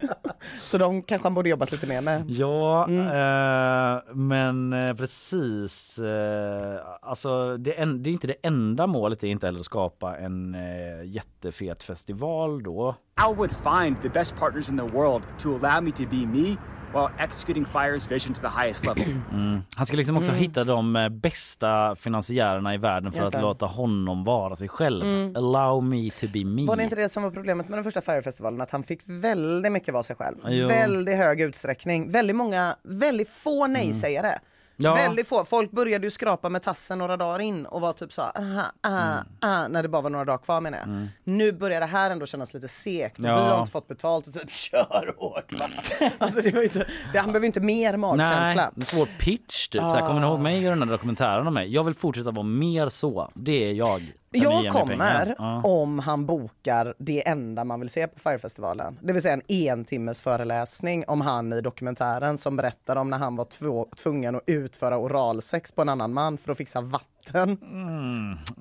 [0.59, 2.25] Så de kanske han borde jobbat lite mer med.
[2.31, 3.07] Ja, Mm.
[3.07, 5.99] eh, men eh, precis.
[5.99, 10.17] Eh, alltså det, en, det är inte det enda målet är inte heller att skapa
[10.17, 12.95] en eh, jättefet festival då.
[13.31, 16.57] I would find the best partners in the world to allow me to be me
[16.97, 19.05] while executing Fire's vision to the highest level.
[19.33, 19.63] Mm.
[19.77, 20.43] Han ska liksom också Mm.
[20.43, 23.47] hitta de eh, bästa finansiärerna i världen för Just att det.
[23.47, 25.03] låta honom vara sig själv.
[25.05, 25.37] Mm.
[25.37, 26.67] Allow me to be me.
[26.67, 28.61] Var det inte det som var problemet med den första Firefestivalen?
[28.61, 30.37] Att han fick väldigt mycket vara sig själv.
[30.49, 30.69] Jo.
[30.69, 32.11] Väldigt hög utsträckning.
[32.13, 34.39] Väldigt många, väldigt få nej-sägare.
[34.79, 34.95] Ja.
[34.95, 35.45] Väldigt få.
[35.45, 38.89] Folk började ju skrapa med tassen några dagar in och var typ så aha, ah,
[38.89, 39.25] Mm.
[39.41, 41.07] ah, när det bara var några dagar kvar menar jag.
[41.25, 43.23] Nu börjar det här ändå kännas lite segt Ja.
[43.45, 45.67] vi har inte fått betalt och typ kör hårt va.
[46.19, 48.63] alltså det var inte, det, han behöver inte mer magkänsla.
[48.63, 49.81] Nej, en svår pitch typ.
[49.81, 51.73] Så här, kommer ni ihåg mig i den här dokumentären om mig?
[51.75, 53.31] Jag vill fortsätta vara mer så.
[53.35, 54.13] Det är jag.
[54.43, 55.35] Jag kommer?
[55.39, 55.63] Ja.
[55.65, 58.99] om han bokar det enda man vill se på Firefestivalen.
[59.03, 63.37] Det vill säga en entimmes föreläsning om han i dokumentären som berättar om när han
[63.37, 67.59] var två, tvungen att utföra oralsex på en annan man för att fixa vatten skatten.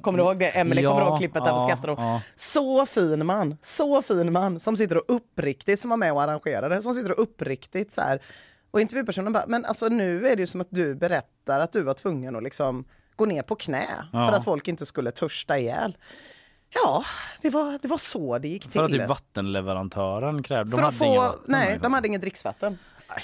[0.02, 0.50] Kommer du ihåg det?
[0.50, 1.96] Emelie, Ja, kommer du ihåg klippet där på ja, skatten?
[1.98, 2.22] ja.
[2.36, 6.82] Så fin man, så fin man som sitter och uppriktigt, som var med och arrangerade,
[6.82, 8.20] som sitter och uppriktigt så här.
[8.72, 11.84] Och intervjupersonen bara, men alltså nu är det ju som att du berättar att du
[11.84, 12.86] var tvungen att liksom
[13.16, 14.28] gå ner på knä Ja.
[14.30, 15.98] för att folk inte skulle törsta ihjäl.
[16.84, 17.04] Ja,
[17.42, 18.72] det var, det var så det gick till.
[18.72, 20.72] För att typ vattenleverantören krävde...
[20.72, 21.84] de För att få, vatten, nej, liksom.
[21.84, 22.78] de hade inget dricksvatten.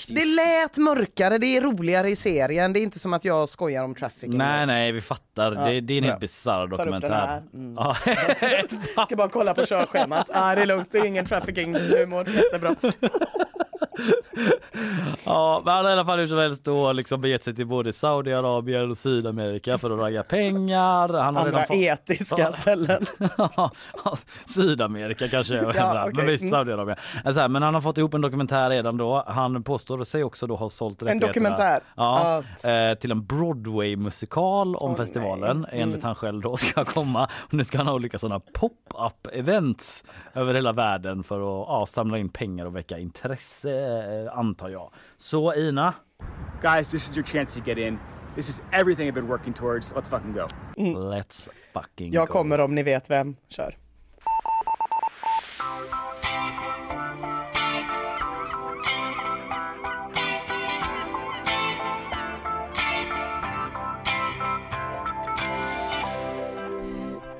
[0.07, 2.73] det Det lät mörkare, det är roligare i serien.
[2.73, 4.37] Det är inte som att jag skojar om trafficking.
[4.37, 5.53] Nej, nej, vi fattar.
[5.53, 7.27] Ja, det, det är en helt bisarr upp den dokumentär.
[7.27, 7.43] här.
[7.53, 7.75] Mm.
[7.75, 7.97] Ja.
[9.05, 10.29] Ska bara kolla på körschemat.
[10.33, 12.29] Ah, det är lugnt, det är ingen trafficking-humor.
[12.29, 12.75] Jättebra.
[15.25, 17.67] ja, men han har i alla fall hur som helst då liksom begett sig till
[17.67, 21.09] både Saudiarabien och Sydamerika för att ragga pengar.
[21.13, 23.05] Han har Andra fått- etiska ställen.
[23.37, 23.71] Ja,
[24.45, 26.13] Sydamerika kanske jag Ja, okej.
[26.15, 26.51] men visst Mm.
[26.51, 26.97] Saudiarabien.
[27.25, 29.23] Alltså men han har fått ihop en dokumentär redan då.
[29.27, 31.79] Han påstår sig också då ha sålt En rättigheterna dokumentär?
[31.95, 35.81] Ja, eh, till en Broadway-musikal om Åh, festivalen nej.
[35.81, 36.05] enligt Mm.
[36.05, 37.29] han själv då ska komma.
[37.47, 40.03] Och nu ska han ha olika sådana pop-up events
[40.33, 43.69] över hela världen för att ja, samla in pengar och väcka intresse
[44.25, 44.91] eh, antar jag.
[45.17, 45.93] Så Ina?
[46.61, 47.99] Guys, this is your chance to get in.
[48.35, 49.93] This is everything I've been working towards.
[49.95, 50.47] Let's fucking go.
[51.09, 52.33] Let's fucking Jag go.
[52.33, 53.35] kommer om ni vet vem.
[53.49, 53.75] Kör.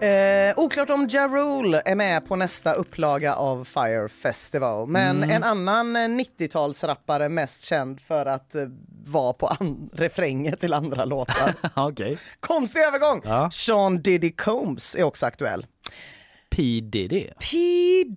[0.02, 4.88] Eh, oklart om Ja Rule är med på nästa upplaga av Fire Festival.
[4.88, 5.30] Men Mm.
[5.32, 8.64] en annan eh, 90-talsrappare mest känd för att eh,
[9.06, 11.54] vara på an- refränger till andra låtar.
[11.76, 12.18] Okej.
[12.40, 13.22] Konstig övergång!
[13.24, 13.50] Ja.
[13.52, 15.66] Sean Diddy Combs är också aktuell.
[16.50, 17.28] P Diddy.
[17.52, 17.58] P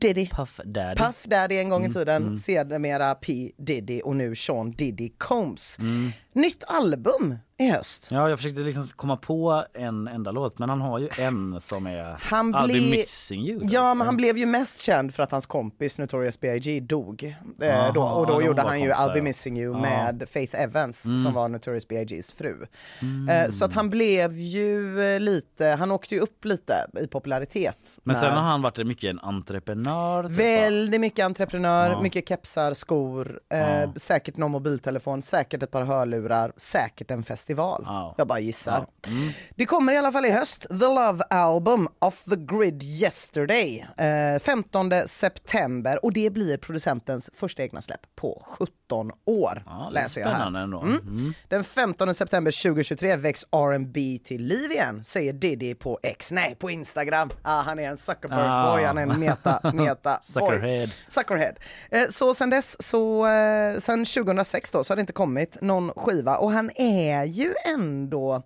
[0.01, 0.27] Diddy.
[0.29, 0.97] Puff Daddy.
[1.03, 2.37] Puff Daddy en gång i Mm, tiden, mm.
[2.37, 5.79] sedermera P Diddy och nu Sean Diddy Combs.
[5.79, 6.11] Mm.
[6.33, 8.09] Nytt album i höst.
[8.11, 11.87] Ja, jag försökte liksom komma på en enda låt, men han har ju en som
[11.87, 13.61] är Han I'll be missing you.
[13.61, 13.73] typ.
[13.73, 16.81] Ja, men han blev ju mest känd för att hans kompis Notorious B.I.G.
[16.81, 17.37] dog.
[17.61, 19.81] Eh, Aha, då, och då gjorde han ju kompisar, I'll be missing you Ja.
[19.81, 21.17] med Faith Evans Mm.
[21.17, 22.67] som var Notorious B.I.G.s fru.
[23.03, 23.29] Mm.
[23.29, 27.79] Eh, så att han blev ju eh, lite, han åkte ju upp lite i popularitet.
[28.03, 30.23] Men sen när- har han varit mycket en entreprenör.
[30.29, 30.39] Typ?
[30.39, 32.03] Väldigt mycket entreprenör, Ja.
[32.03, 33.93] mycket kepsar, skor, eh, Ja.
[33.97, 37.54] säkert någon mobiltelefon, säkert ett par hörlurar, säkert en festival.
[37.85, 38.15] Ja.
[38.19, 38.87] Jag bara gissar.
[39.03, 39.11] Ja.
[39.11, 39.31] Mm.
[39.57, 44.41] Det kommer i alla fall i höst, The Love Album Off the Grid Yesterday, eh,
[44.43, 49.63] 15 september och det blir producentens första egna släpp på 17 år.
[49.67, 50.47] Ja, läser jag här.
[50.49, 50.75] Mm.
[50.75, 51.35] Mm.
[51.49, 56.71] Den 15 september 2023 väcks R&B till liv igen, säger Diddy på X, nej på
[56.71, 57.31] Instagram.
[57.43, 58.87] Ah, han är en Zuckerberg-boy, Ah.
[58.87, 60.43] han är en meta, meta boy.
[60.51, 60.87] Suckerhead.
[61.09, 61.53] Zuckerhead.
[61.91, 65.91] Eh, Så sen dess, så, eh, sen 2006 då, så har det inte kommit någon
[65.97, 68.43] skiva och han är ju ändå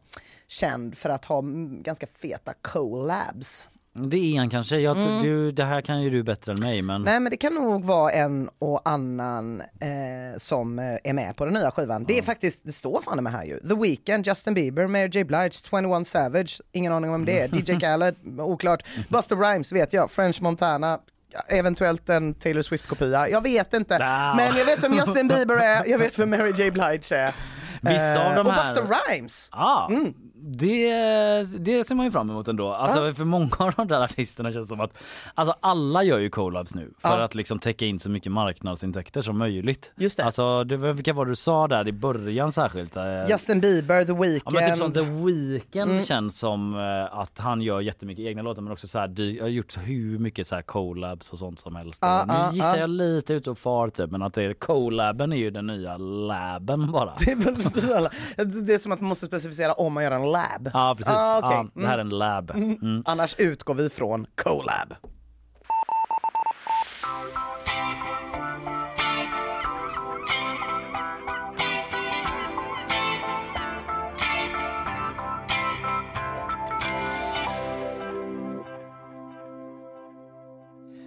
[0.48, 3.68] känd för att ha mm, ganska feta collabs.
[3.92, 4.78] Det är han kanske.
[4.78, 5.22] Jag, Mm.
[5.22, 7.02] du, det här kan ju du bättre än mig men...
[7.02, 11.44] Nej men det kan nog vara en och annan eh, som eh, är med på
[11.44, 12.04] den nya skivan.
[12.04, 13.60] Det är faktiskt, det står fan med här ju.
[13.60, 17.48] The Weeknd, Justin Bieber, Mary J Blige, 21 Savage, ingen aning om det är.
[17.56, 18.82] DJ Khaled, oklart.
[19.08, 20.98] Buster Rhymes vet jag, French Montana,
[21.48, 23.28] eventuellt en Taylor Swift-kopia.
[23.28, 23.98] Jag vet inte.
[24.02, 24.34] Ah.
[24.36, 27.34] Men jag vet vem Justin Bieber är, jag vet vem Mary J Blige är.
[27.82, 29.50] Vissa av Eh, de och här- Buster Rhymes.
[29.52, 29.90] Ja,
[30.40, 30.92] det,
[31.58, 32.72] det ser man ju fram emot ändå.
[32.72, 34.92] Alltså för många av de där artisterna känns det som att
[35.34, 37.24] alltså alla gör ju collabs nu för Ja.
[37.24, 39.92] att liksom täcka in så mycket marknadsintäkter som möjligt.
[39.96, 40.24] Just det.
[40.24, 42.96] Alltså det, vilka var det du sa där i början särskilt?
[42.96, 44.56] Eh, Justin Bieber, The Weeknd.
[44.56, 46.04] Ja men typ som The Weeknd Mm.
[46.04, 49.76] känns som eh, att han gör jättemycket egna låtar men också så här, har gjort
[49.84, 51.98] hur mycket så här collabs och sånt som helst.
[52.02, 52.76] Ja, nu ja, gissar ja.
[52.76, 55.96] jag lite ut och far typ men att det är collaben är ju den nya
[55.96, 57.12] laben bara.
[57.18, 60.70] Det är, det är som att man måste specificera om man gör en lab.
[60.74, 61.14] Ja precis.
[61.16, 61.50] Ah, okej.
[61.74, 62.50] ja, det här är en lab.
[62.50, 63.02] Mm.
[63.06, 64.94] Annars utgår vi från collab.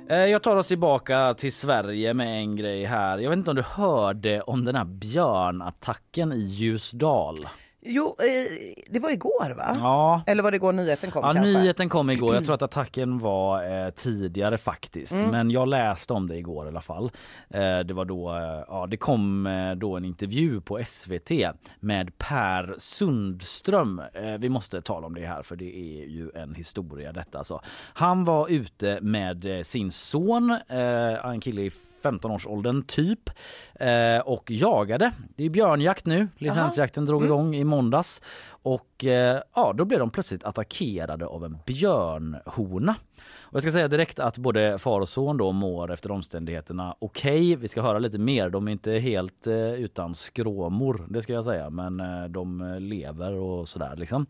[0.10, 3.18] Eh, Jag tar oss tillbaka till Sverige med en grej här.
[3.18, 7.48] Jag vet inte om du hörde om den här björnattacken i Ljusdal?
[7.84, 9.74] Jo, eh, det var igår va?
[9.78, 10.22] Ja.
[10.28, 11.52] Eller var det igår nyheten kom Ja, kanske?
[11.52, 12.34] nyheten kom igår.
[12.34, 15.12] Jag tror att attacken var eh, tidigare faktiskt.
[15.14, 15.30] Mm.
[15.30, 17.12] Men jag läste om det igår i alla fall.
[17.50, 21.32] Eh, det var då, eh, ja det kom eh, då en intervju på SVT
[21.80, 24.00] med Per Sundström.
[24.14, 27.62] Eh, vi måste tala om det här för det är ju en historia detta alltså.
[27.94, 30.58] Han var ute med sin son,
[31.24, 31.72] en kille i
[32.04, 33.30] 15-årsåldern typ
[33.74, 35.12] eh, och jagade.
[35.36, 36.28] Det är björnjakt nu.
[36.38, 38.22] Licensjakten drog igång i måndags
[38.64, 42.96] och eh, ja, då blev de plötsligt attackerade av en björnhona.
[43.42, 47.56] Och jag ska säga direkt att både far och son då mår efter omständigheterna okej.
[47.56, 48.50] Vi ska höra lite mer.
[48.50, 52.02] De är inte helt eh, utan skråmor, det ska jag säga, men
[52.32, 54.26] de lever och sådär liksom.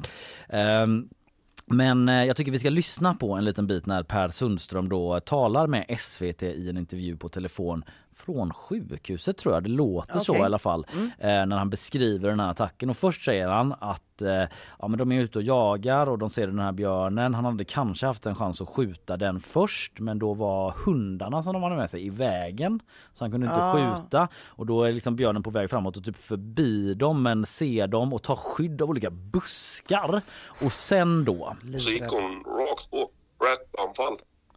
[1.71, 5.19] Men eh, jag tycker vi ska lyssna på en liten bit när Per Sundström då
[5.19, 7.83] talar med SVT i en intervju på telefon
[8.25, 9.63] från sjukhuset tror jag.
[9.63, 10.85] Det låter så i alla fall
[11.17, 12.89] eh, när han beskriver den här attacken.
[12.89, 14.43] Och först säger han att eh,
[14.79, 17.33] ja, men de är ute och jagar och de ser den här björnen.
[17.33, 21.53] Han hade kanske haft en chans att skjuta den först men då var hundarna som
[21.53, 22.79] de hade med sig i vägen
[23.13, 23.73] så han kunde inte Ah.
[23.73, 27.87] skjuta och då är liksom björnen på väg framåt och typ förbi dem men ser
[27.87, 30.21] dem och tar skydd av olika buskar
[30.63, 32.97] och sen då Så gick hon rakt på.
[33.43, 34.15] Rätt anfall.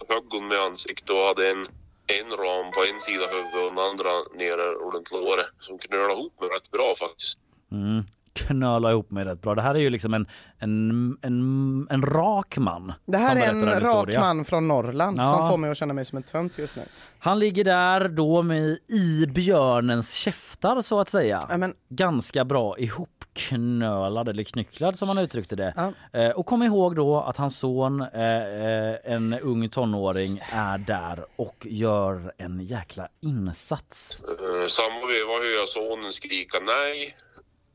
[0.08, 1.66] Högg hon med ansiktet och hade en,
[2.06, 5.46] en ram på en sida huvudet och den andra nere runt låret.
[5.60, 7.38] Som knölade ihop mig rätt bra faktiskt.
[7.72, 8.04] mm,
[8.34, 9.54] knöla ihop mig rätt bra.
[9.54, 10.26] Det här är ju liksom en,
[10.58, 10.90] en,
[11.22, 12.92] en, en rak man.
[13.06, 14.20] Det här är en rak historia.
[14.20, 15.24] man från Norrland Ja.
[15.38, 16.82] som får mig att känna mig som en tönt just nu.
[17.18, 21.72] Han ligger där då med i björnens käftar så att säga.
[21.88, 25.92] Ganska bra ihopknölad eller knycklad som han uttryckte det.
[26.12, 31.24] Eh, och kom ihåg då att hans son, eh, eh, en ung tonåring, är där
[31.36, 34.22] och gör en jäkla insats.
[34.22, 37.16] Uh, samma veva hör jag sonen skrika nej.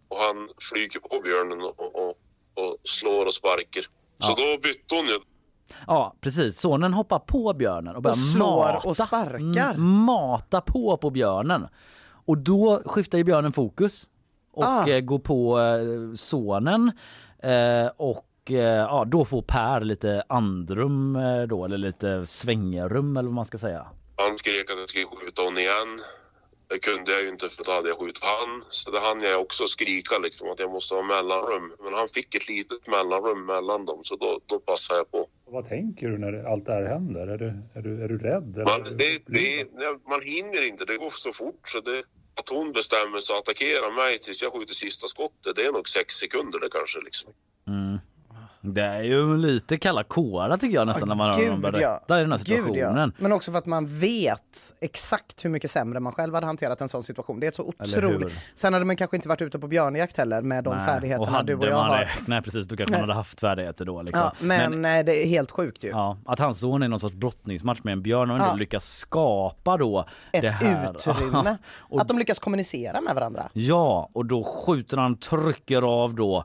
[0.10, 2.10] Och han flyger på björnen och, och,
[2.54, 3.84] och slår och sparkar.
[4.20, 5.20] Så då bytte hon ju.
[5.88, 9.74] Ja precis, sonen hoppar på björnen och börjar Och slår mata, och sparkar.
[9.74, 11.68] Mm, mata på på björnen.
[12.26, 14.10] Och då skiftar ju björnen fokus
[14.54, 14.88] och Ah.
[14.88, 16.92] eh, går på eh, sonen
[17.44, 21.18] eh, och ja, då får Per lite andrum
[21.50, 23.88] då eller lite svängrum eller vad man ska säga.
[24.16, 26.00] Han skrek att jag skulle skjuta hon igen.
[26.70, 28.64] Det kunde jag ju inte för då hade jag skjutit han.
[28.70, 31.74] Så det hann jag också skrika liksom att jag måste ha mellanrum.
[31.84, 35.30] Men han fick ett litet mellanrum mellan dem så då, då passade jag på.
[35.46, 37.28] Vad tänker du när allt det här händer?
[37.28, 38.56] Är du, är du, är du rädd?
[38.56, 38.66] Eller?
[38.66, 39.68] Man, det, det,
[40.10, 42.04] man hinner inte, det går så fort så det,
[42.40, 45.90] att hon bestämmer sig att attackera mig tills jag skjuter sista skottet det är nog
[45.90, 47.34] sex sekunder det kanske liksom.
[47.68, 47.98] Mm.
[48.62, 52.22] Det är ju lite kalla kårar tycker jag nästan när man hör honom berätta i
[52.22, 53.14] den här situationen.
[53.18, 56.90] Men också för att man vet exakt hur mycket sämre man själv hade hanterat en
[56.90, 57.40] sån situation.
[57.40, 58.34] Det är så otroligt.
[58.56, 61.34] Sen hade man kanske inte varit ute på björnjakt heller med de Nej, färdigheterna och
[61.34, 61.98] hade du och jag man har.
[62.00, 63.02] det- Nej precis, då kanske Nej.
[63.02, 64.02] hade haft färdigheter då.
[64.02, 64.20] Liksom.
[64.22, 65.88] Ja, men, nej, det är helt sjukt ju.
[65.90, 68.56] Ja, att hans son är någon sorts brottningsmatch med en björn och ändå Ja.
[68.56, 70.92] lyckas skapa då Ett det här.
[70.92, 71.58] utrymme.
[71.78, 73.50] och, Att de lyckas kommunicera med varandra.
[73.54, 76.44] ja, och då skjuter han, trycker av då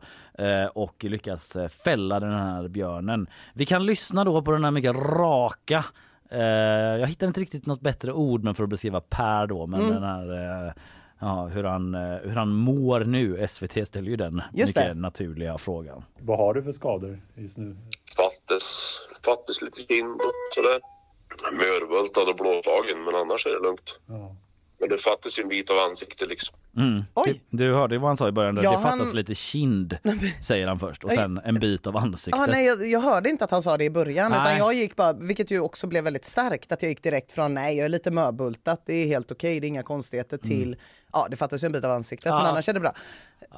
[0.73, 3.27] och lyckas eh, fälla den här björnen.
[3.55, 5.85] Vi kan lyssna då på den här mycket raka
[6.31, 6.41] eh,
[7.01, 9.95] jag hittar inte riktigt något bättre ord men för att beskriva Per då men Mm.
[9.95, 10.73] den här eh,
[11.21, 13.47] Ja, hur, han, eh, hur han mår nu.
[13.49, 15.01] SVT ställer ju den Just mycket det.
[15.01, 16.05] naturliga frågan.
[16.21, 17.77] Vad har du för skador just nu?
[18.17, 20.81] Fattes, fattes lite kind och sådär.
[21.53, 24.01] Mörvultad och blåslagen men annars är det lugnt.
[24.81, 26.57] Men det fattas ju en bit av ansiktet liksom.
[26.77, 27.03] Mm.
[27.25, 28.55] Du, du hörde vad han sa i början.
[28.55, 28.63] där.
[28.63, 29.99] Ja, det fattas han- lite kind
[30.43, 32.41] säger han först och sen en bit av ansiktet.
[32.43, 34.41] Ah, nej, jag, jag hörde inte att han sa det i början Nej.
[34.41, 37.55] utan jag gick bara, vilket ju också blev väldigt starkt, att jag gick direkt från
[37.55, 40.77] nej jag är lite mörbultat, det är helt okej, det är inga konstigheter till
[41.13, 42.39] ja det fattas ju en bit av ansiktet Ja.
[42.39, 42.95] men annars är det bra.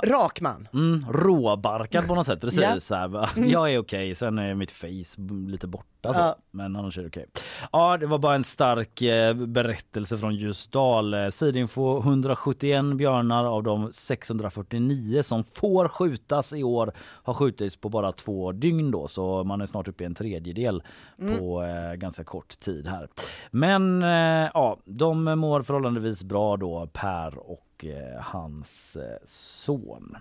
[0.04, 0.68] Rak man.
[0.72, 2.40] Mm, råbarkad på något sätt.
[2.40, 2.60] Precis.
[2.62, 2.80] Ja.
[2.80, 3.36] Så här?
[3.38, 3.50] Mm.
[3.50, 6.14] Jag är okej, sen är mitt face lite borta.
[6.14, 6.20] Så.
[6.20, 6.36] Ja.
[6.50, 7.26] Men annars är det okej.
[7.72, 11.14] Ja, det var bara en stark eh, berättelse från Ljusdal.
[11.14, 17.88] Eh, Sidinfo 171 björnar av de 649 som får skjutas i år har skjutits på
[17.88, 19.08] bara två dygn då.
[19.08, 20.82] Så man är snart uppe i en tredjedel
[21.18, 21.38] Mm.
[21.38, 23.08] på eh, ganska kort tid här.
[23.50, 30.16] Men eh, ja, de mår förhållandevis bra då, Per och eh, hans eh, son.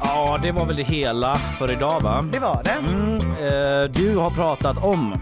[0.00, 2.24] Ja, det var väl det hela för idag va?
[2.32, 2.70] Det var det.
[2.70, 5.14] Mm, eh, du har pratat om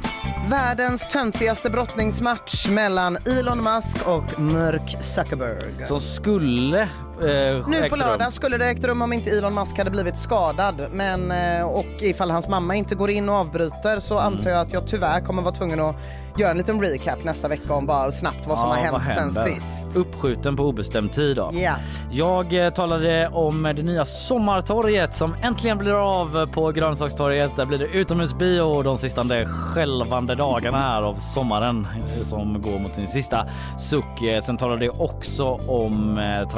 [0.51, 5.87] Världens töntigaste brottningsmatch mellan Elon Musk och Mörk Zuckerberg.
[5.87, 6.89] som skulle
[7.21, 7.99] nu på rum.
[7.99, 10.87] lördag skulle det ägt rum om inte Elon Musk hade blivit skadad.
[10.93, 14.33] Men, eh, och ifall hans mamma inte går in och avbryter så Mm.
[14.33, 15.97] antar jag att jag tyvärr kommer vara tvungen att
[16.37, 19.23] göra en liten recap nästa vecka om bara snabbt vad som Ja, har hänt sen
[19.23, 19.41] händer?
[19.41, 19.97] sist.
[19.97, 21.51] Uppskjuten på obestämd tid då.
[21.53, 21.73] Ja.
[22.11, 27.57] Jag eh, talade om det nya sommartorget som äntligen blir av på Grönsakstorget.
[27.57, 31.87] Där blir det utomhusbio de sista skälvande dagarna här av sommaren
[32.19, 33.47] eh, som går mot sin sista
[33.79, 34.23] suck.
[34.23, 36.49] Eh, Sen talade jag också om eh,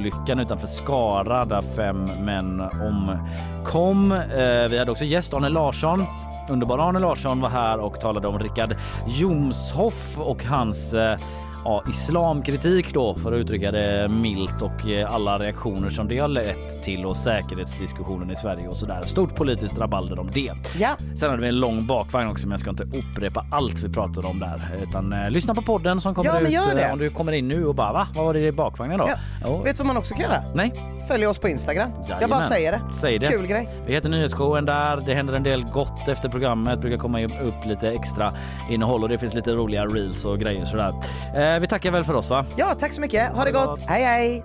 [0.00, 4.12] olyckan utanför Skara där fem män omkom.
[4.12, 6.06] Eh, vi hade också gäst Arne Larsson
[6.50, 11.18] Underbara Arne Larsson var här och talade om Richard Jomshoff och hans eh,
[11.64, 16.28] ja, islamkritik då för att uttrycka det milt och eh, alla reaktioner som det har
[16.28, 19.00] lett till och säkerhetsdiskussionen i Sverige och sådär.
[19.04, 20.52] Stort politiskt rabalder om det.
[20.78, 20.88] Ja.
[21.16, 24.26] Sen hade vi en lång bakvagn också men jag ska inte upprepa allt vi pratade
[24.26, 26.82] om där utan eh, lyssna på podden som kommer Ja, ut gör det.
[26.82, 28.06] eh, om du kommer in nu och bara va?
[28.14, 29.04] Vad var det i bakvagnen då?
[29.08, 29.14] Ja.
[29.44, 29.62] Jo.
[29.62, 30.42] Vet du vad man också kan göra?
[30.54, 30.72] Nej.
[31.08, 31.90] Följ oss på Instagram.
[31.98, 32.48] Jag bara Jajamän.
[32.48, 32.80] säger det.
[32.94, 33.26] Säg det.
[33.26, 33.68] Kul grej.
[33.86, 35.02] Vi heter Nyhetsshowen där.
[35.06, 36.80] Det händer en del gott efter programmet.
[36.80, 38.32] brukar komma upp lite extra
[38.70, 40.92] innehåll och det finns lite roliga reels och grejer sådär.
[41.34, 42.44] Eh, vi tackar väl för oss va?
[42.56, 43.28] Ja, tack så mycket.
[43.28, 43.66] Ha, Ha det det gott.
[43.68, 43.80] gott.
[43.88, 44.44] Hej hej!